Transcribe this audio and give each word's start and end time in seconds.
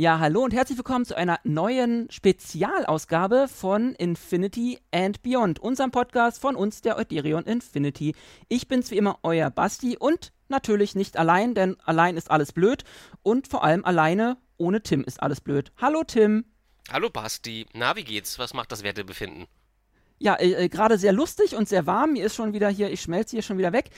Ja, 0.00 0.18
hallo 0.18 0.44
und 0.44 0.54
herzlich 0.54 0.78
willkommen 0.78 1.04
zu 1.04 1.14
einer 1.14 1.40
neuen 1.44 2.10
Spezialausgabe 2.10 3.48
von 3.48 3.94
Infinity 3.96 4.78
and 4.92 5.20
Beyond, 5.20 5.58
unserem 5.58 5.90
Podcast 5.90 6.40
von 6.40 6.56
uns, 6.56 6.80
der 6.80 6.96
Euderion 6.96 7.44
Infinity. 7.44 8.14
Ich 8.48 8.66
bin's 8.66 8.90
wie 8.90 8.96
immer, 8.96 9.18
euer 9.22 9.50
Basti 9.50 9.98
und 9.98 10.32
natürlich 10.48 10.94
nicht 10.94 11.18
allein, 11.18 11.54
denn 11.54 11.78
allein 11.80 12.16
ist 12.16 12.30
alles 12.30 12.54
blöd 12.54 12.84
und 13.22 13.46
vor 13.46 13.62
allem 13.62 13.84
alleine 13.84 14.38
ohne 14.56 14.82
Tim 14.82 15.04
ist 15.04 15.22
alles 15.22 15.42
blöd. 15.42 15.70
Hallo 15.76 16.02
Tim. 16.02 16.46
Hallo 16.90 17.10
Basti. 17.10 17.66
Na, 17.74 17.94
wie 17.94 18.04
geht's? 18.04 18.38
Was 18.38 18.54
macht 18.54 18.72
das 18.72 18.82
Wertebefinden? 18.82 19.48
Ja, 20.20 20.34
äh, 20.34 20.64
äh, 20.64 20.68
gerade 20.68 20.98
sehr 20.98 21.12
lustig 21.12 21.56
und 21.56 21.68
sehr 21.68 21.86
warm. 21.86 22.12
Mir 22.12 22.26
ist 22.26 22.36
schon 22.36 22.52
wieder 22.52 22.68
hier, 22.68 22.90
ich 22.90 23.00
schmelze 23.00 23.36
hier 23.36 23.42
schon 23.42 23.58
wieder 23.58 23.72
weg. 23.72 23.90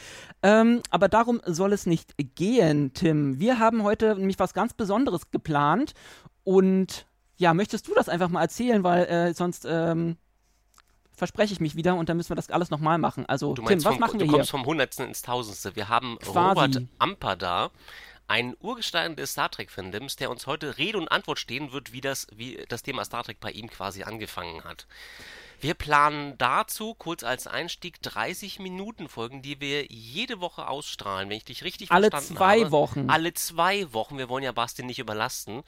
Ähm, 0.43 0.81
aber 0.91 1.09
darum 1.09 1.43
soll 1.45 1.73
es 1.73 1.85
nicht 1.85 2.15
gehen, 2.37 2.95
Tim. 2.95 3.39
Wir 3.41 3.59
haben 3.59 3.83
heute 3.83 4.15
nämlich 4.17 4.39
was 4.39 4.55
ganz 4.55 4.73
Besonderes 4.73 5.31
geplant. 5.31 5.93
Und 6.45 7.07
ja, 7.37 7.53
möchtest 7.55 7.89
du 7.89 7.95
das 7.95 8.09
einfach 8.09 8.29
mal 8.29 8.43
erzählen, 8.43 8.85
weil 8.85 9.05
äh, 9.07 9.35
sonst 9.35 9.67
ähm, 9.69 10.17
verspreche 11.13 11.53
ich 11.53 11.61
mich 11.61 11.75
wieder 11.75 11.97
und 11.97 12.09
dann 12.09 12.17
müssen 12.17 12.31
wir 12.31 12.37
das 12.37 12.51
alles 12.51 12.71
nochmal 12.71 12.99
machen. 12.99 13.27
Also, 13.27 13.55
Tim, 13.55 13.67
was 13.67 13.83
vom, 13.83 13.99
machen 13.99 14.21
wir 14.21 14.25
hier? 14.25 14.33
Du 14.33 14.39
kommst 14.39 14.51
vom 14.51 14.65
Hundertsten 14.65 15.09
ins 15.09 15.23
Tausendste. 15.23 15.75
Wir 15.75 15.89
haben 15.89 16.19
Quasi. 16.21 16.39
Robert 16.39 16.83
Amper 16.99 17.37
da 17.37 17.71
ein 18.29 18.57
Urgestein 18.61 19.17
des 19.17 19.33
Star 19.33 19.51
Trek-Fandoms, 19.51 20.17
der 20.17 20.31
uns 20.31 20.47
heute 20.47 20.79
Rede 20.79 20.97
und 20.99 21.09
Antwort 21.09 21.39
stehen 21.39 21.73
wird, 21.73 21.93
wie 21.93 22.01
das, 22.01 22.29
wie 22.35 22.65
das 22.69 22.83
Thema 22.83 23.05
Star 23.05 23.25
Trek 23.25 23.41
bei 23.41 23.51
ihm 23.51 23.69
quasi 23.69 24.05
angefangen 24.05 24.65
hat. 24.65 24.87
Wir 25.63 25.75
planen 25.75 26.37
dazu, 26.39 26.93
kurz 26.93 27.23
als 27.23 27.47
Einstieg, 27.47 28.03
30 28.03 28.59
Minuten 28.59 29.09
Folgen, 29.09 29.43
die 29.43 29.61
wir 29.61 29.87
jede 29.87 30.41
Woche 30.41 30.67
ausstrahlen, 30.67 31.31
wenn 31.31 31.37
ich 31.37 31.45
dich 31.45 31.63
richtig 31.63 31.93
Alle 31.93 32.11
verstanden 32.11 32.41
habe. 32.41 32.51
Alle 32.51 32.61
zwei 32.63 32.71
Wochen. 32.73 33.09
Alle 33.09 33.33
zwei 33.33 33.93
Wochen. 33.93 34.19
Wir 34.19 34.29
wollen 34.29 34.43
ja 34.43 34.51
Basti 34.51 34.83
nicht 34.83 34.99
überlasten. 34.99 35.63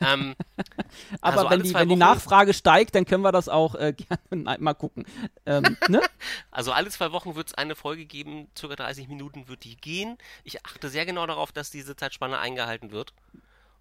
Ähm, 0.00 0.36
Aber 1.20 1.38
also 1.38 1.50
wenn, 1.50 1.62
die, 1.64 1.74
wenn 1.74 1.88
die, 1.88 1.96
Nachfrage 1.96 2.54
steigt, 2.54 2.94
dann 2.94 3.06
können 3.06 3.24
wir 3.24 3.32
das 3.32 3.48
auch 3.48 3.74
äh, 3.74 3.92
gerne 4.32 4.58
mal 4.60 4.74
gucken. 4.74 5.04
Ähm, 5.46 5.76
ne? 5.88 6.00
Also 6.52 6.70
alle 6.70 6.88
zwei 6.90 7.10
Wochen 7.10 7.34
wird 7.34 7.48
es 7.48 7.54
eine 7.54 7.74
Folge 7.74 8.04
geben, 8.04 8.48
circa 8.56 8.76
30 8.76 9.08
Minuten 9.08 9.48
wird 9.48 9.64
die 9.64 9.76
gehen. 9.76 10.16
Ich 10.44 10.64
achte 10.64 10.88
sehr 10.88 11.06
genau 11.06 11.26
darauf, 11.26 11.50
dass 11.50 11.70
diese 11.70 11.96
Zeitspanne 11.96 12.38
eingehalten 12.38 12.92
wird. 12.92 13.14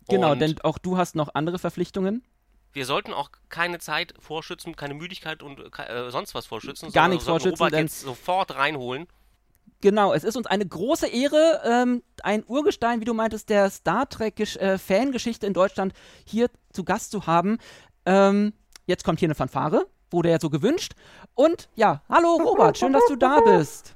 Genau, 0.07 0.31
Und 0.31 0.39
denn 0.39 0.59
auch 0.61 0.79
du 0.79 0.97
hast 0.97 1.15
noch 1.15 1.35
andere 1.35 1.59
Verpflichtungen 1.59 2.23
wir 2.73 2.85
sollten 2.85 3.13
auch 3.13 3.29
keine 3.49 3.79
Zeit 3.79 4.13
vorschützen, 4.19 4.75
keine 4.75 4.93
Müdigkeit 4.93 5.41
und 5.43 5.59
äh, 5.59 6.09
sonst 6.09 6.35
was 6.35 6.45
vorschützen. 6.45 6.91
Gar 6.91 7.07
nichts 7.07 7.25
vorschützen. 7.25 7.63
Robert 7.63 7.79
jetzt 7.79 8.01
sofort 8.01 8.55
reinholen. 8.55 9.07
Genau, 9.81 10.13
es 10.13 10.23
ist 10.23 10.35
uns 10.35 10.45
eine 10.45 10.65
große 10.65 11.07
Ehre, 11.07 11.61
ähm, 11.63 12.03
ein 12.21 12.43
Urgestein, 12.45 12.99
wie 12.99 13.05
du 13.05 13.13
meintest, 13.13 13.49
der 13.49 13.69
Star 13.69 14.09
Trek-Fangeschichte 14.09 15.45
äh, 15.45 15.47
in 15.47 15.53
Deutschland 15.53 15.93
hier 16.25 16.49
zu 16.73 16.83
Gast 16.83 17.11
zu 17.11 17.27
haben. 17.27 17.59
Ähm, 18.05 18.53
jetzt 18.87 19.05
kommt 19.05 19.19
hier 19.19 19.27
eine 19.27 19.35
Fanfare, 19.35 19.87
wurde 20.11 20.31
ja 20.31 20.39
so 20.39 20.49
gewünscht. 20.49 20.93
Und 21.33 21.69
ja, 21.75 22.01
hallo 22.09 22.35
Robert, 22.43 22.77
schön, 22.77 22.91
dass 22.91 23.05
du 23.07 23.15
da 23.15 23.39
bist. 23.39 23.95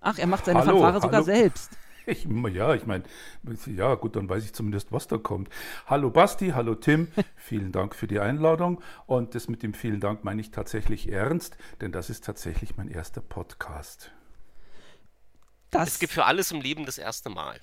Ach, 0.00 0.18
er 0.18 0.26
macht 0.28 0.44
seine 0.44 0.60
hallo, 0.60 0.80
Fanfare 0.80 1.00
sogar 1.00 1.14
hallo. 1.14 1.24
selbst. 1.24 1.70
Ich, 2.06 2.26
ja, 2.52 2.74
ich 2.74 2.86
meine, 2.86 3.04
ja, 3.66 3.94
gut, 3.94 4.16
dann 4.16 4.28
weiß 4.28 4.44
ich 4.44 4.52
zumindest, 4.52 4.92
was 4.92 5.08
da 5.08 5.16
kommt. 5.16 5.48
Hallo 5.86 6.10
Basti, 6.10 6.50
hallo 6.50 6.74
Tim, 6.74 7.08
vielen 7.36 7.72
Dank 7.72 7.94
für 7.94 8.06
die 8.06 8.20
Einladung. 8.20 8.82
Und 9.06 9.34
das 9.34 9.48
mit 9.48 9.62
dem 9.62 9.74
vielen 9.74 10.00
Dank 10.00 10.24
meine 10.24 10.40
ich 10.40 10.50
tatsächlich 10.50 11.10
ernst, 11.10 11.56
denn 11.80 11.92
das 11.92 12.10
ist 12.10 12.24
tatsächlich 12.24 12.76
mein 12.76 12.88
erster 12.88 13.20
Podcast. 13.20 14.10
Das 15.70 15.88
es 15.88 15.98
gibt 15.98 16.12
für 16.12 16.24
alles 16.24 16.52
im 16.52 16.60
Leben 16.60 16.84
das 16.86 16.98
erste 16.98 17.30
Mal. 17.30 17.58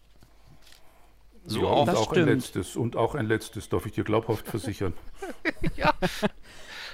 So 1.45 1.61
ja, 1.61 1.67
auch, 1.67 1.87
und 1.87 1.95
auch 1.95 2.11
ein 2.13 2.25
letztes. 2.25 2.75
Und 2.75 2.95
auch 2.95 3.15
ein 3.15 3.25
letztes, 3.25 3.69
darf 3.69 3.85
ich 3.85 3.93
dir 3.93 4.03
glaubhaft 4.03 4.47
versichern. 4.49 4.93
ja. 5.75 5.93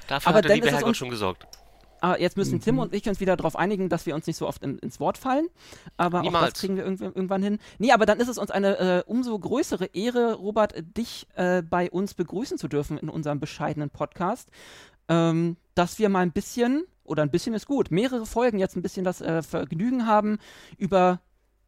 Dafür 0.08 0.30
Aber 0.30 0.38
hat 0.38 0.46
der 0.46 0.56
liebe 0.56 0.72
Herrgott 0.72 0.96
schon 0.96 1.10
gesorgt. 1.10 1.48
Ah, 2.02 2.16
jetzt 2.18 2.38
müssen 2.38 2.56
mhm. 2.56 2.62
Tim 2.62 2.80
und 2.80 2.94
ich 2.94 3.08
uns 3.08 3.20
wieder 3.20 3.36
darauf 3.36 3.56
einigen, 3.56 3.90
dass 3.90 4.06
wir 4.06 4.16
uns 4.16 4.28
nicht 4.28 4.38
so 4.38 4.48
oft 4.48 4.64
in, 4.64 4.78
ins 4.80 5.00
Wort 5.00 5.18
fallen. 5.18 5.48
Aber 5.98 6.22
Niemals. 6.22 6.44
auch 6.44 6.50
das 6.50 6.60
kriegen 6.60 6.78
wir 6.78 6.86
irgendwann 6.86 7.42
hin. 7.42 7.60
Nee, 7.80 7.92
aber 7.92 8.06
dann 8.06 8.20
ist 8.20 8.28
es 8.28 8.38
uns 8.38 8.52
eine 8.52 8.78
äh, 8.78 9.04
umso 9.06 9.38
größere 9.38 9.86
Ehre, 9.94 10.36
Robert, 10.36 10.76
dich 10.98 11.28
äh, 11.36 11.62
bei 11.62 11.90
uns 11.90 12.14
begrüßen 12.14 12.58
zu 12.58 12.68
dürfen 12.68 12.98
in 12.98 13.10
unserem 13.10 13.40
bescheidenen 13.40 13.90
Podcast. 13.90 14.50
Ähm, 15.10 15.58
dass 15.76 16.00
wir 16.00 16.10
mal 16.10 16.22
ein 16.22 16.32
bisschen, 16.32 16.84
oder 17.04 17.24
ein 17.24 17.32
bisschen 17.32 17.54
ist 17.54 17.66
gut, 17.66 17.92
mehrere 17.92 18.26
Folgen 18.26 18.60
jetzt 18.60 18.76
ein 18.76 18.82
bisschen 18.82 19.06
das 19.06 19.22
äh, 19.22 19.42
Vergnügen 19.42 20.06
haben, 20.06 20.38
über 20.78 21.22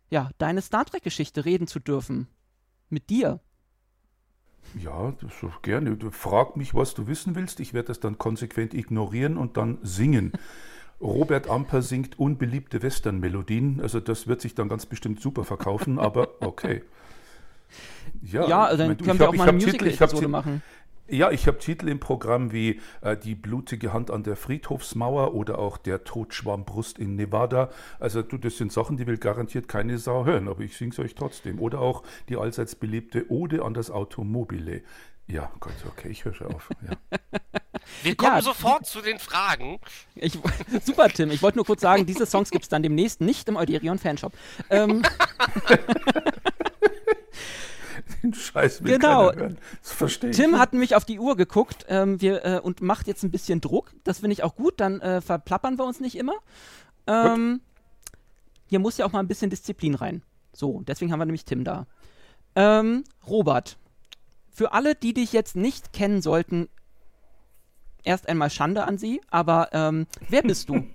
ja, 0.09 0.29
deine 0.37 0.61
Star 0.61 0.85
Trek-Geschichte 0.85 1.45
reden 1.45 1.67
zu 1.67 1.79
dürfen. 1.79 2.27
Mit 2.89 3.09
dir. 3.09 3.39
Ja, 4.81 5.13
das 5.19 5.31
gerne. 5.61 5.97
Frag 6.11 6.55
mich, 6.55 6.75
was 6.75 6.93
du 6.93 7.07
wissen 7.07 7.35
willst. 7.35 7.59
Ich 7.59 7.73
werde 7.73 7.87
das 7.87 7.99
dann 7.99 8.17
konsequent 8.17 8.73
ignorieren 8.73 9.37
und 9.37 9.57
dann 9.57 9.79
singen. 9.81 10.31
Robert 11.01 11.49
Amper 11.49 11.81
singt 11.81 12.19
unbeliebte 12.19 12.81
Western-Melodien. 12.81 13.79
Also 13.81 13.99
das 13.99 14.27
wird 14.27 14.41
sich 14.41 14.53
dann 14.53 14.67
ganz 14.67 14.85
bestimmt 14.85 15.21
super 15.21 15.43
verkaufen, 15.43 15.99
aber 15.99 16.29
okay. 16.41 16.83
Ja, 18.23 18.47
ja 18.47 18.65
also 18.65 18.77
dann 18.77 18.93
ich 18.93 18.97
mein, 18.97 19.05
können 19.05 19.19
wir 19.19 19.27
hab, 19.27 19.33
auch 19.33 19.37
mal 19.37 19.49
eine 19.49 19.57
Musical-Episode 19.57 20.27
machen. 20.27 20.63
Ja, 21.09 21.31
ich 21.31 21.47
habe 21.47 21.57
Titel 21.57 21.87
im 21.87 21.99
Programm 21.99 22.51
wie 22.51 22.79
äh, 23.01 23.17
Die 23.17 23.35
blutige 23.35 23.93
Hand 23.93 24.11
an 24.11 24.23
der 24.23 24.35
Friedhofsmauer 24.35 25.33
oder 25.33 25.57
auch 25.57 25.77
Der 25.77 26.03
Totschwarmbrust 26.03 26.99
in 26.99 27.15
Nevada. 27.15 27.69
Also 27.99 28.21
du, 28.21 28.37
das 28.37 28.57
sind 28.57 28.71
Sachen, 28.71 28.97
die 28.97 29.07
will 29.07 29.17
garantiert 29.17 29.67
keine 29.67 29.97
Sau 29.97 30.25
hören, 30.25 30.47
aber 30.47 30.61
ich 30.61 30.77
singe 30.77 30.91
es 30.91 30.99
euch 30.99 31.15
trotzdem. 31.15 31.59
Oder 31.59 31.79
auch 31.79 32.03
die 32.29 32.37
allseits 32.37 32.75
beliebte 32.75 33.31
Ode 33.31 33.63
an 33.63 33.73
das 33.73 33.89
Automobile. 33.89 34.83
Ja, 35.27 35.51
Gott, 35.59 35.73
okay, 35.87 36.09
ich 36.09 36.25
höre 36.25 36.33
schon 36.33 36.53
auf. 36.53 36.69
Ja. 36.87 37.19
Wir 38.03 38.15
kommen 38.15 38.35
ja. 38.35 38.41
sofort 38.41 38.85
zu 38.85 39.01
den 39.01 39.19
Fragen. 39.19 39.79
Ich, 40.15 40.37
super, 40.83 41.07
Tim. 41.09 41.31
Ich 41.31 41.41
wollte 41.41 41.57
nur 41.57 41.65
kurz 41.65 41.81
sagen, 41.81 42.05
diese 42.05 42.25
Songs 42.25 42.51
gibt 42.51 42.63
es 42.63 42.69
dann 42.69 42.83
demnächst 42.83 43.21
nicht 43.21 43.47
im 43.47 43.55
Euderion 43.55 43.97
Fanshop. 43.97 44.33
Ähm. 44.69 45.03
den 48.21 48.33
Scheiß 48.33 48.83
will 48.83 48.97
genau. 48.97 49.33
hören. 49.33 49.57
Das 49.81 49.91
verstehe 49.91 50.29
ich. 50.29 50.35
Tim 50.35 50.57
hat 50.57 50.73
nämlich 50.73 50.95
auf 50.95 51.05
die 51.05 51.19
Uhr 51.19 51.35
geguckt 51.35 51.85
ähm, 51.89 52.21
wir, 52.21 52.45
äh, 52.45 52.59
und 52.59 52.81
macht 52.81 53.07
jetzt 53.07 53.23
ein 53.23 53.31
bisschen 53.31 53.61
Druck. 53.61 53.93
Das 54.03 54.19
finde 54.19 54.33
ich 54.33 54.43
auch 54.43 54.55
gut, 54.55 54.75
dann 54.77 55.01
äh, 55.01 55.21
verplappern 55.21 55.77
wir 55.77 55.85
uns 55.85 55.99
nicht 55.99 56.15
immer. 56.15 56.35
Ähm, 57.07 57.61
hier 58.67 58.79
muss 58.79 58.97
ja 58.97 59.05
auch 59.05 59.11
mal 59.11 59.19
ein 59.19 59.27
bisschen 59.27 59.49
Disziplin 59.49 59.95
rein. 59.95 60.21
So, 60.53 60.81
deswegen 60.87 61.11
haben 61.11 61.19
wir 61.19 61.25
nämlich 61.25 61.45
Tim 61.45 61.63
da. 61.63 61.87
Ähm, 62.55 63.03
Robert, 63.27 63.77
für 64.51 64.73
alle, 64.73 64.95
die 64.95 65.13
dich 65.13 65.33
jetzt 65.33 65.55
nicht 65.55 65.93
kennen 65.93 66.21
sollten, 66.21 66.69
erst 68.03 68.27
einmal 68.29 68.49
Schande 68.49 68.85
an 68.85 68.97
Sie, 68.97 69.21
aber 69.29 69.69
ähm, 69.73 70.07
wer 70.29 70.41
bist 70.41 70.69
du? 70.69 70.85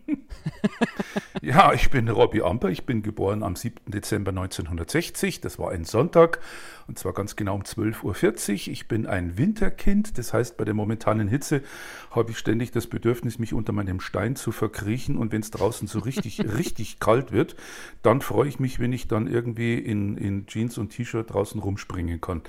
ja, 1.43 1.73
ich 1.73 1.91
bin 1.91 2.09
Robbie 2.09 2.43
Amper. 2.43 2.71
Ich 2.71 2.87
bin 2.87 3.03
geboren 3.03 3.43
am 3.43 3.57
7. 3.57 3.91
Dezember 3.91 4.31
1960. 4.31 5.41
Das 5.41 5.59
war 5.59 5.71
ein 5.71 5.85
Sonntag 5.85 6.41
und 6.87 6.99
zwar 6.99 7.13
ganz 7.13 7.37
genau 7.37 7.55
um 7.55 7.63
12.40 7.63 8.53
Uhr. 8.67 8.73
Ich 8.73 8.89
bin 8.89 9.07
ein 9.07 9.39
Winterkind. 9.39 10.19
Das 10.19 10.33
heißt, 10.33 10.57
bei 10.57 10.65
der 10.65 10.75
momentanen 10.75 11.29
Hitze 11.29 11.63
habe 12.11 12.31
ich 12.31 12.39
ständig 12.39 12.73
das 12.73 12.87
Bedürfnis, 12.87 13.39
mich 13.39 13.55
unter 13.55 13.73
meinem 13.73 14.01
Stein 14.01 14.37
zu 14.37 14.53
verkriechen. 14.53 15.17
Und 15.17 15.33
wenn 15.33 15.41
es 15.41 15.51
draußen 15.51 15.89
so 15.89 16.01
richtig, 16.01 16.41
richtig 16.59 17.01
kalt 17.01 17.33
wird, 17.33 17.57
dann 18.03 18.21
freue 18.21 18.49
ich 18.49 18.59
mich, 18.61 18.81
wenn 18.81 18.93
ich 18.93 19.09
dann 19.09 19.27
irgendwie 19.27 19.75
in, 19.75 20.17
in 20.17 20.47
Jeans 20.47 20.79
und 20.79 20.91
T-Shirt 20.91 21.33
draußen 21.33 21.61
rumspringen 21.61 22.21
kann. 22.21 22.43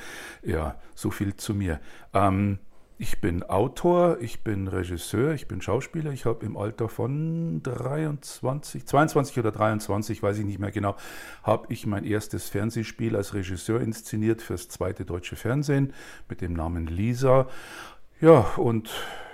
Ja, 0.44 0.76
so 0.96 1.12
viel 1.12 1.36
zu 1.36 1.54
mir. 1.54 1.80
Ähm, 2.14 2.60
ich 2.98 3.20
bin 3.20 3.44
Autor, 3.44 4.20
ich 4.22 4.42
bin 4.44 4.68
Regisseur, 4.68 5.34
ich 5.34 5.48
bin 5.48 5.62
Schauspieler. 5.62 6.12
Ich 6.12 6.26
habe 6.26 6.46
im 6.46 6.56
Alter 6.56 6.88
von 6.88 7.62
23, 7.62 8.86
22 8.86 9.40
oder 9.40 9.52
23, 9.52 10.24
weiß 10.24 10.38
ich 10.40 10.46
nicht 10.46 10.60
mehr 10.60 10.72
genau, 10.72 10.96
habe 11.44 11.68
ich 11.74 11.86
mein 11.86 12.06
erstes 12.06 12.48
Fernsehspiel 12.48 13.16
als 13.18 13.34
Regisseur 13.34 13.82
inszeniert 13.82 14.42
fürs 14.42 14.70
zweite 14.70 15.04
deutsche 15.04 15.36
Fernsehen 15.36 15.94
mit 16.30 16.40
dem 16.40 16.54
Namen 16.54 16.88
Lisa. 16.88 17.48
Ja, 18.22 18.40
und 18.56 18.90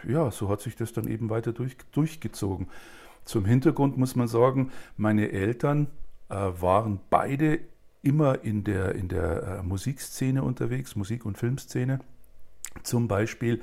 ja, 0.08 0.32
so 0.32 0.50
hat 0.50 0.62
sich 0.62 0.76
das 0.76 0.92
dann 0.94 1.08
eben 1.08 1.30
weiter 1.30 1.54
durch, 1.54 1.78
durchgezogen. 1.92 2.68
Zum 3.26 3.46
Hintergrund 3.46 3.96
muss 3.96 4.16
man 4.16 4.28
sagen, 4.28 4.72
meine 4.98 5.32
Eltern 5.32 5.86
äh, 6.30 6.36
waren 6.36 7.00
beide 7.12 7.60
immer 8.02 8.44
in 8.44 8.64
der, 8.64 8.96
in 8.96 9.08
der 9.08 9.60
äh, 9.60 9.64
Musikszene 9.64 10.42
unterwegs, 10.42 10.96
Musik- 10.96 11.26
und 11.26 11.38
Filmszene. 11.38 12.00
Zum 12.84 13.08
Beispiel 13.08 13.62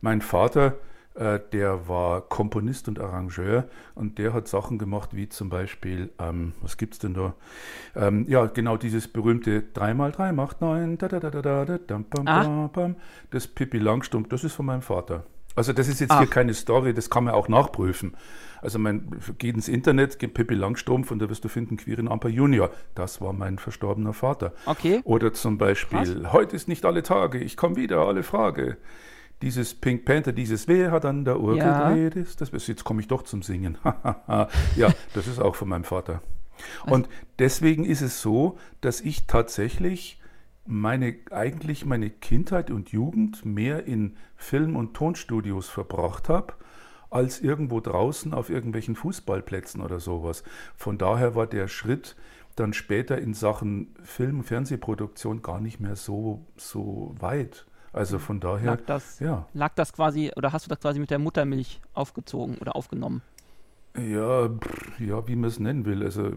mein 0.00 0.20
Vater, 0.20 0.76
äh, 1.14 1.40
der 1.52 1.88
war 1.88 2.22
Komponist 2.22 2.88
und 2.88 3.00
Arrangeur 3.00 3.64
und 3.94 4.18
der 4.18 4.32
hat 4.32 4.48
Sachen 4.48 4.78
gemacht 4.78 5.10
wie 5.14 5.28
zum 5.28 5.48
Beispiel, 5.48 6.10
ähm, 6.18 6.52
was 6.62 6.76
es 6.80 6.98
denn 6.98 7.14
da? 7.14 7.34
Ähm, 7.96 8.26
ja, 8.28 8.46
genau 8.46 8.76
dieses 8.76 9.08
berühmte 9.08 9.64
3x3 9.74 10.32
macht 10.32 10.60
9, 10.60 10.98
da, 10.98 11.08
da, 11.08 11.20
da, 11.20 11.30
da, 11.30 11.64
da, 11.64 11.78
dam, 11.78 12.04
bam, 12.04 12.24
bam, 12.24 12.72
bam, 12.72 12.96
das 13.30 13.48
Pippi 13.48 13.78
Langstumpf, 13.78 14.28
das 14.28 14.44
ist 14.44 14.54
von 14.54 14.66
meinem 14.66 14.82
Vater. 14.82 15.24
Also 15.56 15.72
das 15.72 15.88
ist 15.88 16.00
jetzt 16.00 16.12
Ach. 16.12 16.18
hier 16.18 16.28
keine 16.28 16.54
Story, 16.54 16.94
das 16.94 17.10
kann 17.10 17.24
man 17.24 17.34
auch 17.34 17.48
nachprüfen. 17.48 18.16
Also 18.62 18.78
mein, 18.78 19.20
geht 19.38 19.54
ins 19.54 19.68
Internet, 19.68 20.18
geht 20.18 20.34
Pippi 20.34 20.54
Langstrumpf 20.54 21.10
und 21.10 21.18
da 21.18 21.28
wirst 21.28 21.44
du 21.44 21.48
finden 21.48 21.76
Quirin 21.76 22.08
Amper 22.08 22.28
Junior. 22.28 22.70
Das 22.94 23.20
war 23.20 23.32
mein 23.32 23.58
verstorbener 23.58 24.12
Vater. 24.12 24.52
Okay. 24.66 25.00
Oder 25.04 25.32
zum 25.32 25.58
Beispiel, 25.58 26.20
Krass. 26.20 26.32
heute 26.32 26.56
ist 26.56 26.68
nicht 26.68 26.84
alle 26.84 27.02
Tage, 27.02 27.38
ich 27.38 27.56
komme 27.56 27.76
wieder, 27.76 28.00
alle 28.00 28.22
Frage. 28.22 28.76
Dieses 29.42 29.74
Pink 29.74 30.04
Panther, 30.04 30.32
dieses 30.32 30.68
Wer 30.68 30.90
hat 30.90 31.06
an 31.06 31.24
der 31.24 31.40
Uhr 31.40 31.56
ja. 31.56 31.88
gedreht 31.88 32.26
Das, 32.38 32.50
jetzt 32.66 32.84
komme 32.84 33.00
ich 33.00 33.08
doch 33.08 33.22
zum 33.22 33.42
Singen. 33.42 33.78
ja, 34.76 34.92
das 35.14 35.26
ist 35.26 35.40
auch 35.40 35.54
von 35.54 35.68
meinem 35.68 35.84
Vater. 35.84 36.20
Und 36.84 37.08
deswegen 37.38 37.86
ist 37.86 38.02
es 38.02 38.20
so, 38.20 38.58
dass 38.82 39.00
ich 39.00 39.26
tatsächlich 39.26 40.19
meine, 40.70 41.16
eigentlich 41.30 41.84
meine 41.84 42.10
Kindheit 42.10 42.70
und 42.70 42.90
Jugend 42.90 43.44
mehr 43.44 43.84
in 43.86 44.16
Film- 44.36 44.76
und 44.76 44.94
Tonstudios 44.94 45.68
verbracht 45.68 46.28
habe, 46.28 46.54
als 47.10 47.40
irgendwo 47.40 47.80
draußen 47.80 48.32
auf 48.32 48.50
irgendwelchen 48.50 48.94
Fußballplätzen 48.96 49.80
oder 49.80 50.00
sowas. 50.00 50.44
Von 50.76 50.96
daher 50.96 51.34
war 51.34 51.46
der 51.46 51.68
Schritt 51.68 52.16
dann 52.56 52.72
später 52.72 53.18
in 53.18 53.34
Sachen 53.34 53.94
Film- 54.02 54.38
und 54.38 54.44
Fernsehproduktion 54.44 55.42
gar 55.42 55.60
nicht 55.60 55.80
mehr 55.80 55.96
so, 55.96 56.44
so 56.56 57.14
weit. 57.18 57.66
Also 57.92 58.18
von 58.18 58.38
daher. 58.38 58.72
Lag 58.72 58.80
das, 58.86 59.18
ja. 59.18 59.46
lag 59.52 59.74
das 59.74 59.92
quasi, 59.92 60.30
oder 60.36 60.52
hast 60.52 60.66
du 60.66 60.68
das 60.68 60.78
quasi 60.78 61.00
mit 61.00 61.10
der 61.10 61.18
Muttermilch 61.18 61.80
aufgezogen 61.92 62.58
oder 62.58 62.76
aufgenommen? 62.76 63.22
Ja, 63.96 64.48
ja, 64.98 65.26
wie 65.26 65.34
man 65.34 65.48
es 65.48 65.58
nennen 65.58 65.84
will. 65.84 66.04
Also 66.04 66.34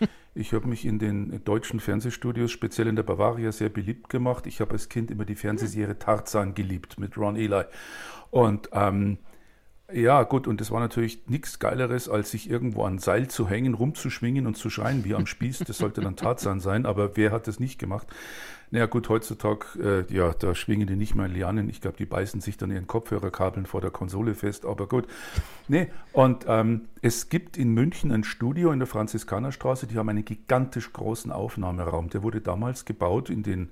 ich 0.36 0.52
habe 0.52 0.68
mich 0.68 0.84
in 0.84 0.98
den 0.98 1.42
deutschen 1.44 1.80
Fernsehstudios, 1.80 2.50
speziell 2.50 2.88
in 2.88 2.96
der 2.96 3.02
Bavaria, 3.02 3.52
sehr 3.52 3.70
beliebt 3.70 4.10
gemacht. 4.10 4.46
Ich 4.46 4.60
habe 4.60 4.72
als 4.72 4.88
Kind 4.88 5.10
immer 5.10 5.24
die 5.24 5.34
Fernsehserie 5.34 5.98
Tarzan 5.98 6.54
geliebt 6.54 6.98
mit 6.98 7.16
Ron 7.16 7.36
Eli. 7.36 7.64
Und 8.30 8.68
ähm, 8.72 9.18
ja, 9.92 10.24
gut, 10.24 10.48
und 10.48 10.60
das 10.60 10.72
war 10.72 10.80
natürlich 10.80 11.28
nichts 11.28 11.60
Geileres, 11.60 12.08
als 12.08 12.32
sich 12.32 12.50
irgendwo 12.50 12.84
an 12.84 12.98
Seil 12.98 13.28
zu 13.28 13.48
hängen, 13.48 13.74
rumzuschwingen 13.74 14.46
und 14.46 14.56
zu 14.56 14.68
schreien 14.68 15.04
wie 15.04 15.14
am 15.14 15.26
Spieß. 15.26 15.60
Das 15.60 15.78
sollte 15.78 16.00
dann 16.00 16.16
Tarzan 16.16 16.58
sein, 16.58 16.86
aber 16.86 17.16
wer 17.16 17.30
hat 17.30 17.46
das 17.46 17.60
nicht 17.60 17.78
gemacht? 17.78 18.08
Naja, 18.72 18.86
gut, 18.86 19.08
heutzutage, 19.08 20.06
äh, 20.10 20.12
ja, 20.12 20.32
da 20.32 20.56
schwingen 20.56 20.88
die 20.88 20.96
nicht 20.96 21.14
mehr 21.14 21.28
Lianen. 21.28 21.70
Ich 21.70 21.80
glaube, 21.80 21.96
die 21.96 22.04
beißen 22.04 22.40
sich 22.40 22.56
dann 22.56 22.72
ihren 22.72 22.88
Kopfhörerkabeln 22.88 23.64
vor 23.64 23.80
der 23.80 23.92
Konsole 23.92 24.34
fest, 24.34 24.66
aber 24.66 24.88
gut. 24.88 25.06
Nee, 25.68 25.88
und 26.12 26.46
ähm, 26.48 26.86
es 27.00 27.28
gibt 27.28 27.56
in 27.56 27.72
München 27.72 28.10
ein 28.10 28.24
Studio 28.24 28.72
in 28.72 28.80
der 28.80 28.88
Franziskanerstraße, 28.88 29.86
die 29.86 29.96
haben 29.96 30.08
einen 30.08 30.24
gigantisch 30.24 30.92
großen 30.92 31.30
Aufnahmeraum. 31.30 32.10
Der 32.10 32.24
wurde 32.24 32.40
damals 32.40 32.86
gebaut 32.86 33.30
in 33.30 33.44
den 33.44 33.70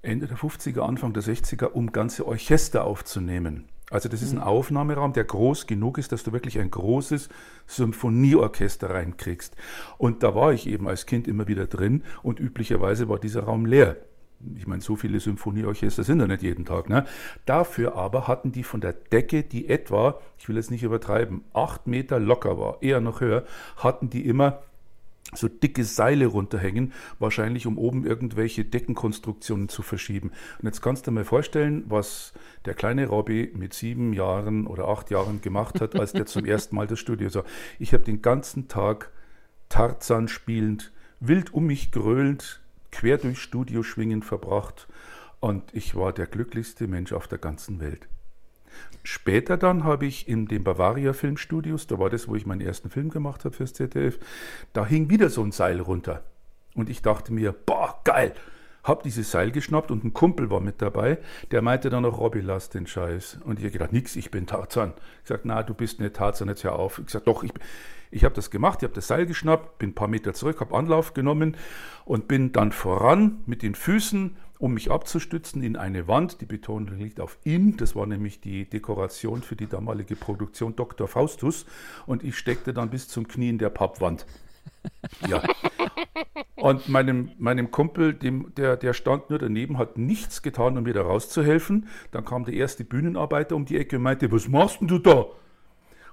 Ende 0.00 0.26
der 0.26 0.38
50er, 0.38 0.80
Anfang 0.80 1.12
der 1.12 1.22
60er, 1.22 1.66
um 1.66 1.92
ganze 1.92 2.26
Orchester 2.26 2.84
aufzunehmen. 2.84 3.68
Also 3.90 4.08
das 4.08 4.22
ist 4.22 4.32
ein 4.32 4.38
mhm. 4.38 4.44
Aufnahmeraum, 4.44 5.12
der 5.12 5.24
groß 5.24 5.66
genug 5.66 5.98
ist, 5.98 6.12
dass 6.12 6.22
du 6.22 6.32
wirklich 6.32 6.58
ein 6.58 6.70
großes 6.70 7.28
Symphonieorchester 7.66 8.90
reinkriegst. 8.90 9.56
Und 9.96 10.22
da 10.22 10.34
war 10.34 10.52
ich 10.52 10.66
eben 10.66 10.88
als 10.88 11.06
Kind 11.06 11.26
immer 11.26 11.48
wieder 11.48 11.66
drin 11.66 12.02
und 12.22 12.40
üblicherweise 12.40 13.08
war 13.08 13.18
dieser 13.18 13.44
Raum 13.44 13.66
leer. 13.66 13.96
Ich 14.56 14.68
meine, 14.68 14.82
so 14.82 14.94
viele 14.94 15.18
Symphonieorchester 15.18 16.04
sind 16.04 16.20
da 16.20 16.26
nicht 16.26 16.42
jeden 16.42 16.64
Tag. 16.64 16.88
Ne? 16.88 17.04
Dafür 17.44 17.96
aber 17.96 18.28
hatten 18.28 18.52
die 18.52 18.62
von 18.62 18.80
der 18.80 18.92
Decke, 18.92 19.42
die 19.42 19.68
etwa, 19.68 20.20
ich 20.38 20.48
will 20.48 20.56
jetzt 20.56 20.70
nicht 20.70 20.84
übertreiben, 20.84 21.42
acht 21.52 21.88
Meter 21.88 22.20
locker 22.20 22.56
war, 22.58 22.78
eher 22.80 23.00
noch 23.00 23.20
höher, 23.20 23.44
hatten 23.76 24.10
die 24.10 24.26
immer 24.26 24.60
so 25.34 25.48
dicke 25.48 25.84
Seile 25.84 26.26
runterhängen, 26.26 26.92
wahrscheinlich 27.18 27.66
um 27.66 27.76
oben 27.76 28.06
irgendwelche 28.06 28.64
Deckenkonstruktionen 28.64 29.68
zu 29.68 29.82
verschieben. 29.82 30.30
Und 30.58 30.64
jetzt 30.64 30.80
kannst 30.80 31.06
du 31.06 31.10
dir 31.10 31.16
mal 31.16 31.24
vorstellen, 31.24 31.84
was 31.88 32.32
der 32.64 32.74
kleine 32.74 33.06
Robby 33.06 33.52
mit 33.54 33.74
sieben 33.74 34.12
Jahren 34.12 34.66
oder 34.66 34.88
acht 34.88 35.10
Jahren 35.10 35.40
gemacht 35.40 35.80
hat, 35.80 35.96
als 35.96 36.12
der 36.12 36.26
zum 36.26 36.44
ersten 36.46 36.76
Mal 36.76 36.86
das 36.86 36.98
Studio 36.98 37.28
sah. 37.28 37.44
Ich 37.78 37.92
habe 37.92 38.04
den 38.04 38.22
ganzen 38.22 38.68
Tag 38.68 39.10
Tarzan 39.68 40.28
spielend, 40.28 40.92
wild 41.20 41.52
um 41.52 41.66
mich 41.66 41.92
gröhlend, 41.92 42.60
quer 42.90 43.18
durchs 43.18 43.40
Studio 43.40 43.82
schwingend 43.82 44.24
verbracht 44.24 44.88
und 45.40 45.74
ich 45.74 45.94
war 45.94 46.12
der 46.12 46.26
glücklichste 46.26 46.86
Mensch 46.86 47.12
auf 47.12 47.28
der 47.28 47.38
ganzen 47.38 47.80
Welt. 47.80 48.08
Später 49.02 49.56
dann 49.56 49.84
habe 49.84 50.06
ich 50.06 50.28
in 50.28 50.46
den 50.46 50.64
Bavaria 50.64 51.12
Filmstudios, 51.12 51.86
da 51.86 51.98
war 51.98 52.10
das, 52.10 52.28
wo 52.28 52.34
ich 52.34 52.46
meinen 52.46 52.60
ersten 52.60 52.90
Film 52.90 53.10
gemacht 53.10 53.44
habe 53.44 53.54
fürs 53.54 53.72
ZDF, 53.72 54.18
da 54.72 54.84
hing 54.84 55.08
wieder 55.08 55.30
so 55.30 55.42
ein 55.42 55.52
Seil 55.52 55.80
runter. 55.80 56.22
Und 56.74 56.90
ich 56.90 57.00
dachte 57.00 57.32
mir, 57.32 57.52
boah, 57.52 58.00
geil, 58.04 58.34
hab 58.84 59.02
dieses 59.02 59.30
Seil 59.30 59.50
geschnappt 59.50 59.90
und 59.90 60.04
ein 60.04 60.14
Kumpel 60.14 60.50
war 60.50 60.60
mit 60.60 60.80
dabei, 60.80 61.18
der 61.50 61.62
meinte 61.62 61.90
dann 61.90 62.02
noch, 62.02 62.18
Robby, 62.18 62.40
lass 62.40 62.70
den 62.70 62.86
Scheiß. 62.86 63.38
Und 63.44 63.58
ich 63.58 63.64
habe 63.64 63.72
gedacht, 63.72 63.92
nix, 63.92 64.16
ich 64.16 64.30
bin 64.30 64.46
Tarzan. 64.46 64.94
Ich 65.18 65.28
gesagt, 65.28 65.44
na, 65.44 65.62
du 65.62 65.74
bist 65.74 66.00
nicht 66.00 66.14
Tarzan, 66.14 66.48
jetzt 66.48 66.64
hör 66.64 66.78
auf. 66.78 66.98
Ich 66.98 67.06
gesagt, 67.06 67.26
doch, 67.26 67.42
ich, 67.42 67.52
ich 68.10 68.24
habe 68.24 68.34
das 68.34 68.50
gemacht, 68.50 68.78
ich 68.80 68.84
habe 68.84 68.94
das 68.94 69.06
Seil 69.06 69.26
geschnappt, 69.26 69.78
bin 69.78 69.90
ein 69.90 69.94
paar 69.94 70.08
Meter 70.08 70.32
zurück, 70.32 70.60
habe 70.60 70.76
Anlauf 70.76 71.14
genommen 71.14 71.56
und 72.04 72.28
bin 72.28 72.52
dann 72.52 72.72
voran 72.72 73.42
mit 73.46 73.62
den 73.62 73.74
Füßen 73.74 74.36
um 74.58 74.74
mich 74.74 74.90
abzustützen 74.90 75.62
in 75.62 75.76
eine 75.76 76.08
Wand. 76.08 76.40
Die 76.40 76.46
Betonung 76.46 76.98
liegt 76.98 77.20
auf 77.20 77.38
in. 77.44 77.76
Das 77.76 77.94
war 77.94 78.06
nämlich 78.06 78.40
die 78.40 78.68
Dekoration 78.68 79.42
für 79.42 79.56
die 79.56 79.66
damalige 79.66 80.16
Produktion 80.16 80.74
Dr. 80.76 81.08
Faustus. 81.08 81.66
Und 82.06 82.24
ich 82.24 82.36
steckte 82.36 82.72
dann 82.72 82.90
bis 82.90 83.08
zum 83.08 83.28
Knie 83.28 83.50
in 83.50 83.58
der 83.58 83.70
Pappwand. 83.70 84.26
Ja. 85.28 85.42
Und 86.56 86.88
meinem, 86.88 87.30
meinem 87.38 87.70
Kumpel, 87.70 88.14
dem, 88.14 88.52
der, 88.56 88.76
der 88.76 88.92
stand 88.92 89.30
nur 89.30 89.38
daneben, 89.38 89.78
hat 89.78 89.96
nichts 89.96 90.42
getan, 90.42 90.76
um 90.76 90.84
mir 90.84 90.92
da 90.92 91.02
rauszuhelfen. 91.02 91.88
Dann 92.10 92.24
kam 92.24 92.44
der 92.44 92.54
erste 92.54 92.84
Bühnenarbeiter 92.84 93.54
um 93.54 93.64
die 93.64 93.78
Ecke 93.78 93.96
und 93.96 94.02
meinte, 94.02 94.32
was 94.32 94.48
machst 94.48 94.80
denn 94.80 94.88
du 94.88 94.98
da? 94.98 95.26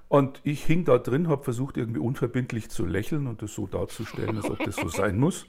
Und 0.07 0.41
ich 0.43 0.63
hing 0.63 0.85
da 0.85 0.99
drin, 0.99 1.29
habe 1.29 1.43
versucht, 1.43 1.77
irgendwie 1.77 1.99
unverbindlich 1.99 2.69
zu 2.69 2.85
lächeln 2.85 3.25
und 3.25 3.41
das 3.41 3.55
so 3.55 3.65
darzustellen, 3.65 4.37
als 4.37 4.49
ob 4.49 4.63
das 4.63 4.75
so 4.75 4.87
sein 4.87 5.17
muss. 5.17 5.47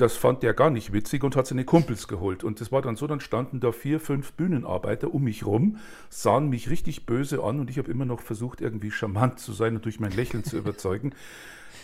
Das 0.00 0.16
fand 0.16 0.42
der 0.42 0.54
gar 0.54 0.70
nicht 0.70 0.94
witzig 0.94 1.22
und 1.24 1.36
hat 1.36 1.46
seine 1.46 1.66
Kumpels 1.66 2.08
geholt. 2.08 2.42
Und 2.42 2.62
das 2.62 2.72
war 2.72 2.80
dann 2.80 2.96
so, 2.96 3.06
dann 3.06 3.20
standen 3.20 3.60
da 3.60 3.70
vier, 3.70 4.00
fünf 4.00 4.32
Bühnenarbeiter 4.32 5.12
um 5.12 5.24
mich 5.24 5.44
rum, 5.44 5.76
sahen 6.08 6.48
mich 6.48 6.70
richtig 6.70 7.04
böse 7.04 7.44
an 7.44 7.60
und 7.60 7.68
ich 7.68 7.76
habe 7.76 7.90
immer 7.90 8.06
noch 8.06 8.22
versucht, 8.22 8.62
irgendwie 8.62 8.90
charmant 8.90 9.38
zu 9.40 9.52
sein 9.52 9.76
und 9.76 9.84
durch 9.84 10.00
mein 10.00 10.12
Lächeln 10.12 10.42
zu 10.42 10.56
überzeugen. 10.56 11.12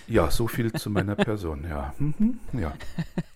Ja, 0.09 0.31
so 0.31 0.47
viel 0.47 0.73
zu 0.73 0.91
meiner 0.91 1.17
Person, 1.17 1.67
ja. 1.69 1.93
Mhm, 1.99 2.39
ja. 2.53 2.73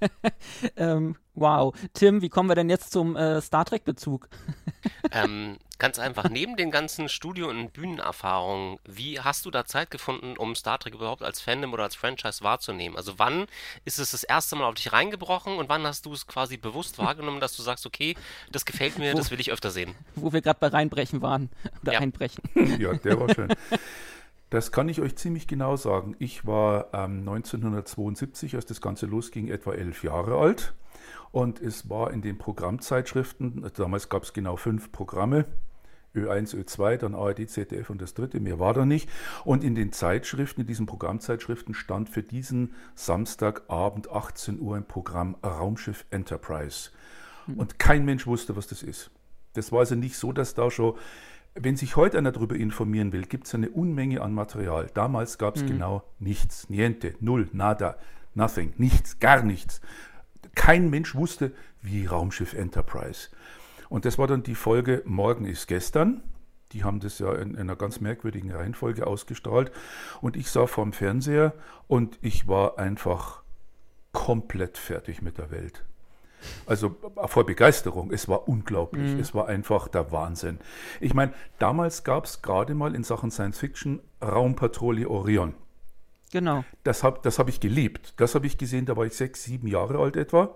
ähm, 0.77 1.17
wow. 1.35 1.75
Tim, 1.95 2.23
wie 2.23 2.29
kommen 2.29 2.49
wir 2.49 2.55
denn 2.55 2.71
jetzt 2.71 2.93
zum 2.93 3.17
äh, 3.17 3.41
Star 3.41 3.65
Trek-Bezug? 3.65 4.29
ähm, 5.13 5.59
ganz 5.79 5.99
einfach, 5.99 6.29
neben 6.31 6.57
den 6.57 6.71
ganzen 6.71 7.09
Studio- 7.09 7.49
und 7.49 7.73
Bühnenerfahrungen, 7.73 8.79
wie 8.85 9.19
hast 9.19 9.47
du 9.47 9.51
da 9.51 9.65
Zeit 9.65 9.91
gefunden, 9.91 10.37
um 10.37 10.55
Star 10.55 10.79
Trek 10.79 10.95
überhaupt 10.95 11.23
als 11.23 11.41
Fandom 11.41 11.73
oder 11.73 11.83
als 11.83 11.97
Franchise 11.97 12.45
wahrzunehmen? 12.45 12.97
Also 12.97 13.19
wann 13.19 13.47
ist 13.85 13.99
es 13.99 14.13
das 14.13 14.23
erste 14.23 14.55
Mal 14.55 14.67
auf 14.67 14.75
dich 14.75 14.93
reingebrochen 14.93 15.57
und 15.57 15.69
wann 15.69 15.85
hast 15.85 16.07
du 16.07 16.13
es 16.13 16.29
quasi 16.29 16.57
bewusst 16.57 16.99
wahrgenommen, 16.99 17.41
dass 17.41 17.57
du 17.57 17.63
sagst, 17.63 17.85
okay, 17.85 18.15
das 18.53 18.65
gefällt 18.65 18.99
mir, 18.99 19.13
wo, 19.13 19.17
das 19.17 19.33
will 19.33 19.41
ich 19.41 19.51
öfter 19.51 19.73
sehen? 19.73 19.95
Wo 20.15 20.33
wir 20.33 20.41
gerade 20.41 20.61
bei 20.61 20.69
Reinbrechen 20.69 21.21
waren 21.21 21.51
oder 21.83 21.95
ja. 21.95 21.99
Einbrechen. 21.99 22.43
Ja, 22.79 22.93
der 22.95 23.19
war 23.19 23.35
schön. 23.35 23.53
Das 24.51 24.73
kann 24.73 24.89
ich 24.89 25.01
euch 25.01 25.17
ziemlich 25.17 25.47
genau 25.47 25.77
sagen. 25.77 26.17
Ich 26.19 26.45
war 26.45 26.89
ähm, 26.93 27.21
1972, 27.21 28.57
als 28.57 28.67
das 28.67 28.81
Ganze 28.81 29.07
losging, 29.07 29.49
etwa 29.49 29.73
elf 29.73 30.03
Jahre 30.03 30.37
alt. 30.37 30.75
Und 31.31 31.61
es 31.61 31.89
war 31.89 32.11
in 32.11 32.23
den 32.23 32.37
Programmzeitschriften, 32.37 33.71
damals 33.77 34.09
gab 34.09 34.25
es 34.25 34.33
genau 34.33 34.57
fünf 34.57 34.91
Programme, 34.91 35.45
Ö1, 36.17 36.57
Ö2, 36.57 36.97
dann 36.97 37.15
ARD, 37.15 37.49
ZDF 37.49 37.89
und 37.89 38.03
das 38.03 38.15
dritte, 38.15 38.41
mehr 38.41 38.59
war 38.59 38.75
da 38.75 38.85
nicht. 38.85 39.09
Und 39.45 39.63
in 39.63 39.77
den 39.77 39.93
Zeitschriften, 39.93 40.63
in 40.63 40.67
diesen 40.67 40.87
Programmzeitschriften 40.87 41.73
stand 41.73 42.09
für 42.09 42.25
diesen 42.25 42.75
Samstagabend 42.97 44.11
18 44.11 44.59
Uhr 44.59 44.77
ein 44.77 44.85
Programm 44.85 45.37
Raumschiff 45.45 46.05
Enterprise. 46.11 46.91
Hm. 47.47 47.59
Und 47.59 47.79
kein 47.79 48.05
Mensch 48.05 48.27
wusste, 48.27 48.57
was 48.57 48.67
das 48.67 48.83
ist. 48.83 49.13
Das 49.53 49.71
war 49.71 49.81
also 49.81 49.95
nicht 49.95 50.17
so, 50.17 50.33
dass 50.33 50.55
da 50.55 50.71
schon 50.71 50.97
wenn 51.55 51.77
sich 51.77 51.97
heute 51.97 52.19
einer 52.19 52.33
darüber 52.33 52.55
informieren 52.55 53.13
will, 53.13 53.27
gibt 53.27 53.47
es 53.47 53.55
eine 53.55 53.71
Unmenge 53.71 54.21
an 54.21 54.33
Material. 54.33 54.89
Damals 54.95 55.39
gab 55.39 55.57
es 55.57 55.63
mhm. 55.63 55.69
genau 55.69 56.03
nichts. 56.19 56.69
Niente, 56.71 57.15
null, 57.21 57.49
nada, 57.53 57.97
nothing, 58.35 58.73
nichts, 58.77 59.19
gar 59.19 59.43
nichts. 59.43 59.81
Kein 60.55 60.91
Mensch 60.91 61.15
wusste, 61.15 61.53
wie 61.83 62.07
Raumschiff 62.07 62.55
Enterprise. 62.55 63.29
Und 63.89 64.05
das 64.05 64.19
war 64.19 64.27
dann 64.27 64.43
die 64.43 64.55
Folge 64.55 65.03
Morgen 65.05 65.45
ist 65.45 65.67
gestern. 65.67 66.23
Die 66.73 66.85
haben 66.85 67.01
das 67.01 67.19
ja 67.19 67.35
in, 67.35 67.55
in 67.55 67.61
einer 67.61 67.77
ganz 67.77 68.01
merkwürdigen 68.01 68.53
Reihenfolge 68.53 69.07
ausgestrahlt. 69.07 69.73
Und 70.21 70.37
ich 70.37 70.51
sah 70.51 70.67
vorm 70.69 70.93
Fernseher 70.93 71.53
und 71.89 72.19
ich 72.23 72.47
war 72.47 72.79
einfach 72.79 73.43
komplett 74.13 74.79
fertig 74.79 75.23
mit 75.23 75.39
der 75.39 75.51
Welt. 75.51 75.85
Also 76.67 76.97
vor 77.27 77.45
Begeisterung. 77.45 78.13
Es 78.13 78.29
war 78.29 78.49
unglaublich. 78.49 79.15
Mhm. 79.15 79.21
Es 79.21 79.35
war 79.35 79.49
einfach 79.49 79.89
der 79.89 80.13
Wahnsinn. 80.13 80.59
Ich 81.01 81.15
meine, 81.15 81.33
damals 81.59 82.05
gab 82.05 82.25
es 82.25 82.43
gerade 82.43 82.75
mal 82.75 82.95
in 82.95 83.05
Sachen 83.05 83.31
Science 83.31 83.59
Fiction 83.59 84.01
Raumpatrouille 84.23 85.09
Orion. 85.09 85.55
Genau. 86.33 86.65
Das 86.85 87.03
habe 87.03 87.21
das 87.23 87.39
hab 87.39 87.49
ich 87.49 87.61
geliebt. 87.61 88.15
Das 88.19 88.35
habe 88.35 88.47
ich 88.47 88.57
gesehen, 88.57 88.87
da 88.87 88.97
war 88.97 89.05
ich 89.07 89.15
sechs, 89.15 89.45
sieben 89.45 89.67
Jahre 89.67 89.99
alt 89.99 90.17
etwa. 90.17 90.55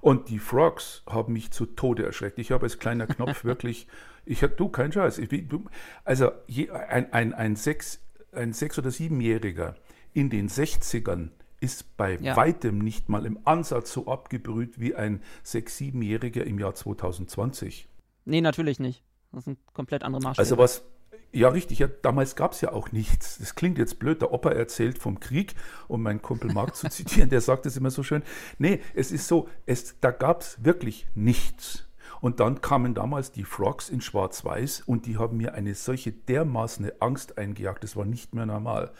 Und 0.00 0.28
die 0.28 0.38
Frogs 0.38 1.02
haben 1.08 1.32
mich 1.32 1.50
zu 1.50 1.66
Tode 1.66 2.04
erschreckt. 2.04 2.38
Ich 2.38 2.52
habe 2.52 2.64
als 2.64 2.78
kleiner 2.78 3.06
Knopf 3.06 3.44
wirklich, 3.44 3.86
ich 4.24 4.42
hatte, 4.42 4.54
du, 4.56 4.68
kein 4.68 4.92
Scheiß. 4.92 5.18
Ich, 5.18 5.30
also 6.04 6.30
je, 6.46 6.70
ein, 6.70 7.12
ein, 7.12 7.34
ein, 7.34 7.56
sechs, 7.56 8.00
ein 8.32 8.52
sechs- 8.52 8.78
oder 8.78 8.90
siebenjähriger 8.90 9.76
in 10.12 10.30
den 10.30 10.48
60ern 10.48 11.30
ist 11.60 11.96
bei 11.96 12.16
ja. 12.16 12.36
weitem 12.36 12.78
nicht 12.78 13.08
mal 13.08 13.26
im 13.26 13.38
Ansatz 13.44 13.92
so 13.92 14.06
abgebrüht 14.06 14.78
wie 14.78 14.94
ein 14.94 15.22
sechs-, 15.42 15.76
siebenjähriger 15.76 16.44
im 16.44 16.58
Jahr 16.58 16.74
2020. 16.74 17.88
Nee, 18.24 18.40
natürlich 18.40 18.78
nicht. 18.78 19.02
Das 19.32 19.44
sind 19.44 19.58
komplett 19.72 20.02
andere 20.02 20.22
Maßstäbe. 20.22 20.40
Also 20.40 20.58
was, 20.58 20.82
ja, 21.32 21.48
richtig. 21.48 21.80
Ja, 21.80 21.86
damals 21.86 22.36
gab 22.36 22.52
es 22.52 22.60
ja 22.60 22.72
auch 22.72 22.92
nichts. 22.92 23.38
Das 23.38 23.54
klingt 23.54 23.78
jetzt 23.78 23.98
blöd. 23.98 24.22
Der 24.22 24.32
Opa 24.32 24.50
erzählt 24.50 24.98
vom 24.98 25.20
Krieg, 25.20 25.54
um 25.88 26.02
meinen 26.02 26.22
Kumpel 26.22 26.52
Mark 26.52 26.74
zu 26.76 26.88
zitieren, 26.88 27.28
der 27.30 27.40
sagt 27.40 27.66
es 27.66 27.76
immer 27.76 27.90
so 27.90 28.02
schön. 28.02 28.22
Nee, 28.58 28.80
es 28.94 29.12
ist 29.12 29.28
so, 29.28 29.48
es, 29.66 30.00
da 30.00 30.10
gab 30.10 30.40
es 30.40 30.64
wirklich 30.64 31.06
nichts. 31.14 31.84
Und 32.20 32.40
dann 32.40 32.62
kamen 32.62 32.94
damals 32.94 33.32
die 33.32 33.44
Frogs 33.44 33.90
in 33.90 34.00
Schwarz-Weiß 34.00 34.84
und 34.86 35.06
die 35.06 35.18
haben 35.18 35.36
mir 35.36 35.54
eine 35.54 35.74
solche 35.74 36.12
dermaßen 36.12 36.90
Angst 37.00 37.36
eingejagt. 37.36 37.84
Das 37.84 37.96
war 37.96 38.04
nicht 38.06 38.34
mehr 38.34 38.46
normal. 38.46 38.92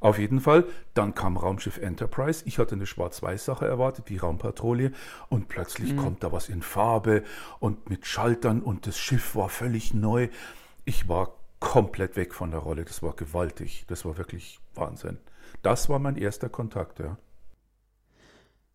Auf 0.00 0.18
jeden 0.18 0.40
Fall, 0.40 0.64
dann 0.94 1.14
kam 1.14 1.36
Raumschiff 1.36 1.76
Enterprise. 1.76 2.42
Ich 2.46 2.58
hatte 2.58 2.74
eine 2.74 2.86
Schwarz-Weiß-Sache 2.86 3.66
erwartet, 3.66 4.08
die 4.08 4.16
Raumpatrouille. 4.16 4.92
Und 5.28 5.48
plötzlich 5.48 5.92
mhm. 5.92 5.98
kommt 5.98 6.24
da 6.24 6.32
was 6.32 6.48
in 6.48 6.62
Farbe 6.62 7.22
und 7.58 7.90
mit 7.90 8.06
Schaltern 8.06 8.62
und 8.62 8.86
das 8.86 8.98
Schiff 8.98 9.36
war 9.36 9.50
völlig 9.50 9.92
neu. 9.92 10.28
Ich 10.86 11.08
war 11.08 11.34
komplett 11.60 12.16
weg 12.16 12.34
von 12.34 12.50
der 12.50 12.60
Rolle. 12.60 12.84
Das 12.86 13.02
war 13.02 13.12
gewaltig. 13.14 13.84
Das 13.88 14.06
war 14.06 14.16
wirklich 14.16 14.58
Wahnsinn. 14.74 15.18
Das 15.60 15.90
war 15.90 15.98
mein 15.98 16.16
erster 16.16 16.48
Kontakt, 16.48 16.98
ja. 16.98 17.18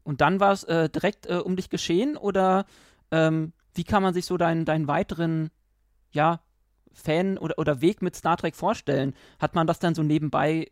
Und 0.03 0.21
dann 0.21 0.39
war 0.39 0.51
es 0.51 0.63
äh, 0.65 0.87
direkt 0.89 1.25
äh, 1.25 1.37
um 1.37 1.55
dich 1.55 1.71
geschehen 1.71 2.15
oder 2.15 2.67
ähm, 3.09 3.53
wie 3.73 3.83
kann 3.83 4.03
man 4.03 4.13
sich 4.13 4.25
so 4.25 4.37
deinen, 4.37 4.63
deinen 4.63 4.87
weiteren, 4.87 5.49
ja, 6.11 6.41
Fan 6.93 7.37
oder, 7.37 7.57
oder 7.57 7.81
Weg 7.81 8.03
mit 8.03 8.15
Star 8.15 8.37
Trek 8.37 8.55
vorstellen? 8.55 9.15
Hat 9.39 9.55
man 9.55 9.65
das 9.65 9.79
dann 9.79 9.95
so 9.95 10.03
nebenbei 10.03 10.71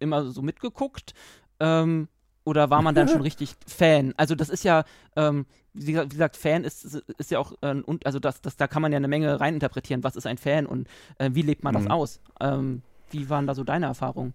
immer 0.00 0.24
so 0.30 0.42
mitgeguckt? 0.42 1.14
Ähm, 1.60 2.08
oder 2.44 2.70
war 2.70 2.82
man 2.82 2.94
dann 2.94 3.08
schon 3.08 3.20
richtig 3.22 3.54
Fan? 3.66 4.14
Also 4.16 4.34
das 4.34 4.48
ist 4.48 4.64
ja, 4.64 4.84
ähm, 5.16 5.46
wie, 5.72 5.92
gesagt, 5.92 6.36
Fan 6.36 6.64
ist, 6.64 6.84
ist 6.84 7.30
ja 7.30 7.38
auch, 7.38 7.52
äh, 7.62 7.82
also 8.04 8.18
das, 8.18 8.40
das, 8.40 8.56
da 8.56 8.66
kann 8.66 8.82
man 8.82 8.92
ja 8.92 8.96
eine 8.96 9.08
Menge 9.08 9.40
reininterpretieren. 9.40 10.02
Was 10.04 10.16
ist 10.16 10.26
ein 10.26 10.38
Fan 10.38 10.66
und 10.66 10.88
äh, 11.18 11.30
wie 11.32 11.42
lebt 11.42 11.64
man 11.64 11.74
das 11.74 11.84
mhm. 11.84 11.90
aus? 11.90 12.20
Ähm, 12.40 12.82
wie 13.10 13.28
waren 13.28 13.46
da 13.46 13.54
so 13.54 13.64
deine 13.64 13.86
Erfahrungen? 13.86 14.34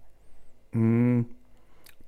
Mhm. 0.71 1.25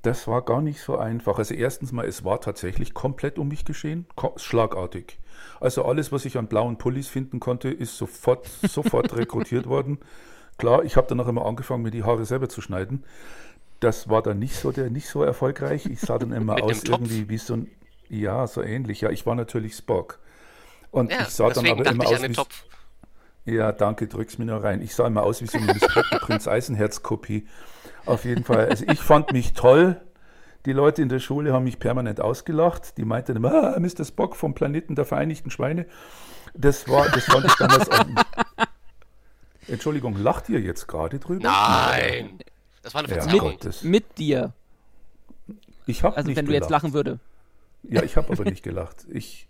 Das 0.04 0.28
war 0.28 0.44
gar 0.44 0.62
nicht 0.62 0.80
so 0.80 0.98
einfach. 0.98 1.38
Also 1.38 1.54
erstens 1.54 1.92
mal, 1.92 2.06
es 2.06 2.24
war 2.24 2.40
tatsächlich 2.40 2.94
komplett 2.94 3.40
um 3.40 3.48
mich 3.48 3.66
geschehen, 3.66 4.06
schlagartig. 4.38 5.20
Also 5.60 5.84
alles, 5.84 6.12
was 6.12 6.26
ich 6.26 6.38
an 6.38 6.48
blauen 6.48 6.78
Pullis 6.78 7.08
finden 7.08 7.40
konnte, 7.40 7.70
ist 7.70 7.98
sofort, 7.98 8.48
sofort 8.48 9.14
rekrutiert 9.18 9.68
worden. 9.68 9.98
Klar, 10.58 10.84
ich 10.84 10.98
habe 10.98 11.08
dann 11.08 11.18
noch 11.18 11.28
immer 11.28 11.46
angefangen, 11.46 11.84
mir 11.84 11.92
die 11.92 12.04
Haare 12.04 12.26
selber 12.26 12.50
zu 12.50 12.62
schneiden. 12.62 13.04
Das 13.80 14.10
war 14.10 14.22
dann 14.22 14.40
nicht 14.40 14.56
so 14.56 14.72
der, 14.72 14.90
nicht 14.90 15.08
so 15.08 15.24
erfolgreich. 15.24 15.86
Ich 15.86 16.02
sah 16.02 16.18
dann 16.18 16.32
immer 16.34 16.62
aus 16.64 16.84
irgendwie 16.84 17.30
wie 17.30 17.38
so 17.38 17.56
ein, 17.56 17.72
ja, 18.10 18.48
so 18.48 18.62
ähnlich. 18.62 19.02
Ja, 19.02 19.10
ich 19.10 19.26
war 19.26 19.36
natürlich 19.36 19.76
Spock. 19.76 20.20
Und 20.92 21.12
ja, 21.12 21.22
ich 21.22 21.30
sah 21.30 21.50
dann 21.50 21.68
aber 21.68 21.86
immer 21.86 22.08
aus 22.08 22.24
wie, 22.24 22.32
Topf. 22.32 22.64
Ja, 23.46 23.72
danke, 23.72 24.08
drück's 24.08 24.38
mir 24.38 24.46
nur 24.46 24.64
rein. 24.64 24.82
Ich 24.82 24.96
sah 24.96 25.08
immer 25.08 25.24
aus 25.24 25.42
wie 25.42 25.48
so 25.48 25.58
eine 25.58 25.74
Prinz 26.20 26.48
Eisenherz-Kopie. 26.48 27.48
Auf 28.06 28.26
jeden 28.26 28.44
Fall. 28.44 28.70
Also 28.70 28.86
ich 28.90 29.00
fand 29.00 29.32
mich 29.32 29.54
toll. 29.54 30.02
Die 30.66 30.74
Leute 30.74 31.02
in 31.02 31.08
der 31.08 31.20
Schule 31.20 31.54
haben 31.54 31.64
mich 31.64 31.80
permanent 31.80 32.20
ausgelacht. 32.20 32.98
Die 32.98 33.06
meinten 33.06 33.38
immer, 33.38 33.76
ah, 33.76 33.80
Mr. 33.80 34.04
Spock 34.04 34.36
vom 34.36 34.54
Planeten 34.54 34.96
der 34.96 35.06
Vereinigten 35.06 35.50
Schweine. 35.50 35.86
Das 36.54 36.90
war, 36.90 37.08
das 37.10 37.24
fand 37.26 37.46
ich 37.46 37.56
damals. 37.56 37.90
Auch, 37.90 38.06
Entschuldigung, 39.68 40.18
lacht 40.18 40.50
ihr 40.50 40.60
jetzt 40.60 40.88
gerade 40.88 41.20
drüber? 41.20 41.44
Nein. 41.44 42.40
Das 42.88 42.94
war 42.94 43.00
eine 43.00 43.10
Verzerrung. 43.10 43.58
Ja, 43.62 43.68
mit, 43.68 43.84
mit, 43.84 44.18
dir. 44.18 44.54
Ich 45.88 46.04
habe 46.04 46.16
Also 46.16 46.30
nicht 46.30 46.38
wenn 46.38 46.46
du 46.46 46.54
jetzt 46.54 46.70
lachen 46.70 46.94
würde. 46.94 47.20
Ja, 47.84 48.02
ich 48.02 48.16
habe 48.16 48.32
aber 48.32 48.46
nicht 48.46 48.64
gelacht. 48.64 49.06
Ich, 49.10 49.50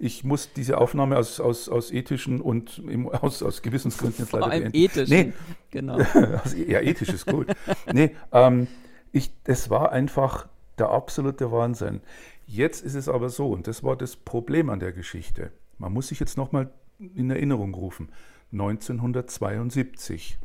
ich 0.00 0.22
muss 0.22 0.52
diese 0.52 0.76
Aufnahme 0.76 1.16
aus, 1.16 1.40
aus, 1.40 1.70
aus 1.70 1.90
ethischen 1.90 2.42
und 2.42 2.82
im, 2.86 3.08
aus, 3.08 3.42
aus 3.42 3.62
Gewissensgründen 3.62 4.26
jetzt 4.26 4.32
leider 4.32 4.48
beenden. 4.50 4.76
ethisch. 4.76 5.08
Nee, 5.08 5.32
genau. 5.70 5.98
ja, 6.68 6.82
ethisch 6.82 7.08
ist 7.08 7.24
gut. 7.24 7.46
nee, 7.90 8.14
ähm, 8.32 8.66
ich, 9.12 9.30
das 9.44 9.70
war 9.70 9.90
einfach 9.90 10.46
der 10.76 10.90
absolute 10.90 11.50
Wahnsinn. 11.50 12.02
Jetzt 12.46 12.84
ist 12.84 12.96
es 12.96 13.08
aber 13.08 13.30
so, 13.30 13.48
und 13.48 13.66
das 13.66 13.82
war 13.82 13.96
das 13.96 14.14
Problem 14.14 14.68
an 14.68 14.78
der 14.78 14.92
Geschichte. 14.92 15.52
Man 15.78 15.94
muss 15.94 16.08
sich 16.08 16.20
jetzt 16.20 16.36
nochmal 16.36 16.70
in 16.98 17.30
Erinnerung 17.30 17.72
rufen. 17.72 18.10
1972. 18.52 20.36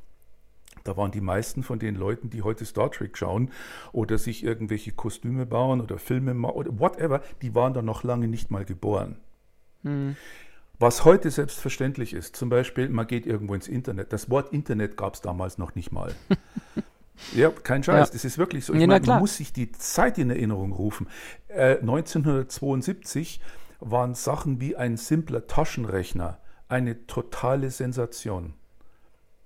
Da 0.83 0.97
waren 0.97 1.11
die 1.11 1.21
meisten 1.21 1.63
von 1.63 1.79
den 1.79 1.95
Leuten, 1.95 2.29
die 2.29 2.41
heute 2.41 2.65
Star 2.65 2.91
Trek 2.91 3.17
schauen 3.17 3.51
oder 3.91 4.17
sich 4.17 4.43
irgendwelche 4.43 4.91
Kostüme 4.91 5.45
bauen 5.45 5.81
oder 5.81 5.97
Filme 5.97 6.33
machen 6.33 6.55
oder 6.55 6.79
whatever, 6.79 7.21
die 7.41 7.55
waren 7.55 7.73
da 7.73 7.81
noch 7.81 8.03
lange 8.03 8.27
nicht 8.27 8.51
mal 8.51 8.65
geboren. 8.65 9.17
Hm. 9.83 10.15
Was 10.79 11.03
heute 11.03 11.29
selbstverständlich 11.29 12.13
ist, 12.13 12.37
zum 12.37 12.49
Beispiel, 12.49 12.87
man 12.87 13.05
geht 13.05 13.25
irgendwo 13.25 13.53
ins 13.53 13.67
Internet. 13.67 14.13
Das 14.13 14.29
Wort 14.29 14.53
Internet 14.53 14.95
gab 14.95 15.15
es 15.15 15.21
damals 15.21 15.57
noch 15.57 15.75
nicht 15.75 15.91
mal. 15.91 16.15
ja, 17.35 17.49
kein 17.49 17.83
Scheiß, 17.83 18.07
ja. 18.07 18.13
das 18.13 18.23
ist 18.23 18.37
wirklich 18.37 18.63
so. 18.63 18.73
Ich 18.73 18.79
ja, 18.79 18.87
meine, 18.87 19.05
man 19.05 19.19
muss 19.19 19.35
sich 19.35 19.51
die 19.51 19.73
Zeit 19.73 20.17
in 20.17 20.29
Erinnerung 20.29 20.71
rufen. 20.71 21.07
Äh, 21.49 21.79
1972 21.79 23.41
waren 23.81 24.15
Sachen 24.15 24.61
wie 24.61 24.77
ein 24.77 24.95
simpler 24.95 25.47
Taschenrechner 25.47 26.39
eine 26.69 27.07
totale 27.07 27.71
Sensation. 27.71 28.53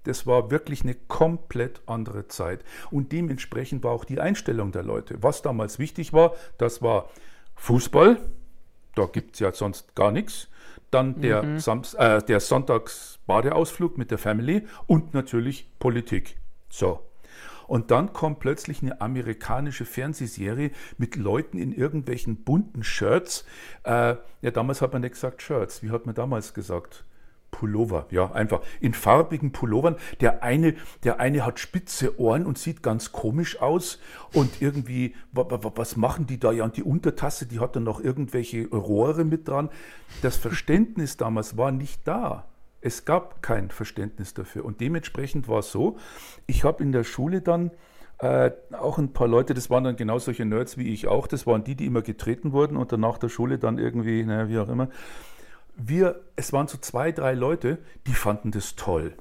Das 0.03 0.27
war 0.27 0.51
wirklich 0.51 0.83
eine 0.83 0.95
komplett 0.95 1.81
andere 1.85 2.27
Zeit. 2.27 2.63
Und 2.91 3.11
dementsprechend 3.11 3.83
war 3.83 3.91
auch 3.91 4.05
die 4.05 4.19
Einstellung 4.19 4.71
der 4.71 4.83
Leute. 4.83 5.21
Was 5.21 5.41
damals 5.41 5.79
wichtig 5.79 6.13
war, 6.13 6.33
das 6.57 6.81
war 6.81 7.09
Fußball, 7.55 8.19
da 8.95 9.05
gibt 9.05 9.35
es 9.35 9.39
ja 9.39 9.51
sonst 9.53 9.95
gar 9.95 10.11
nichts. 10.11 10.49
Dann 10.91 11.21
der, 11.21 11.41
mhm. 11.41 11.59
Sams 11.59 11.95
äh, 11.95 12.21
der 12.21 12.39
Sonntags-Badeausflug 12.39 13.97
mit 13.97 14.11
der 14.11 14.19
Family 14.19 14.67
und 14.85 15.13
natürlich 15.13 15.67
Politik. 15.79 16.37
So. 16.69 16.99
Und 17.67 17.89
dann 17.91 18.13
kommt 18.13 18.39
plötzlich 18.39 18.81
eine 18.81 19.01
amerikanische 19.01 19.85
Fernsehserie 19.85 20.71
mit 20.97 21.15
Leuten 21.15 21.57
in 21.57 21.71
irgendwelchen 21.71 22.43
bunten 22.43 22.83
Shirts. 22.83 23.45
Äh, 23.83 24.15
ja, 24.41 24.51
damals 24.51 24.81
hat 24.81 24.93
man 24.93 25.01
nicht 25.01 25.13
gesagt 25.13 25.41
Shirts. 25.41 25.81
Wie 25.81 25.89
hat 25.89 26.05
man 26.05 26.13
damals 26.13 26.53
gesagt? 26.53 27.05
Pullover, 27.53 28.07
ja, 28.09 28.31
einfach 28.31 28.61
in 28.81 28.93
farbigen 28.93 29.51
Pullovern. 29.51 29.95
Der 30.19 30.43
eine, 30.43 30.73
der 31.03 31.19
eine 31.19 31.45
hat 31.45 31.59
spitze 31.59 32.19
Ohren 32.19 32.47
und 32.47 32.57
sieht 32.57 32.81
ganz 32.81 33.11
komisch 33.11 33.61
aus 33.61 33.99
und 34.33 34.61
irgendwie, 34.61 35.15
was 35.31 35.95
machen 35.95 36.25
die 36.25 36.39
da? 36.39 36.51
Ja, 36.51 36.63
und 36.65 36.75
die 36.75 36.83
Untertasse, 36.83 37.45
die 37.45 37.59
hat 37.59 37.75
dann 37.75 37.83
noch 37.83 38.03
irgendwelche 38.03 38.67
Rohre 38.67 39.23
mit 39.23 39.47
dran. 39.47 39.69
Das 40.23 40.35
Verständnis 40.35 41.15
damals 41.15 41.55
war 41.55 41.71
nicht 41.71 42.01
da. 42.05 42.47
Es 42.81 43.05
gab 43.05 43.41
kein 43.43 43.69
Verständnis 43.69 44.33
dafür 44.33 44.65
und 44.65 44.81
dementsprechend 44.81 45.47
war 45.47 45.59
es 45.59 45.71
so, 45.71 45.97
ich 46.47 46.63
habe 46.63 46.83
in 46.83 46.91
der 46.91 47.03
Schule 47.03 47.41
dann 47.41 47.71
äh, 48.17 48.51
auch 48.71 48.97
ein 48.97 49.13
paar 49.13 49.27
Leute, 49.27 49.53
das 49.53 49.69
waren 49.69 49.83
dann 49.83 49.95
genau 49.95 50.17
solche 50.17 50.43
Nerds 50.43 50.77
wie 50.77 50.91
ich 50.91 51.07
auch, 51.07 51.27
das 51.27 51.45
waren 51.45 51.63
die, 51.63 51.75
die 51.75 51.85
immer 51.85 52.01
getreten 52.01 52.51
wurden 52.51 52.77
und 52.77 52.91
dann 52.91 53.01
nach 53.01 53.19
der 53.19 53.29
Schule 53.29 53.59
dann 53.59 53.77
irgendwie, 53.77 54.23
naja, 54.23 54.49
wie 54.49 54.59
auch 54.59 54.69
immer, 54.69 54.89
wir, 55.75 56.21
es 56.35 56.53
waren 56.53 56.67
so 56.67 56.77
zwei, 56.77 57.11
drei 57.11 57.33
Leute, 57.33 57.79
die 58.07 58.13
fanden 58.13 58.51
das 58.51 58.75
toll. 58.75 59.15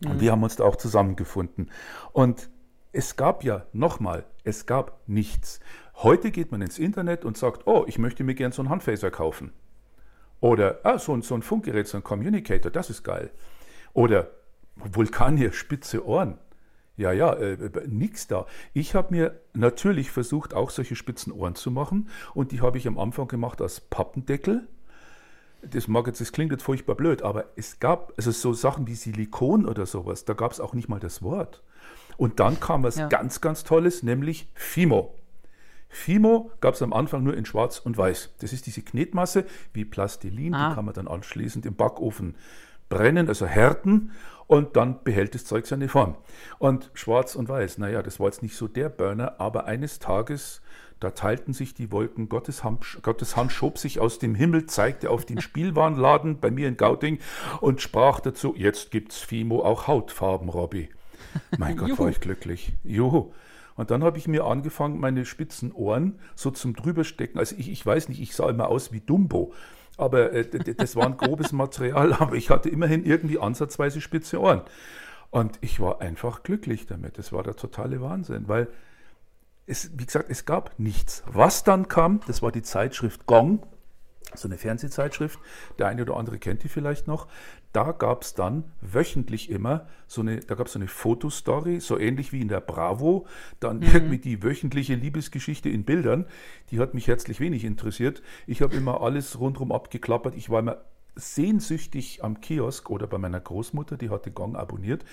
Mhm. 0.00 0.10
Und 0.10 0.20
wir 0.20 0.32
haben 0.32 0.42
uns 0.42 0.56
da 0.56 0.64
auch 0.64 0.76
zusammengefunden. 0.76 1.70
Und 2.12 2.48
es 2.92 3.16
gab 3.16 3.44
ja, 3.44 3.66
nochmal, 3.72 4.24
es 4.44 4.66
gab 4.66 5.00
nichts. 5.06 5.60
Heute 5.96 6.30
geht 6.30 6.52
man 6.52 6.62
ins 6.62 6.78
Internet 6.78 7.24
und 7.24 7.36
sagt, 7.36 7.66
oh, 7.66 7.84
ich 7.86 7.98
möchte 7.98 8.24
mir 8.24 8.34
gern 8.34 8.52
so 8.52 8.62
einen 8.62 8.70
Handphaser 8.70 9.10
kaufen. 9.10 9.52
Oder, 10.40 10.80
ah, 10.82 10.98
so, 10.98 11.14
ein, 11.14 11.22
so 11.22 11.34
ein 11.34 11.42
Funkgerät, 11.42 11.86
so 11.86 11.96
ein 11.96 12.04
Communicator, 12.04 12.70
das 12.70 12.90
ist 12.90 13.04
geil. 13.04 13.30
Oder 13.92 14.30
Vulkanier, 14.76 15.52
spitze 15.52 16.04
Ohren. 16.06 16.38
Ja, 16.96 17.12
ja, 17.12 17.32
äh, 17.34 17.52
äh 17.52 17.86
nix 17.86 18.26
da. 18.26 18.46
Ich 18.74 18.94
habe 18.94 19.14
mir 19.14 19.40
natürlich 19.54 20.10
versucht, 20.10 20.52
auch 20.52 20.70
solche 20.70 20.96
spitzen 20.96 21.32
Ohren 21.32 21.54
zu 21.54 21.70
machen. 21.70 22.08
Und 22.34 22.52
die 22.52 22.60
habe 22.60 22.78
ich 22.78 22.86
am 22.86 22.98
Anfang 22.98 23.28
gemacht 23.28 23.62
als 23.62 23.80
Pappendeckel 23.80 24.68
das 25.62 25.88
mag 25.88 26.06
jetzt, 26.06 26.20
das 26.20 26.32
klingt 26.32 26.52
jetzt 26.52 26.64
furchtbar 26.64 26.94
blöd, 26.94 27.22
aber 27.22 27.46
es 27.56 27.78
gab 27.78 28.12
also 28.16 28.30
so 28.30 28.52
Sachen 28.52 28.86
wie 28.86 28.94
Silikon 28.94 29.66
oder 29.66 29.86
sowas, 29.86 30.24
da 30.24 30.34
gab 30.34 30.52
es 30.52 30.60
auch 30.60 30.74
nicht 30.74 30.88
mal 30.88 31.00
das 31.00 31.22
Wort. 31.22 31.62
Und 32.16 32.40
dann 32.40 32.60
kam 32.60 32.82
was 32.82 32.96
ja. 32.96 33.08
ganz, 33.08 33.40
ganz 33.40 33.64
Tolles, 33.64 34.02
nämlich 34.02 34.50
Fimo. 34.54 35.14
Fimo 35.88 36.50
gab 36.60 36.74
es 36.74 36.82
am 36.82 36.92
Anfang 36.92 37.22
nur 37.22 37.36
in 37.36 37.44
Schwarz 37.44 37.78
und 37.78 37.96
Weiß. 37.96 38.34
Das 38.40 38.52
ist 38.52 38.66
diese 38.66 38.82
Knetmasse 38.82 39.44
wie 39.72 39.84
Plastilin, 39.84 40.54
ah. 40.54 40.70
die 40.70 40.74
kann 40.74 40.84
man 40.84 40.94
dann 40.94 41.08
anschließend 41.08 41.66
im 41.66 41.74
Backofen 41.74 42.36
brennen, 42.88 43.28
also 43.28 43.46
härten 43.46 44.12
und 44.46 44.76
dann 44.76 45.02
behält 45.02 45.34
das 45.34 45.44
Zeug 45.44 45.66
seine 45.66 45.88
Form. 45.88 46.16
Und 46.58 46.90
schwarz 46.94 47.34
und 47.34 47.48
weiß, 47.48 47.78
naja, 47.78 48.02
das 48.02 48.20
war 48.20 48.26
jetzt 48.26 48.42
nicht 48.42 48.56
so 48.56 48.68
der 48.68 48.88
Burner, 48.88 49.40
aber 49.40 49.66
eines 49.66 49.98
Tages 49.98 50.60
da 51.02 51.10
teilten 51.10 51.52
sich 51.52 51.74
die 51.74 51.90
Wolken, 51.90 52.28
Gottes 52.28 52.64
Hand, 52.64 52.98
Gottes 53.02 53.36
Hand 53.36 53.52
schob 53.52 53.78
sich 53.78 54.00
aus 54.00 54.18
dem 54.18 54.34
Himmel, 54.34 54.66
zeigte 54.66 55.10
auf 55.10 55.24
den 55.24 55.40
Spielwarenladen 55.40 56.38
bei 56.38 56.50
mir 56.50 56.68
in 56.68 56.76
Gauting 56.76 57.18
und 57.60 57.80
sprach 57.80 58.20
dazu, 58.20 58.54
jetzt 58.56 58.90
gibt's 58.90 59.18
Fimo 59.18 59.64
auch 59.64 59.86
Hautfarben, 59.86 60.48
Robby. 60.48 60.88
Mein 61.58 61.76
Gott, 61.76 61.98
war 61.98 62.08
ich 62.08 62.20
glücklich. 62.20 62.72
Juhu. 62.84 63.32
Und 63.74 63.90
dann 63.90 64.04
habe 64.04 64.18
ich 64.18 64.28
mir 64.28 64.44
angefangen, 64.44 65.00
meine 65.00 65.24
spitzen 65.24 65.72
Ohren 65.72 66.18
so 66.34 66.50
zum 66.50 66.74
drüberstecken. 66.74 67.38
Also 67.38 67.56
ich, 67.58 67.70
ich 67.70 67.84
weiß 67.84 68.08
nicht, 68.08 68.20
ich 68.20 68.34
sah 68.34 68.50
immer 68.50 68.68
aus 68.68 68.92
wie 68.92 69.00
Dumbo. 69.00 69.52
Aber 69.96 70.32
äh, 70.32 70.46
das 70.74 70.96
war 70.96 71.06
ein 71.06 71.16
grobes 71.16 71.52
Material, 71.52 72.12
aber 72.12 72.34
ich 72.36 72.50
hatte 72.50 72.68
immerhin 72.68 73.04
irgendwie 73.04 73.38
ansatzweise 73.38 74.00
spitze 74.00 74.40
Ohren. 74.40 74.62
Und 75.30 75.58
ich 75.62 75.80
war 75.80 76.02
einfach 76.02 76.42
glücklich 76.42 76.86
damit. 76.86 77.16
Das 77.16 77.32
war 77.32 77.42
der 77.42 77.56
totale 77.56 78.02
Wahnsinn, 78.02 78.48
weil 78.48 78.68
es, 79.66 79.90
wie 79.96 80.06
gesagt, 80.06 80.30
es 80.30 80.44
gab 80.44 80.78
nichts. 80.78 81.22
Was 81.26 81.64
dann 81.64 81.88
kam, 81.88 82.20
das 82.26 82.42
war 82.42 82.52
die 82.52 82.62
Zeitschrift 82.62 83.26
Gong, 83.26 83.62
so 84.34 84.48
eine 84.48 84.56
Fernsehzeitschrift, 84.56 85.38
der 85.78 85.88
eine 85.88 86.02
oder 86.02 86.16
andere 86.16 86.38
kennt 86.38 86.62
die 86.64 86.68
vielleicht 86.68 87.06
noch. 87.06 87.28
Da 87.72 87.92
gab 87.92 88.22
es 88.22 88.34
dann 88.34 88.64
wöchentlich 88.80 89.50
immer 89.50 89.86
so 90.06 90.20
eine, 90.20 90.40
da 90.40 90.54
gab 90.54 90.66
es 90.66 90.74
so 90.74 90.78
eine 90.78 90.88
Fotostory, 90.88 91.80
so 91.80 91.98
ähnlich 91.98 92.32
wie 92.32 92.40
in 92.40 92.48
der 92.48 92.60
Bravo, 92.60 93.26
dann 93.60 93.78
mhm. 93.78 93.88
irgendwie 93.92 94.18
die 94.18 94.42
wöchentliche 94.42 94.94
Liebesgeschichte 94.94 95.68
in 95.68 95.84
Bildern. 95.84 96.26
Die 96.70 96.78
hat 96.78 96.94
mich 96.94 97.08
herzlich 97.08 97.40
wenig 97.40 97.64
interessiert. 97.64 98.22
Ich 98.46 98.62
habe 98.62 98.76
immer 98.76 99.00
alles 99.00 99.38
rundherum 99.38 99.72
abgeklappert. 99.72 100.34
Ich 100.36 100.50
war 100.50 100.60
immer 100.60 100.78
sehnsüchtig 101.14 102.24
am 102.24 102.40
Kiosk 102.40 102.88
oder 102.88 103.06
bei 103.06 103.18
meiner 103.18 103.40
Großmutter, 103.40 103.98
die 103.98 104.08
hatte 104.08 104.30
Gong 104.30 104.56
abonniert 104.56 105.04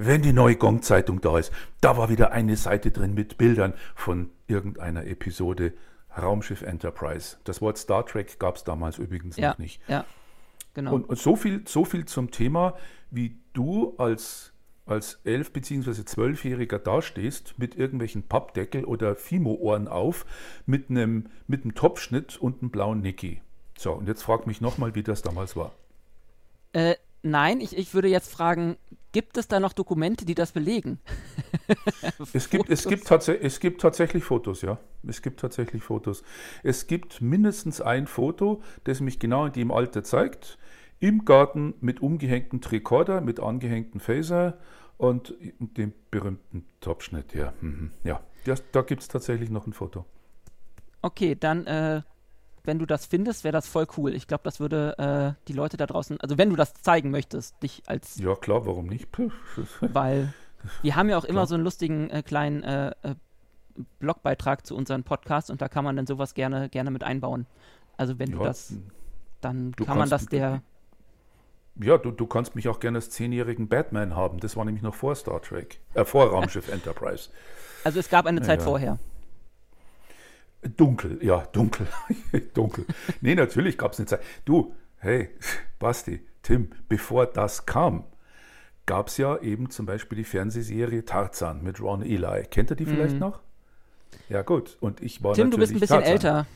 wenn 0.00 0.22
die 0.22 0.32
neue 0.32 0.56
Gong-Zeitung 0.56 1.20
da 1.20 1.38
ist, 1.38 1.52
da 1.80 1.96
war 1.96 2.08
wieder 2.08 2.30
eine 2.30 2.56
Seite 2.56 2.92
drin 2.92 3.14
mit 3.14 3.36
Bildern 3.36 3.74
von 3.96 4.30
irgendeiner 4.46 5.04
Episode 5.06 5.72
Raumschiff 6.16 6.62
Enterprise. 6.62 7.36
Das 7.44 7.60
Wort 7.60 7.78
Star 7.78 8.06
Trek 8.06 8.38
gab 8.38 8.56
es 8.56 8.64
damals 8.64 8.98
übrigens 8.98 9.36
ja, 9.36 9.50
noch 9.50 9.58
nicht. 9.58 9.80
Ja, 9.88 10.04
genau. 10.74 10.94
Und, 10.94 11.08
und, 11.08 11.18
so, 11.18 11.34
viel, 11.34 11.62
so 11.66 11.84
viel 11.84 12.04
zum 12.04 12.30
Thema, 12.30 12.74
wie 13.10 13.38
du 13.54 13.96
als, 13.98 14.52
als 14.86 15.20
elf- 15.24 15.52
bzw. 15.52 16.04
zwölfjähriger 16.04 16.78
dastehst 16.78 17.58
mit 17.58 17.74
irgendwelchen 17.74 18.22
Pappdeckel 18.22 18.84
oder 18.84 19.16
Fimo-Ohren 19.16 19.88
auf, 19.88 20.26
mit 20.64 20.90
einem 20.90 21.26
mit 21.48 21.64
einem 21.64 21.74
Topschnitt 21.74 22.36
und 22.36 22.62
einem 22.62 22.70
blauen 22.70 23.00
Nicky. 23.00 23.42
So, 23.76 23.94
und 23.94 24.06
jetzt 24.06 24.22
frag 24.22 24.46
mich 24.46 24.60
nochmal, 24.60 24.94
wie 24.94 25.02
das 25.02 25.22
damals 25.22 25.56
war. 25.56 25.72
Äh, 26.72 26.94
nein, 27.22 27.60
ich, 27.60 27.76
ich 27.76 27.94
würde 27.94 28.08
jetzt 28.08 28.32
fragen, 28.32 28.76
gibt 29.12 29.36
es 29.38 29.48
da 29.48 29.60
noch 29.60 29.72
Dokumente, 29.72 30.24
die 30.24 30.34
das 30.34 30.52
belegen? 30.52 31.00
es, 32.32 32.50
gibt, 32.50 32.70
es, 32.70 32.86
gibt 32.86 33.10
es 33.10 33.60
gibt 33.60 33.80
tatsächlich 33.80 34.24
Fotos, 34.24 34.62
ja. 34.62 34.78
Es 35.06 35.22
gibt 35.22 35.40
tatsächlich 35.40 35.82
Fotos. 35.82 36.22
Es 36.62 36.86
gibt 36.86 37.20
mindestens 37.20 37.80
ein 37.80 38.06
Foto, 38.06 38.62
das 38.84 39.00
mich 39.00 39.18
genau 39.18 39.46
in 39.46 39.52
dem 39.52 39.70
Alter 39.70 40.04
zeigt. 40.04 40.58
Im 41.00 41.24
Garten 41.24 41.74
mit 41.80 42.00
umgehängtem 42.00 42.60
Tricorder, 42.60 43.20
mit 43.20 43.40
angehängtem 43.40 44.00
Phaser 44.00 44.58
und 44.96 45.34
dem 45.58 45.92
berühmten 46.10 46.66
Topschnitt. 46.80 47.34
Ja, 47.34 47.52
mhm. 47.60 47.92
ja. 48.04 48.20
Das, 48.44 48.62
da 48.72 48.82
gibt 48.82 49.02
es 49.02 49.08
tatsächlich 49.08 49.50
noch 49.50 49.66
ein 49.66 49.72
Foto. 49.72 50.04
Okay, 51.02 51.36
dann 51.38 51.66
äh, 51.66 52.02
wenn 52.64 52.78
du 52.78 52.86
das 52.86 53.06
findest, 53.06 53.44
wäre 53.44 53.52
das 53.52 53.66
voll 53.66 53.86
cool. 53.96 54.14
Ich 54.14 54.26
glaube, 54.26 54.42
das 54.44 54.60
würde 54.60 54.98
äh, 54.98 55.42
die 55.48 55.52
Leute 55.52 55.76
da 55.76 55.86
draußen, 55.86 56.20
also 56.20 56.38
wenn 56.38 56.50
du 56.50 56.56
das 56.56 56.74
zeigen 56.74 57.10
möchtest, 57.10 57.62
dich 57.62 57.82
als. 57.86 58.18
Ja, 58.18 58.34
klar, 58.34 58.66
warum 58.66 58.86
nicht? 58.86 59.08
weil 59.80 60.32
wir 60.82 60.96
haben 60.96 61.08
ja 61.08 61.18
auch 61.18 61.24
immer 61.24 61.40
klar. 61.40 61.46
so 61.46 61.54
einen 61.54 61.64
lustigen 61.64 62.10
äh, 62.10 62.22
kleinen 62.22 62.62
äh, 62.62 62.90
äh, 63.02 63.14
Blogbeitrag 64.00 64.66
zu 64.66 64.76
unseren 64.76 65.04
Podcasts 65.04 65.50
und 65.50 65.62
da 65.62 65.68
kann 65.68 65.84
man 65.84 65.96
dann 65.96 66.06
sowas 66.06 66.34
gerne, 66.34 66.68
gerne 66.68 66.90
mit 66.90 67.04
einbauen. 67.04 67.46
Also 67.96 68.18
wenn 68.18 68.30
ja, 68.30 68.38
du 68.38 68.44
das, 68.44 68.74
dann 69.40 69.72
du 69.72 69.84
kann 69.84 69.98
man 69.98 70.08
das 70.08 70.26
der. 70.26 70.62
Ja, 71.80 71.96
du, 71.96 72.10
du 72.10 72.26
kannst 72.26 72.56
mich 72.56 72.68
auch 72.68 72.80
gerne 72.80 72.98
als 72.98 73.10
zehnjährigen 73.10 73.68
Batman 73.68 74.16
haben. 74.16 74.40
Das 74.40 74.56
war 74.56 74.64
nämlich 74.64 74.82
noch 74.82 74.94
vor 74.94 75.14
Star 75.14 75.40
Trek, 75.40 75.80
äh, 75.94 76.04
vor 76.04 76.26
Raumschiff 76.26 76.68
Enterprise. 76.68 77.30
Also 77.84 78.00
es 78.00 78.08
gab 78.08 78.26
eine 78.26 78.42
Zeit 78.42 78.60
ja. 78.60 78.64
vorher. 78.64 78.98
Dunkel, 80.62 81.18
ja, 81.22 81.46
dunkel. 81.52 81.86
dunkel. 82.54 82.84
Nee, 83.20 83.34
natürlich 83.34 83.78
gab 83.78 83.92
es 83.92 83.98
eine 83.98 84.06
Zeit. 84.06 84.22
Du, 84.44 84.74
hey, 84.98 85.30
Basti, 85.78 86.20
Tim, 86.42 86.70
bevor 86.88 87.26
das 87.26 87.66
kam, 87.66 88.04
gab 88.86 89.08
es 89.08 89.18
ja 89.18 89.38
eben 89.38 89.70
zum 89.70 89.86
Beispiel 89.86 90.16
die 90.16 90.24
Fernsehserie 90.24 91.04
Tarzan 91.04 91.62
mit 91.62 91.80
Ron 91.80 92.02
Eli. 92.02 92.46
Kennt 92.50 92.70
ihr 92.70 92.76
die 92.76 92.86
vielleicht 92.86 93.14
mhm. 93.14 93.20
noch? 93.20 93.40
Ja, 94.28 94.42
gut. 94.42 94.76
Und 94.80 95.00
ich 95.00 95.22
war 95.22 95.34
Tim, 95.34 95.50
du 95.50 95.58
bist 95.58 95.72
ein 95.72 95.80
bisschen 95.80 95.96
Tarzan. 95.96 96.12
älter. 96.12 96.46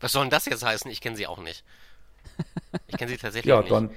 Was 0.00 0.12
soll 0.12 0.24
denn 0.24 0.30
das 0.30 0.44
jetzt 0.46 0.64
heißen? 0.64 0.90
Ich 0.90 1.00
kenne 1.00 1.16
sie 1.16 1.26
auch 1.26 1.42
nicht. 1.42 1.64
Ich 2.86 2.96
kenne 2.96 3.10
sie 3.10 3.16
tatsächlich 3.16 3.50
ja, 3.50 3.60
nicht. 3.60 3.70
Dann, 3.70 3.90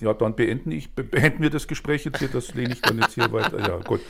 ja, 0.00 0.14
dann 0.14 0.36
beenden, 0.36 0.70
ich, 0.70 0.94
beenden 0.94 1.42
wir 1.42 1.50
das 1.50 1.66
Gespräch 1.66 2.04
jetzt 2.04 2.18
hier. 2.18 2.28
Das 2.28 2.54
lehne 2.54 2.74
ich 2.74 2.82
dann 2.82 2.98
jetzt 2.98 3.14
hier 3.14 3.32
weiter. 3.32 3.58
Ja, 3.58 3.78
gut. 3.78 4.00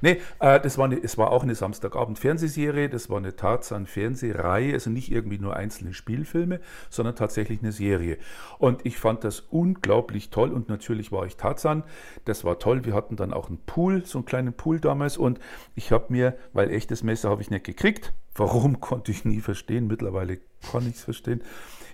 Nee, 0.00 0.20
äh, 0.40 0.60
das 0.60 0.78
war 0.78 0.86
eine, 0.86 1.02
es 1.02 1.18
war 1.18 1.30
auch 1.30 1.42
eine 1.42 1.54
Samstagabend-Fernsehserie, 1.54 2.88
das 2.88 3.10
war 3.10 3.18
eine 3.18 3.36
Tarzan-Fernsehreihe, 3.36 4.72
also 4.72 4.90
nicht 4.90 5.10
irgendwie 5.10 5.38
nur 5.38 5.56
einzelne 5.56 5.94
Spielfilme, 5.94 6.60
sondern 6.90 7.16
tatsächlich 7.16 7.60
eine 7.62 7.72
Serie. 7.72 8.18
Und 8.58 8.84
ich 8.86 8.98
fand 8.98 9.24
das 9.24 9.40
unglaublich 9.40 10.30
toll 10.30 10.50
und 10.50 10.68
natürlich 10.68 11.12
war 11.12 11.26
ich 11.26 11.36
Tarzan. 11.36 11.84
Das 12.24 12.44
war 12.44 12.58
toll. 12.58 12.84
Wir 12.84 12.94
hatten 12.94 13.16
dann 13.16 13.32
auch 13.32 13.48
einen 13.48 13.58
Pool, 13.58 14.04
so 14.04 14.18
einen 14.18 14.26
kleinen 14.26 14.52
Pool 14.52 14.80
damals 14.80 15.16
und 15.16 15.38
ich 15.74 15.92
habe 15.92 16.06
mir, 16.08 16.36
weil 16.52 16.70
echtes 16.70 17.02
Messer 17.02 17.30
habe 17.30 17.42
ich 17.42 17.50
nicht 17.50 17.64
gekriegt, 17.64 18.12
warum 18.34 18.80
konnte 18.80 19.12
ich 19.12 19.24
nie 19.24 19.40
verstehen, 19.40 19.86
mittlerweile 19.86 20.38
kann 20.70 20.86
ich 20.88 20.96
es 20.96 21.04
verstehen 21.04 21.42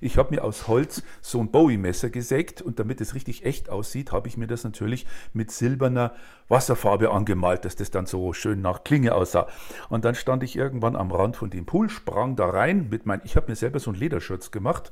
ich 0.00 0.18
habe 0.18 0.34
mir 0.34 0.44
aus 0.44 0.68
Holz 0.68 1.02
so 1.20 1.40
ein 1.40 1.50
Bowie-Messer 1.50 2.10
gesägt 2.10 2.62
und 2.62 2.78
damit 2.78 3.00
es 3.00 3.14
richtig 3.14 3.44
echt 3.44 3.70
aussieht, 3.70 4.12
habe 4.12 4.28
ich 4.28 4.36
mir 4.36 4.46
das 4.46 4.64
natürlich 4.64 5.06
mit 5.32 5.50
silberner 5.50 6.12
Wasserfarbe 6.48 7.10
angemalt, 7.10 7.64
dass 7.64 7.76
das 7.76 7.90
dann 7.90 8.06
so 8.06 8.32
schön 8.32 8.60
nach 8.60 8.84
Klinge 8.84 9.14
aussah. 9.14 9.46
Und 9.88 10.04
dann 10.04 10.14
stand 10.14 10.42
ich 10.42 10.56
irgendwann 10.56 10.96
am 10.96 11.10
Rand 11.10 11.36
von 11.36 11.50
dem 11.50 11.66
Pool, 11.66 11.90
sprang 11.90 12.36
da 12.36 12.46
rein 12.46 12.88
mit 12.90 13.06
mein, 13.06 13.20
ich 13.24 13.36
habe 13.36 13.48
mir 13.48 13.56
selber 13.56 13.78
so 13.78 13.90
einen 13.90 14.00
Lederschutz 14.00 14.50
gemacht 14.50 14.90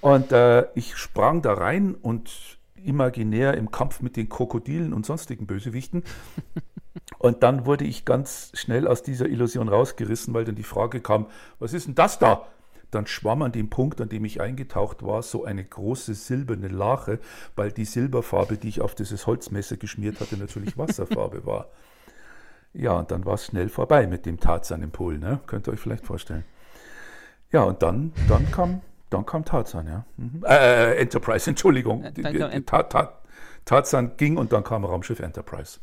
und 0.00 0.32
äh, 0.32 0.66
ich 0.74 0.96
sprang 0.96 1.42
da 1.42 1.54
rein 1.54 1.94
und 1.94 2.58
imaginär 2.84 3.54
im 3.54 3.70
Kampf 3.70 4.00
mit 4.00 4.16
den 4.16 4.28
Krokodilen 4.28 4.92
und 4.92 5.06
sonstigen 5.06 5.46
Bösewichten. 5.46 6.04
Und 7.18 7.42
dann 7.42 7.64
wurde 7.66 7.84
ich 7.84 8.04
ganz 8.04 8.52
schnell 8.54 8.86
aus 8.86 9.02
dieser 9.02 9.26
Illusion 9.26 9.68
rausgerissen, 9.68 10.34
weil 10.34 10.44
dann 10.44 10.54
die 10.54 10.62
Frage 10.62 11.00
kam, 11.00 11.26
was 11.58 11.72
ist 11.72 11.86
denn 11.86 11.94
das 11.94 12.18
da? 12.18 12.46
Dann 12.94 13.06
schwamm 13.06 13.42
an 13.42 13.52
dem 13.52 13.70
Punkt, 13.70 14.00
an 14.00 14.08
dem 14.08 14.24
ich 14.24 14.40
eingetaucht 14.40 15.02
war, 15.02 15.22
so 15.22 15.44
eine 15.44 15.64
große 15.64 16.14
silberne 16.14 16.68
Lache, 16.68 17.18
weil 17.56 17.72
die 17.72 17.84
Silberfarbe, 17.84 18.56
die 18.56 18.68
ich 18.68 18.80
auf 18.80 18.94
dieses 18.94 19.26
Holzmesser 19.26 19.76
geschmiert 19.76 20.20
hatte, 20.20 20.36
natürlich 20.36 20.78
Wasserfarbe 20.78 21.44
war. 21.46 21.68
Ja, 22.72 22.92
und 22.92 23.10
dann 23.10 23.24
war 23.24 23.34
es 23.34 23.46
schnell 23.46 23.68
vorbei 23.68 24.06
mit 24.06 24.26
dem 24.26 24.40
Tarzan 24.40 24.82
im 24.82 24.90
Pool, 24.90 25.18
ne? 25.18 25.40
Könnt 25.46 25.68
ihr 25.68 25.72
euch 25.72 25.80
vielleicht 25.80 26.04
vorstellen. 26.04 26.44
Ja, 27.52 27.62
und 27.62 27.82
dann, 27.82 28.12
dann 28.28 28.50
kam, 28.50 28.80
dann 29.10 29.24
kam 29.24 29.44
Tarzan, 29.44 29.86
ja. 29.86 30.04
Mhm. 30.16 30.42
Äh, 30.44 30.96
Enterprise, 30.96 31.48
Entschuldigung. 31.50 32.02
Äh, 32.02 32.62
Tarzan 33.64 34.16
ging 34.16 34.36
und 34.36 34.52
dann 34.52 34.64
kam 34.64 34.84
Raumschiff 34.84 35.20
Enterprise. 35.20 35.78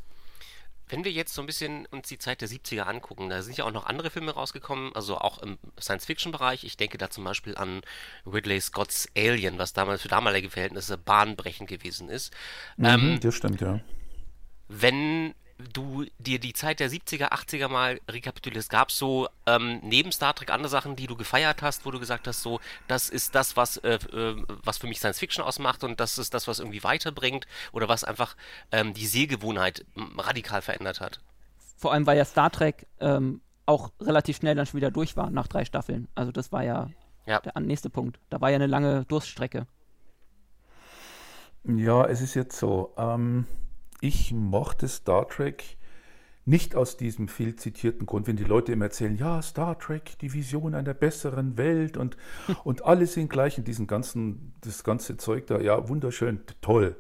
Wenn 0.91 1.06
wir 1.06 1.12
jetzt 1.12 1.34
so 1.34 1.41
ein 1.41 1.45
bisschen 1.45 1.86
uns 1.86 2.10
die 2.10 2.17
Zeit 2.17 2.41
der 2.41 2.49
70er 2.49 2.82
angucken, 2.82 3.30
da 3.30 3.41
sind 3.41 3.58
ja 3.58 3.63
auch 3.63 3.71
noch 3.71 3.86
andere 3.86 4.10
Filme 4.10 4.32
rausgekommen, 4.32 4.93
also 4.93 5.17
auch 5.17 5.39
im 5.39 5.58
Science-Fiction-Bereich. 5.80 6.65
Ich 6.65 6.75
denke 6.75 6.97
da 6.97 7.10
zum 7.10 7.23
Beispiel 7.23 7.56
an 7.56 7.82
Ridley 8.25 8.60
Scott's 8.60 9.08
Alien, 9.17 9.58
was 9.58 9.71
damals 9.71 10.01
für 10.01 10.10
damalige 10.10 10.49
Verhältnisse 10.49 10.97
bahnbrechend 10.97 11.69
gewesen 11.69 12.10
ist. 12.10 12.34
Mhm, 12.75 12.86
ähm, 12.86 13.19
das 13.21 13.36
stimmt, 13.36 13.62
ja. 13.62 13.80
Wenn 14.67 15.34
du 15.62 16.06
dir 16.19 16.39
die 16.39 16.54
Zeit 16.54 16.80
der 16.80 16.89
70er, 16.89 17.32
80er 17.32 17.67
mal 17.67 18.00
rekapitulierst, 18.10 18.69
gab 18.69 18.89
es 18.89 18.97
so 18.97 19.28
ähm, 19.45 19.80
neben 19.84 20.12
Star 20.12 20.34
Trek 20.34 20.52
andere 20.52 20.69
Sachen, 20.69 20.95
die 20.95 21.08
du 21.08 21.15
gefeiert 21.15 21.62
hast, 21.62 21.86
wo 21.86 21.91
du 21.91 22.00
gesagt 22.00 22.28
hast, 22.28 22.41
so, 22.41 22.60
das 22.88 23.10
ist 23.10 23.36
das, 23.36 23.58
was, 23.58 23.78
äh, 23.78 23.93
äh, 23.95 24.43
was 24.63 24.78
für 24.78 24.88
mich 24.88 25.00
Science 25.00 25.19
Fiction 25.19 25.43
ausmacht 25.43 25.84
und 25.84 26.00
das 26.00 26.17
ist 26.17 26.34
das, 26.34 26.47
was 26.47 26.60
irgendwie 26.60 26.84
weiterbringt 26.84 27.47
oder 27.71 27.88
was 27.88 28.04
einfach 28.04 28.36
ähm, 28.71 28.93
die 28.93 29.06
Sehgewohnheit 29.06 29.86
radikal 30.17 30.62
verändert 30.62 31.02
hat? 31.02 31.21
Vor 31.78 31.93
allem, 31.93 32.06
weil 32.06 32.17
ja 32.17 32.26
Star 32.26 32.52
Trek 32.52 32.86
ähm, 33.00 33.41
auch 33.65 33.91
relativ 34.00 34.38
schnell 34.38 34.56
dann 34.56 34.65
schon 34.65 34.78
wieder 34.78 34.91
durch 34.91 35.17
war 35.17 35.30
nach 35.30 35.47
drei 35.47 35.65
Staffeln. 35.65 36.08
Also 36.15 36.32
das 36.32 36.52
war 36.52 36.63
ja, 36.63 36.89
ja. 37.26 37.39
der 37.39 37.60
nächste 37.62 37.89
Punkt. 37.89 38.19
Da 38.30 38.41
war 38.41 38.50
ja 38.50 38.56
eine 38.56 38.67
lange 38.67 39.06
Durststrecke. 39.06 39.65
Ja, 41.63 42.06
es 42.06 42.21
ist 42.21 42.34
jetzt 42.34 42.58
so. 42.58 42.93
Ähm 42.97 43.45
ich 44.01 44.33
mochte 44.33 44.87
Star 44.87 45.27
Trek 45.27 45.77
nicht 46.43 46.75
aus 46.75 46.97
diesem 46.97 47.27
viel 47.27 47.55
zitierten 47.55 48.07
Grund, 48.07 48.27
wenn 48.27 48.35
die 48.35 48.43
Leute 48.43 48.71
immer 48.71 48.85
erzählen, 48.85 49.15
ja, 49.15 49.41
Star 49.41 49.77
Trek, 49.77 50.17
die 50.19 50.33
Vision 50.33 50.73
einer 50.73 50.95
besseren 50.95 51.55
Welt 51.57 51.97
und, 51.97 52.17
und 52.63 52.83
alle 52.83 53.05
sind 53.05 53.29
gleich 53.29 53.57
in 53.57 53.63
diesem 53.63 53.87
ganzen, 53.87 54.53
das 54.61 54.83
ganze 54.83 55.17
Zeug 55.17 55.47
da, 55.47 55.61
ja, 55.61 55.87
wunderschön, 55.87 56.41
toll. 56.61 56.97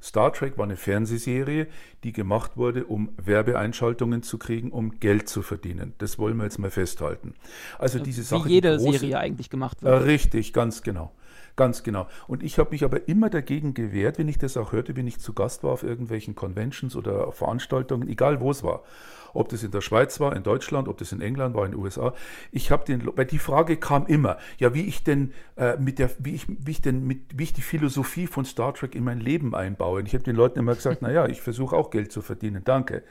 Star 0.00 0.32
Trek 0.32 0.56
war 0.56 0.64
eine 0.64 0.76
Fernsehserie, 0.76 1.66
die 2.04 2.12
gemacht 2.12 2.56
wurde, 2.56 2.84
um 2.84 3.10
Werbeeinschaltungen 3.16 4.22
zu 4.22 4.38
kriegen, 4.38 4.70
um 4.70 5.00
Geld 5.00 5.28
zu 5.28 5.42
verdienen. 5.42 5.94
Das 5.98 6.18
wollen 6.18 6.36
wir 6.36 6.44
jetzt 6.44 6.58
mal 6.58 6.70
festhalten. 6.70 7.34
Also 7.78 7.98
diese 7.98 8.22
Sache. 8.22 8.44
Wie 8.44 8.52
jede 8.52 8.76
große, 8.76 8.98
Serie 8.98 9.18
eigentlich 9.18 9.50
gemacht 9.50 9.82
wird. 9.82 10.04
Richtig, 10.04 10.52
ganz 10.52 10.82
genau. 10.82 11.12
Ganz 11.56 11.82
genau. 11.82 12.06
Und 12.28 12.42
ich 12.42 12.58
habe 12.58 12.70
mich 12.70 12.84
aber 12.84 13.08
immer 13.08 13.30
dagegen 13.30 13.74
gewehrt, 13.74 14.18
wenn 14.18 14.28
ich 14.28 14.38
das 14.38 14.56
auch 14.56 14.72
hörte, 14.72 14.94
wenn 14.96 15.06
ich 15.06 15.20
zu 15.20 15.32
Gast 15.32 15.64
war 15.64 15.72
auf 15.72 15.82
irgendwelchen 15.82 16.34
Conventions 16.34 16.96
oder 16.96 17.32
Veranstaltungen, 17.32 18.08
egal 18.08 18.40
wo 18.40 18.50
es 18.50 18.62
war. 18.62 18.82
Ob 19.32 19.48
das 19.50 19.62
in 19.62 19.70
der 19.70 19.82
Schweiz 19.82 20.18
war, 20.18 20.34
in 20.34 20.42
Deutschland, 20.42 20.88
ob 20.88 20.98
das 20.98 21.12
in 21.12 21.20
England 21.20 21.54
war, 21.54 21.66
in 21.66 21.72
den 21.72 21.80
USA. 21.80 22.14
Ich 22.52 22.70
habe 22.70 22.84
den, 22.84 23.10
weil 23.16 23.26
die 23.26 23.38
Frage 23.38 23.76
kam 23.76 24.06
immer, 24.06 24.38
ja, 24.58 24.72
wie 24.72 24.86
ich 24.86 25.04
denn 25.04 25.32
äh, 25.56 25.76
mit 25.76 25.98
der, 25.98 26.10
wie 26.18 26.34
ich, 26.34 26.46
wie 26.48 26.70
ich 26.70 26.80
denn 26.80 27.06
mit, 27.06 27.38
wie 27.38 27.44
ich 27.44 27.52
die 27.52 27.62
Philosophie 27.62 28.26
von 28.26 28.44
Star 28.44 28.72
Trek 28.72 28.94
in 28.94 29.04
mein 29.04 29.20
Leben 29.20 29.54
einbaue. 29.54 30.00
Und 30.00 30.06
ich 30.06 30.14
habe 30.14 30.24
den 30.24 30.36
Leuten 30.36 30.58
immer 30.58 30.74
gesagt, 30.74 31.02
naja, 31.02 31.26
ich 31.26 31.42
versuche 31.42 31.76
auch 31.76 31.90
Geld 31.90 32.12
zu 32.12 32.22
verdienen, 32.22 32.62
danke. 32.64 33.02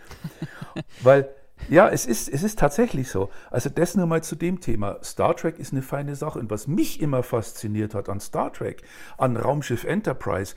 weil 1.04 1.30
ja, 1.70 1.90
es 1.90 2.06
ist, 2.06 2.30
es 2.30 2.44
ist 2.44 2.60
tatsächlich 2.60 3.10
so. 3.10 3.30
Also 3.50 3.70
das 3.70 3.96
nur 3.96 4.06
mal 4.06 4.24
zu 4.24 4.36
dem 4.36 4.60
Thema. 4.60 5.00
Star 5.04 5.36
Trek 5.36 5.58
ist 5.58 5.72
eine 5.72 5.82
feine 5.82 6.16
Sache. 6.16 6.40
Und 6.40 6.52
was 6.52 6.68
mich 6.68 7.02
immer 7.02 7.24
fasziniert 7.24 7.96
hat 7.96 8.10
an 8.10 8.20
Star 8.20 8.54
Trek, 8.54 8.84
an 9.18 9.36
Raumschiff 9.36 9.84
Enterprise, 9.84 10.56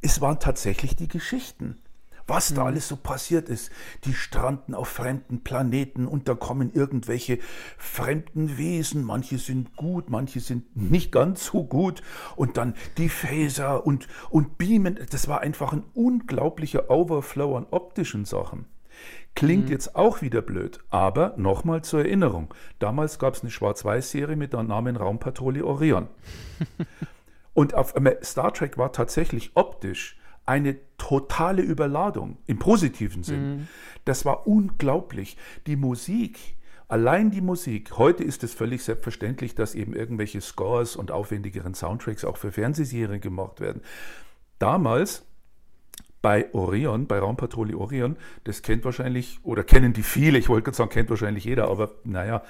es 0.00 0.20
waren 0.20 0.38
tatsächlich 0.38 0.96
die 0.96 1.08
Geschichten. 1.08 1.76
Was 2.26 2.54
da 2.54 2.62
mhm. 2.62 2.66
alles 2.68 2.88
so 2.88 2.96
passiert 2.96 3.48
ist. 3.48 3.70
Die 4.04 4.14
stranden 4.14 4.74
auf 4.74 4.88
fremden 4.88 5.44
Planeten 5.44 6.06
und 6.06 6.28
da 6.28 6.34
kommen 6.34 6.72
irgendwelche 6.72 7.38
fremden 7.76 8.56
Wesen. 8.58 9.04
Manche 9.04 9.38
sind 9.38 9.76
gut, 9.76 10.10
manche 10.10 10.40
sind 10.40 10.74
nicht 10.76 11.12
ganz 11.12 11.46
so 11.46 11.64
gut. 11.64 12.02
Und 12.34 12.56
dann 12.56 12.74
die 12.96 13.10
Phaser 13.10 13.86
und, 13.86 14.08
und 14.30 14.58
Beamen. 14.58 14.98
Das 15.10 15.28
war 15.28 15.40
einfach 15.40 15.72
ein 15.72 15.84
unglaublicher 15.94 16.90
Overflow 16.90 17.56
an 17.56 17.66
optischen 17.70 18.24
Sachen. 18.24 18.66
Klingt 19.36 19.66
mhm. 19.66 19.70
jetzt 19.70 19.94
auch 19.94 20.22
wieder 20.22 20.40
blöd, 20.40 20.80
aber 20.88 21.34
nochmal 21.36 21.82
zur 21.82 22.00
Erinnerung. 22.00 22.52
Damals 22.78 23.18
gab 23.18 23.34
es 23.34 23.42
eine 23.42 23.50
Schwarz-Weiß-Serie 23.50 24.34
mit 24.34 24.54
dem 24.54 24.66
Namen 24.66 24.96
Raumpatrouille 24.96 25.64
Orion. 25.64 26.08
Und 27.54 27.74
auf 27.74 27.94
Star 28.22 28.52
Trek 28.54 28.78
war 28.78 28.92
tatsächlich 28.92 29.50
optisch 29.54 30.18
eine 30.46 30.78
totale 30.96 31.60
Überladung 31.60 32.38
im 32.46 32.58
positiven 32.58 33.22
Sinn. 33.24 33.56
Mhm. 33.56 33.68
Das 34.06 34.24
war 34.24 34.46
unglaublich. 34.46 35.36
Die 35.66 35.76
Musik, 35.76 36.38
allein 36.88 37.30
die 37.30 37.42
Musik, 37.42 37.98
heute 37.98 38.24
ist 38.24 38.42
es 38.42 38.54
völlig 38.54 38.84
selbstverständlich, 38.84 39.54
dass 39.54 39.74
eben 39.74 39.92
irgendwelche 39.92 40.40
Scores 40.40 40.96
und 40.96 41.10
aufwendigeren 41.10 41.74
Soundtracks 41.74 42.24
auch 42.24 42.38
für 42.38 42.52
Fernsehserien 42.52 43.20
gemacht 43.20 43.60
werden. 43.60 43.82
Damals 44.58 45.25
bei 46.22 46.52
Orion, 46.54 47.06
bei 47.06 47.18
Raumpatrouille 47.18 47.76
Orion, 47.76 48.16
das 48.44 48.62
kennt 48.62 48.84
wahrscheinlich, 48.84 49.38
oder 49.42 49.64
kennen 49.64 49.92
die 49.92 50.02
viele, 50.02 50.38
ich 50.38 50.48
wollte 50.48 50.64
gerade 50.64 50.76
sagen, 50.76 50.90
kennt 50.90 51.10
wahrscheinlich 51.10 51.44
jeder, 51.44 51.68
aber 51.68 51.92
naja, 52.04 52.42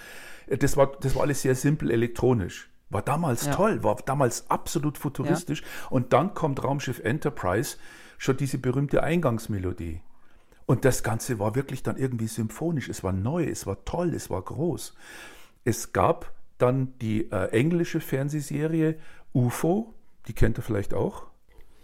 das 0.48 0.76
war, 0.76 0.92
das 1.00 1.14
war 1.14 1.22
alles 1.22 1.42
sehr 1.42 1.54
simpel 1.54 1.90
elektronisch. 1.90 2.70
War 2.88 3.02
damals 3.02 3.46
ja. 3.46 3.54
toll, 3.54 3.82
war 3.82 3.96
damals 3.96 4.48
absolut 4.48 4.96
futuristisch. 4.96 5.62
Ja. 5.62 5.88
Und 5.90 6.12
dann 6.12 6.34
kommt 6.34 6.62
Raumschiff 6.62 7.00
Enterprise, 7.00 7.78
schon 8.16 8.36
diese 8.36 8.58
berühmte 8.58 9.02
Eingangsmelodie. 9.02 10.00
Und 10.66 10.84
das 10.84 11.02
Ganze 11.02 11.38
war 11.38 11.54
wirklich 11.54 11.82
dann 11.82 11.96
irgendwie 11.96 12.28
symphonisch. 12.28 12.88
Es 12.88 13.02
war 13.02 13.12
neu, 13.12 13.44
es 13.44 13.66
war 13.66 13.84
toll, 13.84 14.14
es 14.14 14.30
war 14.30 14.42
groß. 14.42 14.94
Es 15.64 15.92
gab 15.92 16.32
dann 16.58 16.96
die 17.00 17.30
äh, 17.30 17.50
englische 17.50 18.00
Fernsehserie 18.00 18.96
UFO, 19.32 19.94
die 20.28 20.32
kennt 20.32 20.58
ihr 20.58 20.62
vielleicht 20.62 20.94
auch, 20.94 21.26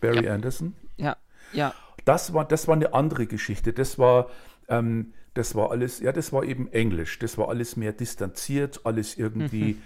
Barry 0.01 0.25
ja. 0.25 0.35
Anderson. 0.35 0.75
Ja, 0.97 1.16
ja. 1.53 1.75
Das 2.05 2.35
war, 2.35 2.45
das 2.45 2.67
war 2.67 2.75
eine 2.75 2.95
andere 2.95 3.27
Geschichte. 3.27 3.73
Das 3.73 3.99
war, 3.99 4.29
ähm, 4.69 5.12
das 5.35 5.55
war 5.55 5.71
alles, 5.71 6.01
ja, 6.01 6.12
das 6.12 6.33
war 6.33 6.43
eben 6.45 6.73
Englisch. 6.73 7.19
Das 7.19 7.38
war 7.38 7.49
alles 7.49 7.77
mehr 7.77 7.93
distanziert, 7.93 8.81
alles 8.85 9.17
irgendwie. 9.17 9.75
Mhm 9.75 9.83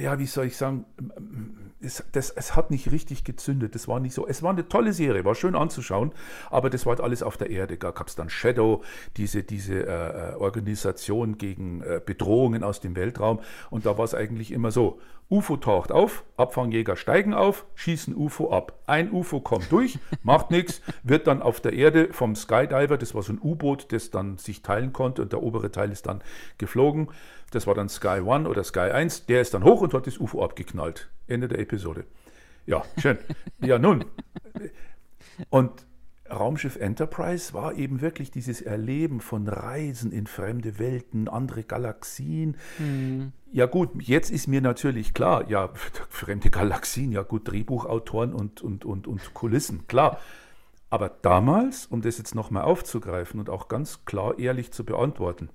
ja, 0.00 0.18
wie 0.18 0.26
soll 0.26 0.46
ich 0.46 0.56
sagen, 0.56 0.84
es, 1.80 2.02
das, 2.12 2.30
es 2.30 2.56
hat 2.56 2.70
nicht 2.70 2.90
richtig 2.90 3.24
gezündet. 3.24 3.74
Das 3.74 3.88
war 3.88 4.00
nicht 4.00 4.14
so. 4.14 4.26
Es 4.26 4.42
war 4.42 4.50
eine 4.50 4.68
tolle 4.68 4.92
Serie, 4.92 5.24
war 5.24 5.34
schön 5.34 5.54
anzuschauen, 5.54 6.12
aber 6.50 6.70
das 6.70 6.86
war 6.86 6.92
halt 6.92 7.00
alles 7.00 7.22
auf 7.22 7.36
der 7.36 7.50
Erde. 7.50 7.76
Da 7.76 7.90
gab 7.90 8.08
es 8.08 8.16
dann 8.16 8.30
Shadow, 8.30 8.82
diese, 9.16 9.42
diese 9.42 9.86
äh, 9.86 10.32
äh, 10.32 10.34
Organisation 10.34 11.38
gegen 11.38 11.82
äh, 11.82 12.00
Bedrohungen 12.04 12.64
aus 12.64 12.80
dem 12.80 12.96
Weltraum. 12.96 13.40
Und 13.70 13.86
da 13.86 13.96
war 13.96 14.04
es 14.04 14.14
eigentlich 14.14 14.50
immer 14.50 14.70
so: 14.70 14.98
UFO 15.30 15.56
taucht 15.56 15.92
auf, 15.92 16.24
Abfangjäger 16.36 16.96
steigen 16.96 17.34
auf, 17.34 17.64
schießen 17.74 18.14
UFO 18.16 18.50
ab. 18.50 18.80
Ein 18.86 19.12
UFO 19.12 19.40
kommt 19.40 19.70
durch, 19.70 19.98
macht 20.22 20.50
nichts, 20.50 20.80
wird 21.02 21.26
dann 21.26 21.42
auf 21.42 21.60
der 21.60 21.74
Erde 21.74 22.08
vom 22.12 22.34
Skydiver, 22.34 22.98
das 22.98 23.14
war 23.14 23.22
so 23.22 23.34
ein 23.34 23.40
U-Boot, 23.40 23.92
das 23.92 24.10
dann 24.10 24.38
sich 24.38 24.62
teilen 24.62 24.92
konnte 24.92 25.22
und 25.22 25.32
der 25.32 25.42
obere 25.42 25.70
Teil 25.70 25.92
ist 25.92 26.06
dann 26.06 26.22
geflogen 26.56 27.08
das 27.50 27.66
war 27.66 27.74
dann 27.74 27.88
Sky 27.88 28.20
One 28.24 28.48
oder 28.48 28.64
Sky 28.64 28.90
1. 28.90 29.26
Der 29.26 29.40
ist 29.40 29.54
dann 29.54 29.64
hoch 29.64 29.80
und 29.80 29.94
hat 29.94 30.06
das 30.06 30.18
UFO 30.18 30.44
abgeknallt. 30.44 31.10
Ende 31.26 31.48
der 31.48 31.58
Episode. 31.58 32.04
Ja, 32.66 32.84
schön. 32.98 33.18
ja, 33.60 33.78
nun. 33.78 34.04
Und 35.50 35.86
Raumschiff 36.30 36.76
Enterprise 36.76 37.54
war 37.54 37.74
eben 37.74 38.00
wirklich 38.00 38.30
dieses 38.30 38.60
Erleben 38.60 39.20
von 39.20 39.48
Reisen 39.48 40.12
in 40.12 40.26
fremde 40.26 40.78
Welten, 40.78 41.28
andere 41.28 41.62
Galaxien. 41.62 42.56
Mhm. 42.78 43.32
Ja 43.50 43.66
gut, 43.66 43.90
jetzt 44.02 44.30
ist 44.30 44.46
mir 44.46 44.60
natürlich 44.60 45.14
klar, 45.14 45.48
ja, 45.48 45.70
fremde 46.10 46.50
Galaxien, 46.50 47.12
ja 47.12 47.22
gut, 47.22 47.50
Drehbuchautoren 47.50 48.34
und, 48.34 48.60
und, 48.60 48.84
und, 48.84 49.06
und 49.06 49.32
Kulissen, 49.32 49.86
klar. 49.86 50.20
Aber 50.90 51.08
damals, 51.08 51.86
um 51.86 52.02
das 52.02 52.18
jetzt 52.18 52.34
nochmal 52.34 52.64
aufzugreifen 52.64 53.40
und 53.40 53.50
auch 53.50 53.68
ganz 53.68 54.04
klar 54.04 54.38
ehrlich 54.38 54.72
zu 54.72 54.84
beantworten, 54.84 55.50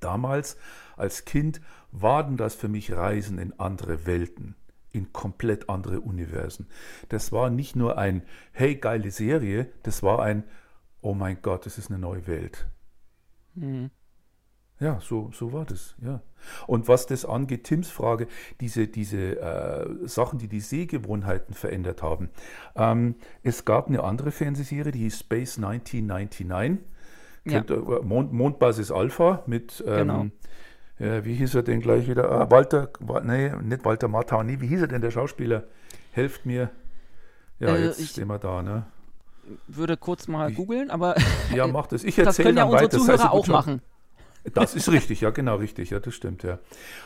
damals 0.00 0.56
als 0.96 1.24
Kind 1.24 1.60
waren 1.92 2.36
das 2.36 2.54
für 2.54 2.68
mich 2.68 2.92
Reisen 2.92 3.38
in 3.38 3.58
andere 3.58 4.06
Welten, 4.06 4.56
in 4.92 5.12
komplett 5.12 5.68
andere 5.68 6.00
Universen. 6.00 6.68
Das 7.08 7.32
war 7.32 7.50
nicht 7.50 7.76
nur 7.76 7.98
ein 7.98 8.22
Hey, 8.52 8.76
geile 8.76 9.10
Serie, 9.10 9.68
das 9.82 10.02
war 10.02 10.22
ein 10.22 10.44
Oh 11.04 11.12
mein 11.12 11.42
Gott, 11.42 11.66
das 11.66 11.76
ist 11.76 11.90
eine 11.90 11.98
neue 11.98 12.26
Welt. 12.26 12.66
Mhm. 13.54 13.90
Ja, 14.80 15.00
so, 15.00 15.30
so 15.34 15.52
war 15.52 15.66
das, 15.66 15.94
ja. 16.02 16.22
Und 16.66 16.88
was 16.88 17.06
das 17.06 17.24
angeht, 17.26 17.64
Tims 17.64 17.90
Frage, 17.90 18.26
diese, 18.60 18.88
diese 18.88 19.38
äh, 19.38 20.08
Sachen, 20.08 20.38
die 20.38 20.48
die 20.48 20.60
Sehgewohnheiten 20.60 21.54
verändert 21.54 22.02
haben. 22.02 22.30
Ähm, 22.74 23.16
es 23.42 23.66
gab 23.66 23.88
eine 23.88 24.02
andere 24.02 24.30
Fernsehserie, 24.30 24.92
die 24.92 25.00
hieß 25.00 25.20
Space 25.20 25.58
1999. 25.58 26.78
Ja. 27.46 27.60
Äh, 27.60 28.02
Mond, 28.02 28.32
Mondbasis 28.32 28.90
Alpha 28.90 29.42
mit 29.46 29.84
ähm, 29.86 29.96
genau 29.98 30.26
äh, 30.98 31.24
wie 31.24 31.34
hieß 31.34 31.54
er 31.54 31.62
denn 31.62 31.80
gleich 31.80 32.08
wieder? 32.08 32.30
Ah, 32.30 32.50
Walter, 32.50 32.90
nee, 33.24 33.50
nicht 33.62 33.84
Walter 33.84 34.08
Matthau, 34.08 34.42
nee, 34.42 34.60
wie 34.60 34.66
hieß 34.66 34.82
er 34.82 34.88
denn 34.88 35.00
der 35.02 35.10
Schauspieler? 35.10 35.64
Helft 36.12 36.46
mir. 36.46 36.70
Ja, 37.58 37.76
äh, 37.76 37.86
jetzt 37.86 38.00
ich, 38.00 38.10
stehen 38.10 38.28
wir 38.28 38.38
da, 38.38 38.62
ne? 38.62 38.86
Würde 39.66 39.96
kurz 39.96 40.28
mal 40.28 40.52
googeln, 40.52 40.90
aber. 40.90 41.16
Ja, 41.54 41.66
macht 41.68 41.92
es. 41.92 42.04
Ich 42.04 42.18
erzähle 42.18 42.24
Das 42.24 42.36
können 42.36 42.58
ja 42.58 42.64
unsere 42.64 42.84
weiter. 42.84 42.98
Zuhörer 42.98 43.32
auch 43.32 43.46
machen. 43.46 43.82
Das 44.52 44.74
ist 44.74 44.92
richtig, 44.92 45.22
ja, 45.22 45.30
genau 45.30 45.56
richtig, 45.56 45.88
ja, 45.88 46.00
das 46.00 46.14
stimmt, 46.14 46.42
ja. 46.42 46.58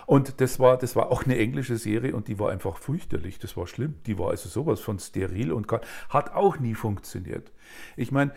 Und 0.06 0.40
das 0.40 0.58
war, 0.58 0.76
das 0.76 0.96
war 0.96 1.12
auch 1.12 1.24
eine 1.24 1.38
englische 1.38 1.76
Serie 1.76 2.16
und 2.16 2.26
die 2.26 2.40
war 2.40 2.50
einfach 2.50 2.78
fürchterlich, 2.78 3.38
das 3.38 3.56
war 3.56 3.68
schlimm. 3.68 3.94
Die 4.06 4.18
war 4.18 4.30
also 4.30 4.48
sowas 4.48 4.80
von 4.80 4.98
steril 4.98 5.52
und 5.52 5.68
hat 6.08 6.34
auch 6.34 6.58
nie 6.58 6.74
funktioniert. 6.74 7.52
Ich 7.96 8.10
meine, 8.10 8.32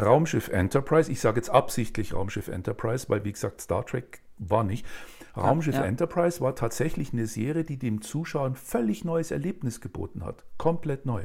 Raumschiff 0.00 0.48
Enterprise, 0.48 1.10
ich 1.10 1.20
sage 1.20 1.38
jetzt 1.38 1.50
absichtlich 1.50 2.14
Raumschiff 2.14 2.46
Enterprise, 2.46 3.08
weil 3.08 3.24
wie 3.24 3.32
gesagt, 3.32 3.60
Star 3.60 3.84
Trek 3.84 4.22
war 4.38 4.64
nicht. 4.64 4.86
Raumschiff 5.36 5.74
ja. 5.74 5.84
Enterprise 5.84 6.40
war 6.40 6.54
tatsächlich 6.54 7.12
eine 7.12 7.26
Serie, 7.26 7.64
die 7.64 7.78
dem 7.78 8.02
Zuschauer 8.02 8.46
ein 8.46 8.54
völlig 8.54 9.04
neues 9.04 9.30
Erlebnis 9.30 9.80
geboten 9.80 10.24
hat. 10.24 10.44
Komplett 10.58 11.06
neu. 11.06 11.24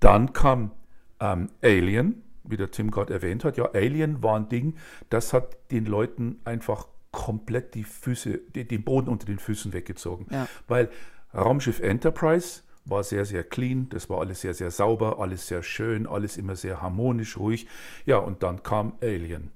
Dann 0.00 0.32
kam 0.32 0.72
ähm, 1.20 1.48
Alien, 1.62 2.22
wie 2.44 2.56
der 2.56 2.70
Tim 2.70 2.90
gerade 2.90 3.14
erwähnt 3.14 3.44
hat. 3.44 3.56
Ja, 3.56 3.70
Alien 3.72 4.22
war 4.22 4.36
ein 4.36 4.48
Ding, 4.48 4.74
das 5.08 5.32
hat 5.32 5.56
den 5.70 5.86
Leuten 5.86 6.40
einfach 6.44 6.88
komplett 7.10 7.74
die 7.74 7.84
Füße, 7.84 8.38
den 8.38 8.82
Boden 8.82 9.08
unter 9.08 9.26
den 9.26 9.38
Füßen 9.38 9.72
weggezogen. 9.72 10.26
Ja. 10.30 10.48
Weil 10.66 10.90
Raumschiff 11.32 11.80
Enterprise 11.80 12.62
war 12.84 13.02
sehr, 13.02 13.24
sehr 13.24 13.44
clean, 13.44 13.88
das 13.88 14.10
war 14.10 14.20
alles 14.20 14.42
sehr, 14.42 14.52
sehr 14.52 14.70
sauber, 14.70 15.18
alles 15.18 15.46
sehr 15.46 15.62
schön, 15.62 16.06
alles 16.06 16.36
immer 16.36 16.56
sehr 16.56 16.82
harmonisch, 16.82 17.38
ruhig. 17.38 17.66
Ja, 18.04 18.18
und 18.18 18.42
dann 18.42 18.62
kam 18.62 18.94
Alien. 19.00 19.52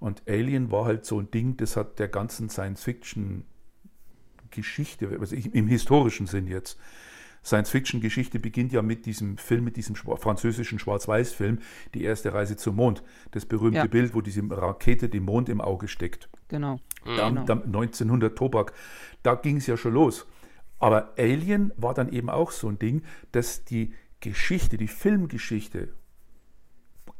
Und 0.00 0.22
Alien 0.28 0.70
war 0.70 0.84
halt 0.84 1.04
so 1.04 1.18
ein 1.20 1.28
Ding, 1.30 1.56
das 1.56 1.76
hat 1.76 1.98
der 1.98 2.08
ganzen 2.08 2.48
Science-Fiction-Geschichte, 2.48 5.18
also 5.20 5.34
im 5.34 5.66
historischen 5.66 6.26
Sinn 6.26 6.46
jetzt, 6.46 6.78
Science-Fiction-Geschichte 7.44 8.38
beginnt 8.38 8.72
ja 8.72 8.82
mit 8.82 9.06
diesem 9.06 9.38
Film, 9.38 9.64
mit 9.64 9.76
diesem 9.76 9.96
französischen 9.96 10.78
Schwarz-Weiß-Film, 10.78 11.58
Die 11.94 12.04
erste 12.04 12.34
Reise 12.34 12.56
zum 12.56 12.76
Mond. 12.76 13.02
Das 13.30 13.46
berühmte 13.46 13.78
ja. 13.78 13.86
Bild, 13.86 14.14
wo 14.14 14.20
diese 14.20 14.42
Rakete 14.50 15.08
den 15.08 15.24
Mond 15.24 15.48
im 15.48 15.60
Auge 15.60 15.88
steckt. 15.88 16.28
Genau. 16.48 16.78
Da, 17.04 17.28
genau. 17.28 17.44
Da 17.44 17.54
1900 17.54 18.36
Tobak. 18.36 18.72
Da 19.22 19.34
ging 19.34 19.56
es 19.56 19.66
ja 19.66 19.76
schon 19.76 19.94
los. 19.94 20.26
Aber 20.78 21.14
Alien 21.18 21.72
war 21.76 21.94
dann 21.94 22.12
eben 22.12 22.30
auch 22.30 22.50
so 22.50 22.68
ein 22.68 22.78
Ding, 22.78 23.02
dass 23.32 23.64
die 23.64 23.94
Geschichte, 24.20 24.76
die 24.76 24.88
Filmgeschichte 24.88 25.94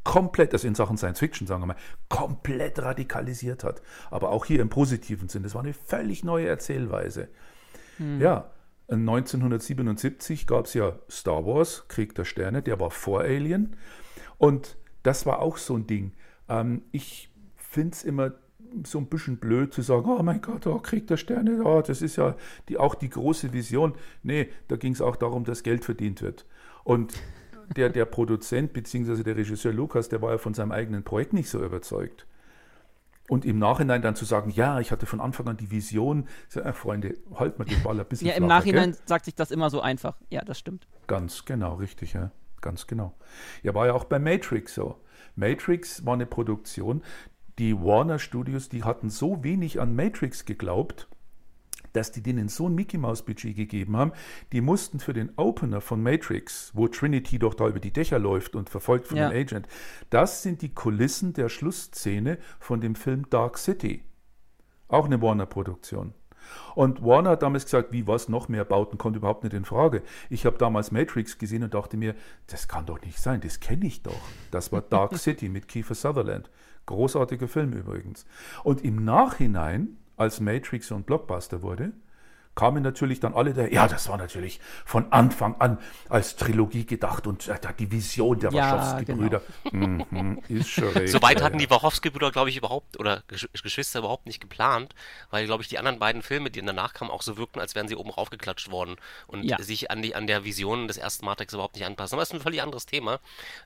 komplett, 0.09 0.53
also 0.53 0.67
in 0.67 0.73
Sachen 0.73 0.97
Science 0.97 1.19
Fiction, 1.19 1.45
sagen 1.45 1.61
wir 1.61 1.67
mal, 1.67 1.75
komplett 2.09 2.81
radikalisiert 2.81 3.63
hat. 3.63 3.83
Aber 4.09 4.31
auch 4.31 4.43
hier 4.43 4.59
im 4.59 4.69
positiven 4.69 5.29
Sinn. 5.29 5.43
Das 5.43 5.53
war 5.53 5.61
eine 5.61 5.73
völlig 5.73 6.23
neue 6.23 6.47
Erzählweise. 6.47 7.27
Hm. 7.97 8.19
Ja, 8.19 8.49
1977 8.87 10.47
gab 10.47 10.65
es 10.65 10.73
ja 10.73 10.97
Star 11.11 11.45
Wars, 11.45 11.85
Krieg 11.89 12.15
der 12.15 12.25
Sterne, 12.25 12.63
der 12.63 12.79
war 12.79 12.89
vor 12.89 13.21
Alien. 13.21 13.75
Und 14.39 14.77
das 15.03 15.27
war 15.27 15.43
auch 15.43 15.57
so 15.57 15.75
ein 15.75 15.85
Ding. 15.85 16.13
Ähm, 16.47 16.81
ich 16.91 17.31
finde 17.55 17.91
es 17.93 18.03
immer 18.03 18.31
so 18.87 18.97
ein 18.97 19.09
bisschen 19.09 19.37
blöd 19.37 19.75
zu 19.75 19.83
sagen, 19.83 20.09
oh 20.09 20.23
mein 20.23 20.41
Gott, 20.41 20.65
oh, 20.65 20.79
Krieg 20.79 21.05
der 21.05 21.17
Sterne, 21.17 21.63
oh, 21.63 21.83
das 21.83 22.01
ist 22.01 22.15
ja 22.15 22.35
die, 22.67 22.79
auch 22.79 22.95
die 22.95 23.09
große 23.09 23.53
Vision. 23.53 23.93
Nee, 24.23 24.49
da 24.69 24.75
ging 24.75 24.93
es 24.93 25.01
auch 25.01 25.17
darum, 25.17 25.43
dass 25.43 25.61
Geld 25.61 25.85
verdient 25.85 26.23
wird. 26.23 26.47
Und 26.83 27.13
der, 27.75 27.89
der 27.89 28.05
Produzent 28.05 28.73
bzw. 28.73 29.23
der 29.23 29.35
Regisseur 29.35 29.73
Lukas, 29.73 30.09
der 30.09 30.21
war 30.21 30.31
ja 30.31 30.37
von 30.37 30.53
seinem 30.53 30.71
eigenen 30.71 31.03
Projekt 31.03 31.33
nicht 31.33 31.49
so 31.49 31.63
überzeugt. 31.63 32.25
Und 33.27 33.45
im 33.45 33.59
Nachhinein 33.59 34.01
dann 34.01 34.15
zu 34.15 34.25
sagen, 34.25 34.49
ja, 34.49 34.79
ich 34.79 34.91
hatte 34.91 35.05
von 35.05 35.21
Anfang 35.21 35.47
an 35.47 35.57
die 35.57 35.69
Vision, 35.69 36.27
so, 36.47 36.61
äh, 36.61 36.73
Freunde, 36.73 37.15
halt 37.35 37.59
mal 37.59 37.65
den 37.65 37.79
Ball 37.83 37.99
ein 37.99 38.05
bisschen 38.07 38.27
Ja, 38.27 38.33
im 38.33 38.45
flacher, 38.45 38.59
Nachhinein 38.59 38.91
gell? 38.91 38.99
sagt 39.05 39.25
sich 39.25 39.35
das 39.35 39.51
immer 39.51 39.69
so 39.69 39.81
einfach. 39.81 40.17
Ja, 40.29 40.41
das 40.43 40.57
stimmt. 40.57 40.87
Ganz 41.07 41.45
genau, 41.45 41.75
richtig, 41.75 42.13
ja. 42.13 42.31
Ganz 42.61 42.87
genau. 42.87 43.15
Ja, 43.63 43.73
war 43.75 43.85
ja 43.85 43.93
auch 43.93 44.03
bei 44.05 44.19
Matrix 44.19 44.73
so. 44.75 44.99
Matrix 45.35 46.05
war 46.05 46.15
eine 46.15 46.25
Produktion, 46.25 47.03
die 47.59 47.77
Warner 47.79 48.19
Studios, 48.19 48.67
die 48.69 48.83
hatten 48.83 49.09
so 49.09 49.43
wenig 49.43 49.79
an 49.79 49.95
Matrix 49.95 50.45
geglaubt, 50.45 51.07
dass 51.93 52.11
die 52.11 52.21
denen 52.21 52.49
so 52.49 52.67
ein 52.67 52.75
Mickey 52.75 52.97
Mouse 52.97 53.23
Budget 53.23 53.55
gegeben 53.55 53.97
haben, 53.97 54.11
die 54.51 54.61
mussten 54.61 54.99
für 54.99 55.13
den 55.13 55.31
Opener 55.37 55.81
von 55.81 56.01
Matrix, 56.01 56.71
wo 56.73 56.87
Trinity 56.87 57.39
doch 57.39 57.53
da 57.53 57.67
über 57.67 57.79
die 57.79 57.93
Dächer 57.93 58.19
läuft 58.19 58.55
und 58.55 58.69
verfolgt 58.69 59.07
von 59.07 59.17
ja. 59.17 59.29
dem 59.29 59.39
Agent, 59.39 59.67
das 60.09 60.43
sind 60.43 60.61
die 60.61 60.73
Kulissen 60.73 61.33
der 61.33 61.49
Schlussszene 61.49 62.37
von 62.59 62.81
dem 62.81 62.95
Film 62.95 63.29
Dark 63.29 63.57
City. 63.57 64.03
Auch 64.87 65.05
eine 65.05 65.21
Warner-Produktion. 65.21 66.13
Und 66.75 67.03
Warner 67.03 67.31
hat 67.31 67.43
damals 67.43 67.65
gesagt, 67.65 67.91
wie 67.91 68.07
was, 68.07 68.29
noch 68.29 68.47
mehr 68.47 68.65
Bauten 68.65 68.97
kommt 68.97 69.15
überhaupt 69.15 69.43
nicht 69.43 69.53
in 69.53 69.65
Frage. 69.65 70.01
Ich 70.29 70.45
habe 70.45 70.57
damals 70.57 70.91
Matrix 70.91 71.37
gesehen 71.37 71.63
und 71.63 71.73
dachte 71.73 71.97
mir, 71.97 72.15
das 72.47 72.67
kann 72.67 72.85
doch 72.85 73.01
nicht 73.01 73.19
sein, 73.19 73.41
das 73.41 73.59
kenne 73.59 73.85
ich 73.85 74.01
doch. 74.01 74.21
Das 74.51 74.71
war 74.71 74.81
Dark 74.81 75.15
City 75.17 75.49
mit 75.49 75.67
Kiefer 75.67 75.95
Sutherland. 75.95 76.49
Großartiger 76.85 77.47
Film 77.47 77.73
übrigens. 77.73 78.25
Und 78.63 78.83
im 78.83 79.03
Nachhinein 79.03 79.98
als 80.19 80.41
Matrix 80.41 80.91
und 80.91 81.05
Blockbuster 81.05 81.61
wurde, 81.61 81.93
kamen 82.55 82.83
natürlich 82.83 83.19
dann 83.19 83.33
alle 83.33 83.53
der, 83.53 83.71
ja, 83.71 83.87
das 83.87 84.09
war 84.09 84.17
natürlich 84.17 84.59
von 84.85 85.11
Anfang 85.11 85.55
an 85.59 85.77
als 86.09 86.35
Trilogie 86.35 86.85
gedacht 86.85 87.25
und 87.25 87.47
äh, 87.47 87.57
die 87.77 87.91
Vision 87.91 88.39
der 88.39 88.51
ja, 88.51 88.77
Wachowski-Brüder. 88.77 89.41
Genau. 89.71 90.05
Mhm, 90.09 90.41
ist 90.49 90.69
schon 90.69 90.89
recht, 90.89 91.13
Soweit 91.13 91.41
hatten 91.41 91.57
die 91.57 91.69
Wachowski-Brüder, 91.69 92.31
glaube 92.31 92.49
ich, 92.49 92.57
überhaupt, 92.57 92.99
oder 92.99 93.23
Geschwister 93.27 93.99
überhaupt 93.99 94.25
nicht 94.25 94.41
geplant, 94.41 94.93
weil, 95.29 95.45
glaube 95.45 95.63
ich, 95.63 95.69
die 95.69 95.77
anderen 95.77 95.99
beiden 95.99 96.21
Filme, 96.21 96.51
die 96.51 96.61
danach 96.61 96.93
kamen, 96.93 97.11
auch 97.11 97.21
so 97.21 97.37
wirkten, 97.37 97.59
als 97.59 97.75
wären 97.75 97.87
sie 97.87 97.95
oben 97.95 98.09
raufgeklatscht 98.09 98.69
worden 98.71 98.97
und 99.27 99.43
ja. 99.43 99.61
sich 99.61 99.89
an, 99.89 100.01
die, 100.01 100.15
an 100.15 100.27
der 100.27 100.43
Vision 100.43 100.87
des 100.87 100.97
ersten 100.97 101.25
Matrix 101.25 101.53
überhaupt 101.53 101.75
nicht 101.75 101.85
anpassen. 101.85 102.15
Aber 102.15 102.21
das 102.21 102.29
ist 102.29 102.35
ein 102.35 102.41
völlig 102.41 102.61
anderes 102.61 102.85
Thema. 102.85 103.19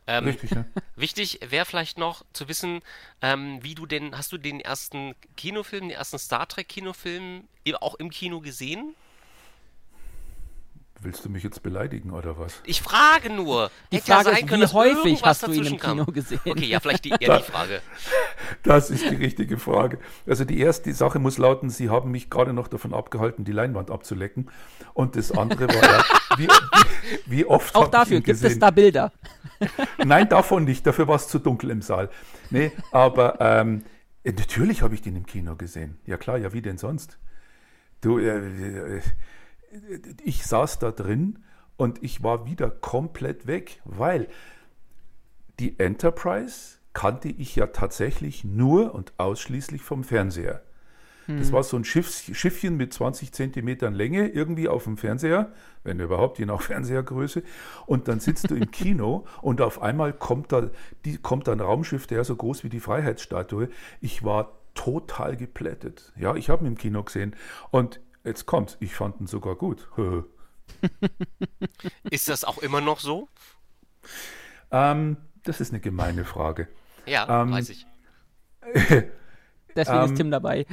Ähm, 0.06 0.26
Richtig, 0.26 0.52
ja. 0.52 0.66
Wichtig 0.96 1.40
wäre 1.48 1.66
vielleicht 1.66 1.98
noch 1.98 2.24
zu 2.34 2.48
wissen, 2.48 2.82
ähm, 3.22 3.58
wie 3.64 3.74
du 3.74 3.86
den, 3.86 4.16
hast 4.16 4.32
du 4.32 4.38
den 4.38 4.60
ersten 4.60 5.16
Kinofilm, 5.36 5.90
den 5.90 5.98
ersten 5.98 6.20
Star 6.20 6.48
Trek-Kinofilm 6.48 7.48
auch 7.82 7.96
im 7.96 8.10
Kino 8.10 8.42
gesehen? 8.42 8.96
Willst 11.04 11.26
du 11.26 11.30
mich 11.30 11.44
jetzt 11.44 11.62
beleidigen 11.64 12.12
oder 12.12 12.40
was? 12.40 12.62
Ich 12.66 12.82
frage 12.82 13.30
nur. 13.30 13.70
Die 13.92 13.98
Hätte 13.98 14.08
Frage 14.12 14.32
ja 14.32 14.38
ist, 14.38 14.48
können, 14.48 14.62
wie 14.64 14.74
häufig 14.74 15.24
hast 15.24 15.46
du 15.46 15.52
ihn 15.52 15.66
im 15.66 15.80
Kino 15.80 16.06
kam. 16.06 16.14
gesehen? 16.14 16.40
Okay, 16.46 16.66
ja, 16.66 16.80
vielleicht 16.80 17.04
die, 17.06 17.10
eher 17.10 17.40
die 17.40 17.44
Frage. 17.44 17.82
Das 18.64 18.90
ist 18.90 19.04
die 19.04 19.16
richtige 19.16 19.58
Frage. 19.58 20.00
Also 20.26 20.46
die 20.46 20.60
erste 20.60 20.94
Sache 20.94 21.20
muss 21.20 21.38
lauten, 21.38 21.70
Sie 21.70 21.90
haben 21.90 22.12
mich 22.12 22.30
gerade 22.30 22.54
noch 22.54 22.70
davon 22.70 22.94
abgehalten, 22.94 23.44
die 23.44 23.52
Leinwand 23.52 23.92
abzulecken. 23.92 24.50
Und 24.94 25.18
das 25.18 25.32
andere 25.32 25.68
war 25.68 25.84
ja, 25.84 26.04
wie, 26.38 26.48
wie, 27.26 27.46
oft 27.46 27.76
Auch 27.76 27.90
dafür 27.90 28.22
gibt 28.22 28.42
es 28.42 28.60
da 28.60 28.72
Bilder. 28.72 29.12
Nein, 30.06 30.30
davon 30.30 30.64
nicht. 30.64 30.88
Dafür 30.88 31.08
war 31.08 31.16
es 31.16 31.28
zu 31.28 31.40
dunkel 31.40 31.70
im 31.72 31.82
Saal. 31.82 32.10
Nee, 32.50 32.72
aber 32.92 33.42
ähm, 33.42 33.84
natürlich 34.24 34.82
habe 34.82 34.96
ich 34.96 35.02
den 35.02 35.18
im 35.18 35.26
Kino 35.26 35.56
gesehen. 35.56 36.00
Ja 36.06 36.16
klar, 36.16 36.38
ja 36.38 36.54
wie 36.54 36.62
denn 36.62 36.78
sonst? 36.78 37.18
Du, 38.04 38.20
äh, 38.20 38.98
äh, 38.98 39.02
ich 40.24 40.46
saß 40.46 40.80
da 40.80 40.92
drin 40.92 41.40
und 41.78 42.04
ich 42.04 42.22
war 42.22 42.46
wieder 42.46 42.70
komplett 42.70 43.48
weg, 43.48 43.82
weil 43.86 44.28
die 45.60 45.80
Enterprise 45.80 46.80
kannte 46.92 47.30
ich 47.30 47.56
ja 47.56 47.68
tatsächlich 47.68 48.44
nur 48.44 48.94
und 48.94 49.14
ausschließlich 49.18 49.82
vom 49.82 50.04
Fernseher. 50.04 50.62
Das 51.28 51.48
hm. 51.48 51.54
war 51.54 51.64
so 51.64 51.78
ein 51.78 51.86
Schiff, 51.86 52.12
Schiffchen 52.34 52.76
mit 52.76 52.94
20 52.94 53.32
Zentimetern 53.32 53.94
Länge, 53.94 54.28
irgendwie 54.28 54.68
auf 54.68 54.84
dem 54.84 54.98
Fernseher, 54.98 55.54
wenn 55.86 56.02
überhaupt, 56.02 56.38
je 56.38 56.46
nach 56.46 56.62
Fernsehergröße. 56.64 57.44
Und 57.86 58.10
dann 58.10 58.20
sitzt 58.20 58.52
du 58.52 58.56
im 58.56 58.70
Kino 58.72 59.26
und 59.42 59.62
auf 59.62 59.82
einmal 59.82 60.12
kommt 60.12 60.52
da, 60.52 60.70
die, 61.06 61.18
kommt 61.18 61.48
da 61.48 61.54
ein 61.54 61.62
Raumschiff, 61.62 62.08
der 62.08 62.26
so 62.26 62.36
groß 62.36 62.66
wie 62.66 62.70
die 62.70 62.82
Freiheitsstatue. 62.82 63.70
Ich 64.02 64.24
war 64.24 64.60
total 64.74 65.38
geplättet. 65.38 66.14
Ja, 66.16 66.36
ich 66.36 66.50
habe 66.50 66.64
ihn 66.64 66.68
im 66.68 66.78
Kino 66.78 67.04
gesehen. 67.04 67.36
Und 67.72 68.00
Jetzt 68.24 68.46
kommt's, 68.46 68.78
ich 68.80 68.96
fand 68.96 69.20
ihn 69.20 69.28
sogar 69.28 69.56
gut. 69.56 69.90
ist 72.10 72.30
das 72.30 72.46
auch 72.46 72.58
immer 72.60 72.80
noch 72.80 73.00
so? 73.00 73.28
Ähm, 74.72 75.18
das 75.44 75.60
ist 75.60 75.72
eine 75.72 75.82
gemeine 75.82 76.24
Frage. 76.24 76.70
Ja, 77.06 77.42
ähm, 77.42 77.52
weiß 77.52 77.70
ich. 77.70 77.86
Deswegen 79.76 79.98
ähm, 79.98 80.06
ist 80.06 80.16
Tim 80.16 80.32
dabei. 80.32 80.66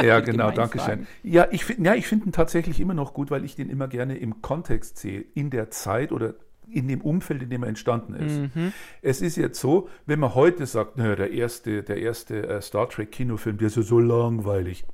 ja, 0.00 0.20
genau, 0.20 0.50
danke 0.50 0.78
schön. 0.80 1.06
Ja, 1.22 1.46
ich, 1.50 1.66
ja, 1.78 1.94
ich 1.94 2.06
finde 2.06 2.26
ihn 2.26 2.32
tatsächlich 2.32 2.80
immer 2.80 2.94
noch 2.94 3.14
gut, 3.14 3.30
weil 3.30 3.44
ich 3.44 3.54
den 3.54 3.70
immer 3.70 3.88
gerne 3.88 4.18
im 4.18 4.42
Kontext 4.42 4.98
sehe, 4.98 5.20
in 5.20 5.48
der 5.50 5.70
Zeit 5.70 6.12
oder 6.12 6.34
in 6.68 6.88
dem 6.88 7.00
Umfeld, 7.00 7.42
in 7.42 7.50
dem 7.50 7.62
er 7.62 7.68
entstanden 7.68 8.14
ist. 8.14 8.54
Mhm. 8.54 8.72
Es 9.02 9.20
ist 9.20 9.36
jetzt 9.36 9.60
so, 9.60 9.88
wenn 10.06 10.20
man 10.20 10.34
heute 10.34 10.66
sagt, 10.66 10.96
naja, 10.96 11.16
der 11.16 11.30
erste, 11.30 11.82
der 11.82 11.98
erste 11.98 12.46
äh, 12.48 12.62
Star 12.62 12.88
Trek 12.88 13.12
Kinofilm, 13.12 13.58
der 13.58 13.68
ist 13.68 13.76
ja 13.76 13.82
so 13.82 13.98
langweilig. 13.98 14.84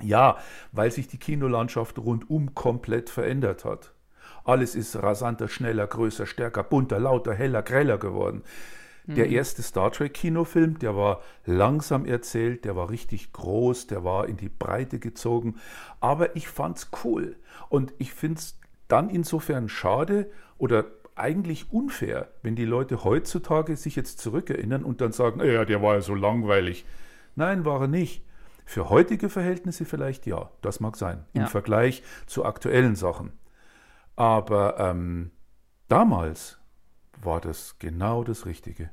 Ja, 0.00 0.38
weil 0.72 0.90
sich 0.90 1.08
die 1.08 1.18
Kinolandschaft 1.18 1.98
rundum 1.98 2.54
komplett 2.54 3.10
verändert 3.10 3.64
hat. 3.64 3.92
Alles 4.44 4.74
ist 4.74 4.96
rasanter, 4.96 5.48
schneller, 5.48 5.86
größer, 5.86 6.26
stärker, 6.26 6.62
bunter, 6.62 7.00
lauter, 7.00 7.34
heller, 7.34 7.62
greller 7.62 7.98
geworden. 7.98 8.42
Der 9.08 9.26
mhm. 9.26 9.32
erste 9.32 9.62
Star 9.62 9.90
Trek 9.90 10.12
Kinofilm, 10.12 10.78
der 10.78 10.94
war 10.94 11.22
langsam 11.46 12.04
erzählt, 12.04 12.66
der 12.66 12.76
war 12.76 12.90
richtig 12.90 13.32
groß, 13.32 13.86
der 13.86 14.04
war 14.04 14.28
in 14.28 14.36
die 14.36 14.50
Breite 14.50 14.98
gezogen, 14.98 15.56
aber 16.00 16.36
ich 16.36 16.46
fand's 16.46 16.90
cool 17.04 17.36
und 17.70 17.94
ich 17.96 18.12
find's 18.12 18.58
dann 18.86 19.08
insofern 19.08 19.70
schade 19.70 20.30
oder 20.58 20.84
eigentlich 21.20 21.72
unfair, 21.72 22.28
wenn 22.42 22.56
die 22.56 22.64
Leute 22.64 23.04
heutzutage 23.04 23.76
sich 23.76 23.96
jetzt 23.96 24.18
zurückerinnern 24.18 24.84
und 24.84 25.00
dann 25.00 25.12
sagen, 25.12 25.40
ja, 25.44 25.64
der 25.64 25.82
war 25.82 25.94
ja 25.94 26.00
so 26.00 26.14
langweilig. 26.14 26.84
Nein, 27.34 27.64
war 27.64 27.82
er 27.82 27.88
nicht. 27.88 28.24
Für 28.64 28.90
heutige 28.90 29.28
Verhältnisse 29.28 29.84
vielleicht 29.84 30.26
ja, 30.26 30.50
das 30.60 30.80
mag 30.80 30.96
sein, 30.96 31.24
ja. 31.32 31.42
im 31.42 31.48
Vergleich 31.48 32.02
zu 32.26 32.44
aktuellen 32.44 32.96
Sachen. 32.96 33.32
Aber 34.16 34.78
ähm, 34.78 35.30
damals 35.88 36.58
war 37.22 37.40
das 37.40 37.78
genau 37.78 38.24
das 38.24 38.46
Richtige. 38.46 38.90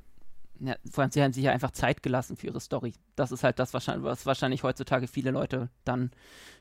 Ja, 0.59 0.75
vor 0.89 1.01
allem, 1.03 1.11
sie 1.11 1.21
haben 1.21 1.33
sich 1.33 1.43
ja 1.43 1.51
einfach 1.51 1.71
Zeit 1.71 2.01
gelassen 2.01 2.37
für 2.37 2.47
ihre 2.47 2.61
Story. 2.61 2.93
Das 3.15 3.31
ist 3.31 3.43
halt 3.43 3.59
das, 3.59 3.73
was 3.73 4.25
wahrscheinlich 4.25 4.63
heutzutage 4.63 5.07
viele 5.07 5.31
Leute 5.31 5.69
dann 5.83 6.11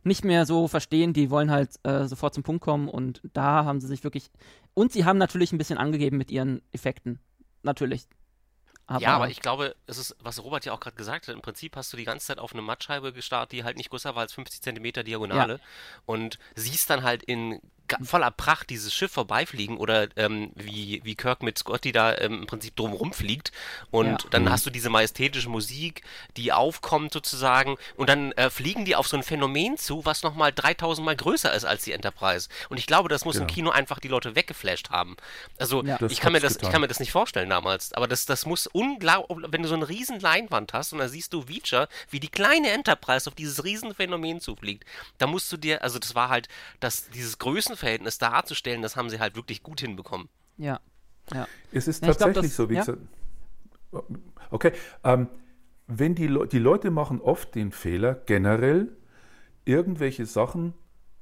nicht 0.02 0.24
mehr 0.24 0.46
so 0.46 0.68
verstehen. 0.68 1.12
Die 1.12 1.30
wollen 1.30 1.50
halt 1.50 1.78
äh, 1.84 2.06
sofort 2.06 2.34
zum 2.34 2.42
Punkt 2.42 2.62
kommen 2.62 2.88
und 2.88 3.20
da 3.32 3.64
haben 3.64 3.80
sie 3.80 3.86
sich 3.86 4.02
wirklich. 4.02 4.30
Und 4.74 4.92
sie 4.92 5.04
haben 5.04 5.18
natürlich 5.18 5.52
ein 5.52 5.58
bisschen 5.58 5.78
angegeben 5.78 6.16
mit 6.16 6.30
ihren 6.30 6.60
Effekten. 6.72 7.20
Natürlich. 7.62 8.08
Aber 8.86 9.00
ja, 9.00 9.16
aber 9.16 9.30
ich 9.30 9.40
glaube, 9.40 9.74
es 9.86 9.96
ist, 9.96 10.14
was 10.20 10.42
Robert 10.42 10.66
ja 10.66 10.72
auch 10.72 10.80
gerade 10.80 10.96
gesagt 10.96 11.28
hat, 11.28 11.34
im 11.34 11.40
Prinzip 11.40 11.74
hast 11.76 11.92
du 11.92 11.96
die 11.96 12.04
ganze 12.04 12.26
Zeit 12.26 12.38
auf 12.38 12.52
eine 12.52 12.60
Mattscheibe 12.60 13.14
gestartet, 13.14 13.52
die 13.52 13.64
halt 13.64 13.78
nicht 13.78 13.88
größer 13.88 14.14
war 14.14 14.22
als 14.22 14.34
50 14.34 14.60
Zentimeter 14.60 15.02
Diagonale 15.02 15.54
ja. 15.54 15.60
und 16.04 16.38
siehst 16.54 16.90
dann 16.90 17.02
halt 17.02 17.22
in 17.22 17.60
voller 18.02 18.30
Pracht 18.30 18.70
dieses 18.70 18.92
Schiff 18.94 19.12
vorbeifliegen 19.12 19.76
oder 19.76 20.08
ähm, 20.16 20.50
wie, 20.54 21.00
wie 21.04 21.14
Kirk 21.14 21.42
mit 21.42 21.58
Scotty 21.58 21.92
da 21.92 22.16
ähm, 22.16 22.40
im 22.40 22.46
Prinzip 22.46 22.76
drumherum 22.76 23.12
fliegt 23.12 23.52
und 23.90 24.06
ja. 24.06 24.18
dann 24.30 24.44
mhm. 24.44 24.50
hast 24.50 24.66
du 24.66 24.70
diese 24.70 24.90
majestätische 24.90 25.48
Musik, 25.48 26.02
die 26.36 26.52
aufkommt 26.52 27.12
sozusagen 27.12 27.76
und 27.96 28.08
dann 28.08 28.32
äh, 28.32 28.50
fliegen 28.50 28.84
die 28.84 28.96
auf 28.96 29.08
so 29.08 29.16
ein 29.16 29.22
Phänomen 29.22 29.76
zu, 29.76 30.04
was 30.04 30.22
nochmal 30.22 30.52
3000 30.52 31.04
Mal 31.04 31.16
größer 31.16 31.52
ist 31.52 31.64
als 31.64 31.84
die 31.84 31.92
Enterprise 31.92 32.48
und 32.68 32.78
ich 32.78 32.86
glaube, 32.86 33.08
das 33.08 33.24
muss 33.24 33.36
ja. 33.36 33.42
im 33.42 33.46
Kino 33.46 33.70
einfach 33.70 34.00
die 34.00 34.08
Leute 34.08 34.34
weggeflasht 34.34 34.90
haben. 34.90 35.16
Also 35.58 35.84
ja. 35.84 35.98
ich, 36.08 36.20
kann 36.20 36.32
mir 36.32 36.40
das, 36.40 36.56
ich 36.56 36.70
kann 36.70 36.80
mir 36.80 36.88
das 36.88 37.00
nicht 37.00 37.12
vorstellen 37.12 37.50
damals, 37.50 37.92
aber 37.92 38.08
das, 38.08 38.26
das 38.26 38.46
muss 38.46 38.66
unglaublich, 38.66 39.46
wenn 39.50 39.62
du 39.62 39.68
so 39.68 39.74
eine 39.74 39.88
riesen 39.88 40.20
Leinwand 40.20 40.72
hast 40.72 40.92
und 40.92 40.98
da 40.98 41.08
siehst 41.08 41.32
du 41.32 41.42
Feature, 41.42 41.88
wie 42.10 42.20
die 42.20 42.28
kleine 42.28 42.70
Enterprise 42.70 43.28
auf 43.28 43.34
dieses 43.34 43.64
riesen 43.64 43.94
Phänomen 43.94 44.40
zufliegt, 44.40 44.84
da 45.18 45.26
musst 45.26 45.50
du 45.52 45.56
dir, 45.56 45.82
also 45.82 45.98
das 45.98 46.14
war 46.14 46.28
halt, 46.28 46.48
das, 46.80 47.08
dieses 47.10 47.38
Größen 47.38 47.76
Größenverhältnis 47.84 48.18
darzustellen, 48.18 48.82
das 48.82 48.96
haben 48.96 49.10
sie 49.10 49.20
halt 49.20 49.36
wirklich 49.36 49.62
gut 49.62 49.80
hinbekommen. 49.80 50.28
Ja. 50.56 50.80
ja. 51.32 51.46
Es 51.72 51.88
ist 51.88 52.02
ja, 52.02 52.08
tatsächlich 52.08 52.34
glaub, 52.34 52.44
das, 52.44 52.56
so, 52.56 52.70
wie 52.70 52.74
ja? 52.74 52.80
gesagt. 52.80 52.98
Okay, 54.50 54.72
ähm, 55.04 55.28
wenn 55.86 56.14
die, 56.14 56.26
Le 56.26 56.46
die 56.46 56.58
Leute 56.58 56.90
machen 56.90 57.20
oft 57.20 57.54
den 57.54 57.70
Fehler, 57.70 58.14
generell 58.26 58.96
irgendwelche 59.64 60.26
Sachen 60.26 60.74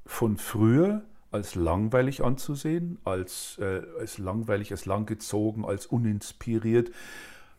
von 0.07 0.37
früher 0.37 1.03
als 1.31 1.55
langweilig 1.55 2.23
anzusehen, 2.23 2.99
als, 3.05 3.59
äh, 3.59 3.83
als 3.99 4.19
langweilig, 4.19 4.71
als 4.71 4.87
langgezogen, 4.87 5.65
als 5.65 5.87
uninspiriert 5.87 6.91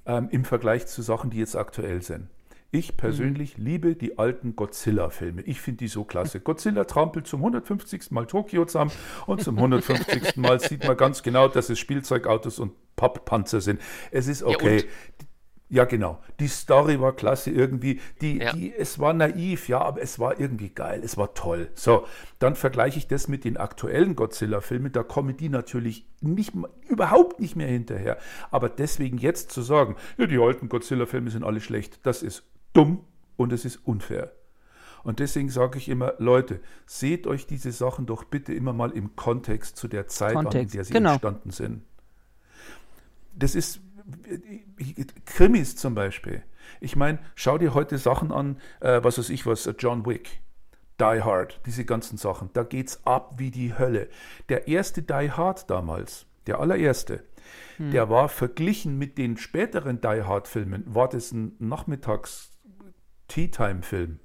ähm, 0.05 0.29
im 0.31 0.45
Vergleich 0.45 0.87
zu 0.87 1.01
Sachen, 1.01 1.29
die 1.29 1.37
jetzt 1.37 1.55
aktuell 1.55 2.01
sind. 2.01 2.29
Ich 2.73 2.97
persönlich 2.97 3.59
mhm. 3.59 3.65
liebe 3.65 3.95
die 3.95 4.17
alten 4.17 4.55
Godzilla-Filme. 4.55 5.43
Ich 5.43 5.61
finde 5.61 5.77
die 5.77 5.87
so 5.87 6.03
klasse. 6.03 6.39
Godzilla 6.41 6.85
trampelt 6.85 7.27
zum 7.27 7.41
150. 7.41 8.09
Mal 8.09 8.25
Tokio 8.25 8.65
zusammen 8.65 8.91
und 9.27 9.43
zum 9.43 9.57
150. 9.57 10.37
Mal 10.37 10.59
sieht 10.59 10.83
man 10.83 10.97
ganz 10.97 11.21
genau, 11.21 11.47
dass 11.47 11.69
es 11.69 11.77
Spielzeugautos 11.77 12.57
und 12.57 12.73
Papppanzer 12.95 13.61
sind. 13.61 13.79
Es 14.09 14.27
ist 14.27 14.41
okay. 14.41 14.77
Ja, 14.77 14.83
ja, 15.69 15.85
genau. 15.85 16.19
Die 16.39 16.47
Story 16.47 16.99
war 16.99 17.15
klasse 17.15 17.51
irgendwie. 17.51 18.01
Die, 18.21 18.39
ja. 18.39 18.53
die, 18.53 18.73
es 18.75 18.97
war 18.97 19.13
naiv, 19.13 19.67
ja, 19.67 19.79
aber 19.81 20.01
es 20.01 20.17
war 20.17 20.39
irgendwie 20.39 20.69
geil. 20.69 21.01
Es 21.03 21.15
war 21.15 21.35
toll. 21.35 21.69
So, 21.75 22.07
dann 22.39 22.55
vergleiche 22.55 22.97
ich 22.97 23.07
das 23.07 23.27
mit 23.27 23.43
den 23.43 23.57
aktuellen 23.57 24.15
Godzilla-Filmen. 24.15 24.91
Da 24.91 25.03
kommen 25.03 25.37
die 25.37 25.49
natürlich 25.49 26.07
nicht, 26.21 26.53
überhaupt 26.87 27.39
nicht 27.39 27.55
mehr 27.55 27.67
hinterher. 27.67 28.17
Aber 28.49 28.69
deswegen 28.69 29.19
jetzt 29.19 29.51
zu 29.51 29.61
sagen, 29.61 29.95
ja, 30.17 30.25
die 30.25 30.39
alten 30.39 30.69
Godzilla-Filme 30.69 31.29
sind 31.29 31.43
alle 31.43 31.61
schlecht, 31.61 31.99
das 32.03 32.23
ist 32.23 32.43
dumm 32.73 33.03
und 33.37 33.53
es 33.53 33.65
ist 33.65 33.77
unfair. 33.85 34.31
Und 35.03 35.19
deswegen 35.19 35.49
sage 35.49 35.77
ich 35.77 35.89
immer, 35.89 36.13
Leute, 36.17 36.61
seht 36.85 37.27
euch 37.27 37.45
diese 37.45 37.71
Sachen 37.71 38.05
doch 38.05 38.23
bitte 38.23 38.53
immer 38.53 38.73
mal 38.73 38.91
im 38.91 39.15
Kontext 39.15 39.75
zu 39.75 39.87
der 39.87 40.07
Zeit 40.07 40.33
Kontext, 40.33 40.55
an, 40.55 40.61
in 40.61 40.71
der 40.71 40.83
sie 40.85 40.93
genau. 40.93 41.11
entstanden 41.11 41.51
sind. 41.51 41.83
Das 43.35 43.55
ist 43.55 43.81
Krimis 45.25 45.75
zum 45.75 45.95
Beispiel. 45.95 46.43
Ich 46.79 46.95
meine, 46.95 47.19
schau 47.35 47.57
dir 47.57 47.73
heute 47.73 47.97
Sachen 47.97 48.31
an, 48.31 48.57
äh, 48.79 49.03
was 49.03 49.17
weiß 49.17 49.29
ich 49.29 49.45
was, 49.45 49.69
John 49.77 50.05
Wick, 50.05 50.41
Die 50.99 51.21
Hard, 51.21 51.59
diese 51.65 51.83
ganzen 51.83 52.17
Sachen. 52.17 52.49
Da 52.53 52.63
geht's 52.63 53.05
ab 53.05 53.33
wie 53.37 53.51
die 53.51 53.77
Hölle. 53.77 54.09
Der 54.49 54.67
erste 54.67 55.01
Die 55.01 55.31
Hard 55.31 55.69
damals, 55.69 56.25
der 56.47 56.59
allererste, 56.59 57.23
hm. 57.77 57.91
der 57.91 58.09
war 58.09 58.29
verglichen 58.29 58.97
mit 58.97 59.17
den 59.17 59.37
späteren 59.37 59.99
Die 59.99 60.23
Hard 60.23 60.47
Filmen, 60.47 60.83
war 60.87 61.09
das 61.09 61.31
ein 61.31 61.55
Nachmittags-Tea-Time-Film 63.33 64.19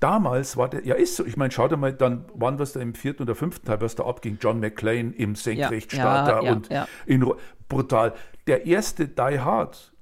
damals 0.00 0.56
war 0.56 0.68
der, 0.68 0.84
ja 0.84 0.96
ist 0.96 1.14
so, 1.14 1.24
ich 1.24 1.36
meine, 1.36 1.52
schau 1.52 1.68
dir 1.68 1.76
mal 1.76 1.92
dann, 1.92 2.24
wann 2.34 2.58
was 2.58 2.72
da 2.72 2.80
im 2.80 2.94
vierten 2.94 3.22
oder 3.22 3.36
fünften 3.36 3.66
Teil, 3.66 3.80
was 3.80 3.94
da 3.94 4.04
abging, 4.04 4.38
John 4.40 4.58
McClane 4.58 5.12
im 5.12 5.36
Senkrechtstarter 5.36 6.38
ja, 6.38 6.42
ja, 6.42 6.52
und 6.52 6.68
ja. 6.70 6.88
in 7.06 7.24
brutal. 7.68 8.12
Der 8.48 8.66
erste 8.66 9.06
Die 9.06 9.38
Hard, 9.38 9.92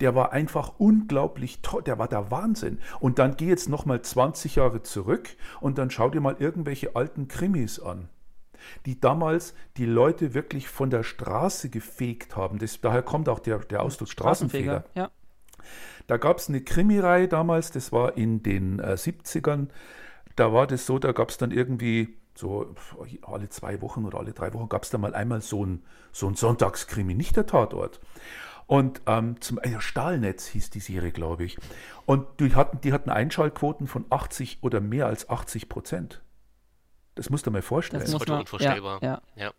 der 0.00 0.14
war 0.14 0.32
einfach 0.32 0.72
unglaublich 0.78 1.60
toll, 1.60 1.82
der 1.82 1.98
war 1.98 2.08
der 2.08 2.30
Wahnsinn. 2.30 2.78
Und 2.98 3.18
dann 3.18 3.36
geh 3.36 3.46
jetzt 3.46 3.68
nochmal 3.68 4.00
20 4.00 4.56
Jahre 4.56 4.82
zurück 4.82 5.28
und 5.60 5.76
dann 5.76 5.90
schau 5.90 6.08
dir 6.08 6.22
mal 6.22 6.36
irgendwelche 6.38 6.96
alten 6.96 7.28
Krimis 7.28 7.78
an 7.78 8.08
die 8.86 9.00
damals 9.00 9.54
die 9.76 9.86
Leute 9.86 10.34
wirklich 10.34 10.68
von 10.68 10.88
der 10.88 11.02
Straße 11.02 11.68
gefegt 11.68 12.36
haben. 12.36 12.58
Das, 12.58 12.80
daher 12.80 13.02
kommt 13.02 13.28
auch 13.28 13.40
der, 13.40 13.58
der 13.58 13.82
Ausdruck 13.82 14.08
Straßenfeger. 14.08 14.84
Ja. 14.94 15.10
Da 16.06 16.16
gab 16.16 16.38
es 16.38 16.48
eine 16.48 16.62
Krimireihe 16.62 17.28
damals, 17.28 17.70
das 17.70 17.92
war 17.92 18.16
in 18.16 18.42
den 18.42 18.78
äh, 18.78 18.94
70ern. 18.94 19.68
Da 20.36 20.52
war 20.52 20.66
das 20.66 20.86
so, 20.86 20.98
da 20.98 21.12
gab 21.12 21.30
es 21.30 21.38
dann 21.38 21.50
irgendwie 21.50 22.16
so 22.34 22.74
alle 23.22 23.48
zwei 23.50 23.80
Wochen 23.82 24.04
oder 24.04 24.18
alle 24.18 24.32
drei 24.32 24.52
Wochen 24.54 24.68
gab 24.68 24.84
es 24.84 24.90
da 24.90 24.98
mal 24.98 25.14
einmal 25.14 25.42
so 25.42 25.64
ein, 25.64 25.82
so 26.12 26.26
ein 26.26 26.34
Sonntagskrimi, 26.34 27.14
nicht 27.14 27.36
der 27.36 27.46
Tatort. 27.46 28.00
Und 28.66 29.02
ähm, 29.06 29.40
zum 29.40 29.58
äh, 29.58 29.80
Stahlnetz 29.80 30.46
hieß 30.46 30.70
die 30.70 30.80
Serie, 30.80 31.12
glaube 31.12 31.44
ich. 31.44 31.58
Und 32.06 32.26
die 32.40 32.54
hatten, 32.54 32.80
die 32.80 32.92
hatten 32.92 33.10
Einschaltquoten 33.10 33.86
von 33.86 34.06
80 34.08 34.58
oder 34.62 34.80
mehr 34.80 35.06
als 35.06 35.28
80 35.28 35.68
Prozent. 35.68 36.22
Das 37.14 37.28
musst 37.28 37.44
du 37.44 37.50
dir 37.50 37.54
mal 37.54 37.62
vorstellen. 37.62 38.00
Das 38.00 38.08
ist 38.08 38.18
heute 38.18 38.34
unvorstellbar. 38.34 39.00
Ja, 39.02 39.20
ja. 39.36 39.44
ja. 39.44 39.52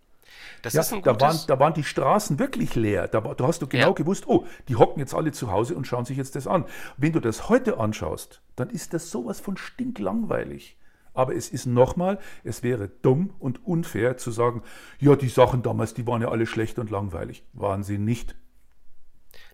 Das 0.62 0.74
ja, 0.74 0.82
ist 0.82 0.94
ein 0.94 1.02
da, 1.02 1.20
waren, 1.20 1.38
da 1.48 1.60
waren 1.60 1.74
die 1.74 1.84
Straßen 1.84 2.40
wirklich 2.40 2.76
leer. 2.76 3.08
Da, 3.08 3.22
da 3.22 3.48
hast 3.48 3.62
du 3.62 3.68
genau 3.68 3.88
ja. 3.88 3.94
gewusst, 3.94 4.28
oh, 4.28 4.46
die 4.68 4.76
hocken 4.76 5.00
jetzt 5.00 5.14
alle 5.14 5.32
zu 5.32 5.52
Hause 5.52 5.76
und 5.76 5.86
schauen 5.86 6.06
sich 6.06 6.18
jetzt 6.18 6.36
das 6.36 6.48
an. 6.48 6.66
Wenn 6.98 7.14
du 7.14 7.20
das 7.20 7.50
heute 7.50 7.78
anschaust, 7.78 8.42
dann 8.56 8.70
ist 8.70 8.94
das 8.94 9.12
sowas 9.12 9.40
von 9.40 9.58
stinklangweilig. 9.58 10.78
Aber 11.14 11.36
es 11.36 11.50
ist 11.50 11.66
nochmal, 11.66 12.20
es 12.44 12.64
wäre 12.64 12.88
dumm 12.88 13.34
und 13.40 13.66
unfair 13.66 14.18
zu 14.18 14.32
sagen, 14.32 14.64
ja, 15.00 15.16
die 15.16 15.30
Sachen 15.30 15.62
damals, 15.62 15.94
die 15.94 16.08
waren 16.08 16.22
ja 16.22 16.30
alle 16.30 16.48
schlecht 16.48 16.80
und 16.80 16.90
langweilig. 16.90 17.46
Waren 17.54 17.84
sie 17.84 18.00
nicht. 18.00 18.36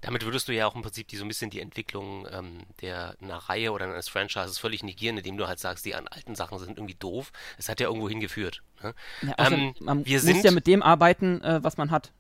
Damit 0.02 0.24
würdest 0.24 0.48
du 0.48 0.54
ja 0.54 0.66
auch 0.66 0.76
im 0.76 0.82
Prinzip 0.82 1.08
die, 1.10 1.18
so 1.18 1.26
ein 1.26 1.28
bisschen 1.28 1.50
die 1.50 1.60
Entwicklung 1.60 2.26
ähm, 2.32 2.64
der 2.82 3.16
einer 3.22 3.38
Reihe 3.38 3.72
oder 3.72 3.86
eines 3.86 4.08
Franchises 4.08 4.58
völlig 4.58 4.84
negieren, 4.84 5.18
indem 5.18 5.38
du 5.38 5.48
halt 5.48 5.60
sagst, 5.60 5.86
die 5.86 5.96
an 5.96 6.08
alten 6.08 6.36
Sachen 6.36 6.58
sind 6.60 6.78
irgendwie 6.78 6.96
doof. 6.96 7.32
Es 7.58 7.68
hat 7.70 7.80
ja 7.80 7.88
irgendwo 7.88 8.08
hingeführt. 8.08 8.62
Ne? 8.82 8.94
Ja, 9.24 9.34
ähm, 9.52 9.76
man 9.80 10.06
wir 10.06 10.18
muss 10.18 10.26
sind, 10.26 10.44
ja 10.44 10.52
mit 10.52 10.68
dem 10.68 10.82
arbeiten, 10.82 11.42
äh, 11.42 11.64
was 11.64 11.78
man 11.78 11.92
hat. 11.92 12.12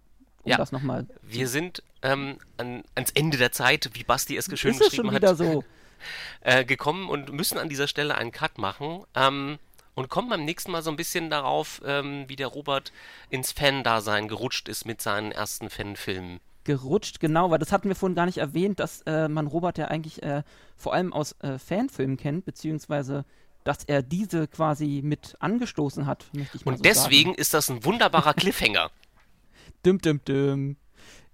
Um 0.44 0.52
ja, 0.52 0.58
das 0.58 0.72
nochmal. 0.72 1.06
Wir 1.22 1.48
sind 1.48 1.84
ähm, 2.02 2.38
an, 2.58 2.84
ans 2.96 3.12
Ende 3.12 3.38
der 3.38 3.52
Zeit, 3.52 3.90
wie 3.94 4.04
Basti 4.04 4.36
es 4.36 4.46
schön 4.46 4.72
ist 4.72 4.80
geschrieben 4.80 4.86
es 4.88 4.96
schon 4.96 5.16
wieder 5.16 5.30
hat, 5.30 5.38
so? 5.38 5.64
äh, 6.42 6.66
gekommen 6.66 7.10
und 7.10 7.32
müssen 7.32 7.58
an 7.58 7.70
dieser 7.70 7.88
Stelle 7.88 8.16
einen 8.16 8.32
Cut 8.32 8.58
machen. 8.58 9.04
Ähm, 9.16 9.60
und 9.96 10.08
kommen 10.08 10.30
beim 10.30 10.46
nächsten 10.46 10.72
Mal 10.72 10.82
so 10.82 10.90
ein 10.92 10.96
bisschen 10.96 11.30
darauf, 11.30 11.82
ähm, 11.86 12.24
wie 12.28 12.38
der 12.38 12.48
Robert 12.48 12.94
ins 13.30 13.52
Fan-Dasein 13.52 14.30
gerutscht 14.30 14.70
ist 14.70 14.86
mit 14.86 15.02
seinen 15.02 15.34
ersten 15.34 15.70
Fanfilmen 15.70 16.40
gerutscht, 16.78 17.20
genau, 17.20 17.50
weil 17.50 17.58
das 17.58 17.72
hatten 17.72 17.88
wir 17.88 17.96
vorhin 17.96 18.16
gar 18.16 18.28
nicht 18.28 18.38
erwähnt, 18.38 18.80
dass 18.80 19.02
äh, 19.08 19.28
man 19.28 19.48
Robert 19.48 19.80
ja 19.80 19.86
eigentlich 19.86 20.22
äh, 20.22 20.44
vor 20.76 20.94
allem 20.94 21.14
aus 21.14 21.36
äh, 21.40 21.58
Fanfilmen 21.58 22.16
kennt, 22.16 22.46
beziehungsweise 22.46 23.26
dass 23.64 23.84
er 23.86 24.04
diese 24.04 24.48
quasi 24.48 25.02
mit 25.04 25.36
angestoßen 25.40 26.06
hat, 26.06 26.28
möchte 26.34 26.58
ich 26.58 26.66
mal 26.66 26.72
Und 26.72 26.78
so 26.78 26.84
deswegen 26.84 27.32
sagen. 27.32 27.42
ist 27.42 27.54
das 27.54 27.70
ein 27.70 27.84
wunderbarer 27.84 28.34
Cliffhanger. 28.34 28.92
düm, 29.86 30.00
düm, 30.00 30.24
düm. 30.24 30.78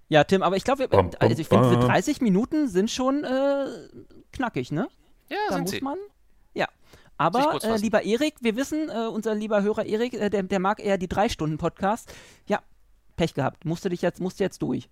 Ja, 0.08 0.24
Tim, 0.24 0.42
aber 0.42 0.56
ich 0.56 0.64
glaube, 0.64 0.88
also 1.18 1.40
ich 1.40 1.48
finde, 1.48 1.78
30 1.78 2.20
Minuten 2.20 2.68
sind 2.68 2.90
schon 2.90 3.24
äh, 3.24 3.66
knackig, 4.32 4.72
ne? 4.72 4.88
Ja, 5.28 5.36
da 5.48 5.54
sind 5.54 5.62
muss 5.62 5.70
sie. 5.72 5.80
man. 5.80 5.98
Ja. 6.54 6.68
Aber, 7.18 7.58
äh, 7.62 7.76
lieber 7.76 8.02
Erik, 8.04 8.34
wir 8.40 8.56
wissen, 8.56 8.88
äh, 8.88 9.08
unser 9.08 9.34
lieber 9.34 9.62
Hörer 9.62 9.84
Erik, 9.84 10.14
äh, 10.14 10.30
der, 10.30 10.44
der 10.44 10.60
mag 10.60 10.82
eher 10.84 10.96
die 10.96 11.08
drei 11.08 11.28
Stunden 11.28 11.58
Podcast. 11.58 12.12
Ja, 12.46 12.60
Pech 13.16 13.34
gehabt. 13.34 13.64
Musst 13.64 13.84
du 13.84 13.88
dich 13.88 14.02
jetzt, 14.02 14.20
musst 14.20 14.38
du 14.38 14.44
jetzt 14.44 14.62
durch. 14.62 14.88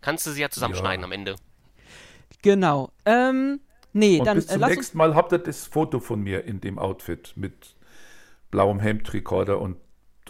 Kannst 0.00 0.26
du 0.26 0.30
sie 0.30 0.40
ja 0.40 0.50
zusammenschneiden 0.50 1.00
ja. 1.00 1.06
am 1.06 1.12
Ende. 1.12 1.36
Genau. 2.42 2.90
Ähm, 3.04 3.60
nee, 3.92 4.18
Und 4.18 4.26
dann 4.26 4.36
bis 4.36 4.46
zum 4.46 4.60
nächsten 4.60 4.98
Mal 4.98 5.14
habt 5.14 5.32
ihr 5.32 5.38
das 5.38 5.66
Foto 5.66 6.00
von 6.00 6.20
mir 6.20 6.44
in 6.44 6.60
dem 6.60 6.78
Outfit 6.78 7.32
mit 7.36 7.76
blauem 8.50 8.80
Hemd, 8.80 9.12
Rekorder 9.12 9.60
und, 9.60 9.76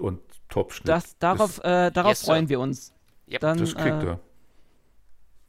und 0.00 0.20
Topschnitt. 0.48 0.88
Das, 0.88 1.18
darauf 1.18 1.61
das, 1.61 1.88
äh, 1.88 1.92
darauf 1.92 2.12
yes, 2.12 2.24
freuen 2.24 2.48
wir 2.48 2.61
uns. 2.61 2.92
Yep. 3.28 3.40
Dann, 3.40 3.59
das 3.59 3.74
kriegt 3.74 4.02
äh, 4.02 4.06
er. 4.06 4.20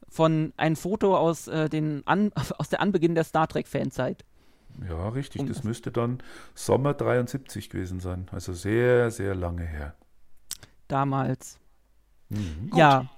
Von 0.08 0.52
ein 0.56 0.76
Foto 0.76 1.16
aus, 1.16 1.48
äh, 1.48 1.68
den 1.68 2.06
An 2.06 2.32
aus 2.58 2.68
der 2.68 2.80
Anbeginn 2.80 3.14
der 3.14 3.24
Star 3.24 3.48
Trek-Fanzeit. 3.48 4.24
Ja, 4.88 5.08
richtig. 5.08 5.42
Um, 5.42 5.48
das 5.48 5.64
müsste 5.64 5.90
dann 5.90 6.22
Sommer 6.54 6.94
73 6.94 7.68
gewesen 7.68 8.00
sein. 8.00 8.28
Also 8.30 8.52
sehr, 8.54 9.10
sehr 9.10 9.34
lange 9.34 9.64
her. 9.64 9.94
Damals. 10.88 11.58
Mhm. 12.28 12.70
Ja, 12.74 13.10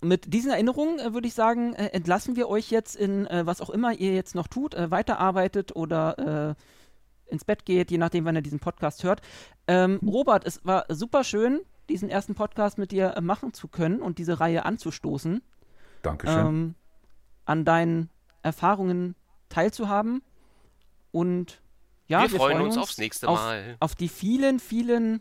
mit 0.00 0.32
diesen 0.32 0.50
Erinnerungen 0.50 0.98
äh, 0.98 1.14
würde 1.14 1.28
ich 1.28 1.34
sagen, 1.34 1.74
äh, 1.74 1.86
entlassen 1.86 2.36
wir 2.36 2.48
euch 2.48 2.70
jetzt 2.70 2.96
in 2.96 3.26
äh, 3.26 3.46
was 3.46 3.60
auch 3.60 3.70
immer 3.70 3.92
ihr 3.92 4.14
jetzt 4.14 4.34
noch 4.34 4.46
tut, 4.46 4.74
äh, 4.74 4.90
weiterarbeitet 4.90 5.74
oder 5.74 6.56
äh, 6.56 7.32
ins 7.32 7.44
Bett 7.44 7.64
geht, 7.64 7.90
je 7.90 7.98
nachdem, 7.98 8.24
wann 8.24 8.36
ihr 8.36 8.42
diesen 8.42 8.60
Podcast 8.60 9.04
hört. 9.04 9.20
Ähm, 9.66 9.98
Robert, 10.06 10.46
es 10.46 10.64
war 10.64 10.84
super 10.88 11.24
schön, 11.24 11.60
diesen 11.88 12.08
ersten 12.08 12.34
Podcast 12.34 12.78
mit 12.78 12.92
dir 12.92 13.16
äh, 13.16 13.20
machen 13.20 13.52
zu 13.52 13.68
können 13.68 14.00
und 14.00 14.18
diese 14.18 14.38
Reihe 14.38 14.64
anzustoßen. 14.64 15.42
Dankeschön. 16.02 16.46
Ähm, 16.46 16.74
an 17.44 17.64
deinen 17.64 18.10
Erfahrungen 18.42 19.16
teilzuhaben. 19.48 20.22
Und 21.10 21.62
ja, 22.06 22.22
wir, 22.22 22.32
wir 22.32 22.38
freuen, 22.38 22.58
freuen 22.58 22.66
uns, 22.66 22.78
aufs 22.78 22.98
nächste 22.98 23.26
Mal. 23.26 23.76
Auf, 23.80 23.90
auf 23.90 23.94
die 23.94 24.08
vielen, 24.08 24.60
vielen 24.60 25.20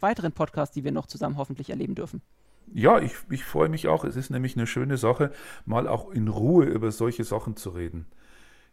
weiteren 0.00 0.32
Podcasts, 0.32 0.74
die 0.74 0.84
wir 0.84 0.92
noch 0.92 1.06
zusammen 1.06 1.36
hoffentlich 1.36 1.70
erleben 1.70 1.94
dürfen. 1.94 2.22
Ja, 2.72 2.98
ich, 3.00 3.14
ich 3.30 3.44
freue 3.44 3.68
mich 3.68 3.88
auch. 3.88 4.04
Es 4.04 4.16
ist 4.16 4.30
nämlich 4.30 4.56
eine 4.56 4.66
schöne 4.66 4.96
Sache, 4.96 5.32
mal 5.64 5.88
auch 5.88 6.10
in 6.10 6.28
Ruhe 6.28 6.66
über 6.66 6.90
solche 6.90 7.24
Sachen 7.24 7.56
zu 7.56 7.70
reden. 7.70 8.06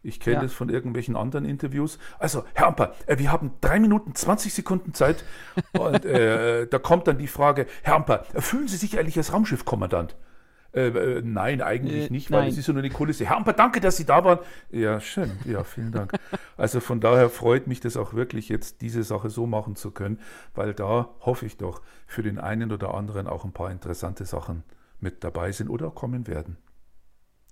Ich 0.04 0.20
kenne 0.20 0.36
ja. 0.36 0.42
das 0.42 0.52
von 0.52 0.68
irgendwelchen 0.68 1.16
anderen 1.16 1.46
Interviews. 1.46 1.98
Also, 2.18 2.44
Herr 2.52 2.66
Amper, 2.66 2.94
äh, 3.06 3.18
wir 3.18 3.32
haben 3.32 3.52
drei 3.62 3.80
Minuten 3.80 4.14
20 4.14 4.52
Sekunden 4.52 4.92
Zeit. 4.92 5.24
und 5.78 6.04
äh, 6.04 6.66
da 6.66 6.78
kommt 6.78 7.08
dann 7.08 7.18
die 7.18 7.26
Frage, 7.26 7.66
Herr 7.82 7.94
Amper, 7.94 8.24
fühlen 8.34 8.68
Sie 8.68 8.76
sich 8.76 8.98
eigentlich 8.98 9.16
als 9.16 9.32
Raumschiffkommandant? 9.32 10.14
Äh, 10.74 10.88
äh, 10.88 11.22
nein, 11.24 11.62
eigentlich 11.62 12.10
äh, 12.10 12.12
nicht, 12.12 12.30
weil 12.30 12.48
es 12.48 12.58
ist 12.58 12.66
ja 12.66 12.72
nur 12.72 12.82
eine 12.82 12.92
Kulisse. 12.92 13.24
Herr 13.26 13.36
Amper, 13.36 13.52
danke, 13.52 13.80
dass 13.80 13.96
Sie 13.96 14.04
da 14.04 14.24
waren. 14.24 14.40
Ja, 14.70 15.00
schön. 15.00 15.38
Ja, 15.44 15.62
vielen 15.62 15.92
Dank. 15.92 16.12
also 16.56 16.80
von 16.80 17.00
daher 17.00 17.30
freut 17.30 17.68
mich 17.68 17.80
das 17.80 17.96
auch 17.96 18.14
wirklich, 18.14 18.48
jetzt 18.48 18.80
diese 18.80 19.04
Sache 19.04 19.30
so 19.30 19.46
machen 19.46 19.76
zu 19.76 19.92
können, 19.92 20.18
weil 20.54 20.74
da 20.74 21.10
hoffe 21.20 21.46
ich 21.46 21.56
doch 21.58 21.80
für 22.06 22.22
den 22.22 22.38
einen 22.38 22.72
oder 22.72 22.94
anderen 22.94 23.28
auch 23.28 23.44
ein 23.44 23.52
paar 23.52 23.70
interessante 23.70 24.24
Sachen 24.24 24.64
mit 24.98 25.22
dabei 25.22 25.52
sind 25.52 25.68
oder 25.68 25.90
kommen 25.90 26.26
werden. 26.26 26.56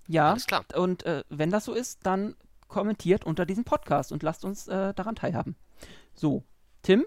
Ja, 0.07 0.31
Alles 0.31 0.45
klar. 0.45 0.65
Und 0.75 1.05
äh, 1.05 1.23
wenn 1.29 1.49
das 1.49 1.63
so 1.63 1.73
ist, 1.73 2.05
dann 2.05 2.35
kommentiert 2.67 3.23
unter 3.23 3.45
diesem 3.45 3.63
Podcast 3.63 4.11
und 4.11 4.21
lasst 4.21 4.43
uns 4.43 4.67
äh, 4.67 4.93
daran 4.93 5.15
teilhaben. 5.15 5.55
So, 6.13 6.43
Tim? 6.81 7.05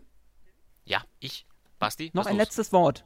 Ja, 0.85 1.03
ich. 1.19 1.47
Basti? 1.79 2.11
Noch 2.15 2.25
ein 2.25 2.37
los? 2.37 2.47
letztes 2.47 2.73
Wort. 2.73 3.05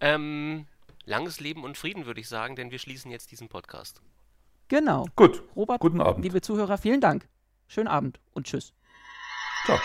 Ähm, 0.00 0.66
langes 1.04 1.40
Leben 1.40 1.64
und 1.64 1.76
Frieden, 1.76 2.06
würde 2.06 2.20
ich 2.20 2.28
sagen, 2.28 2.56
denn 2.56 2.70
wir 2.70 2.78
schließen 2.78 3.10
jetzt 3.10 3.30
diesen 3.30 3.48
Podcast. 3.48 4.02
Genau. 4.68 5.06
Gut. 5.16 5.42
Robert, 5.54 5.80
guten 5.80 6.00
Abend. 6.00 6.24
Liebe 6.24 6.40
Zuhörer, 6.40 6.78
vielen 6.78 7.00
Dank. 7.00 7.28
Schönen 7.68 7.88
Abend 7.88 8.20
und 8.32 8.46
tschüss. 8.46 8.72
Ciao. 9.64 9.78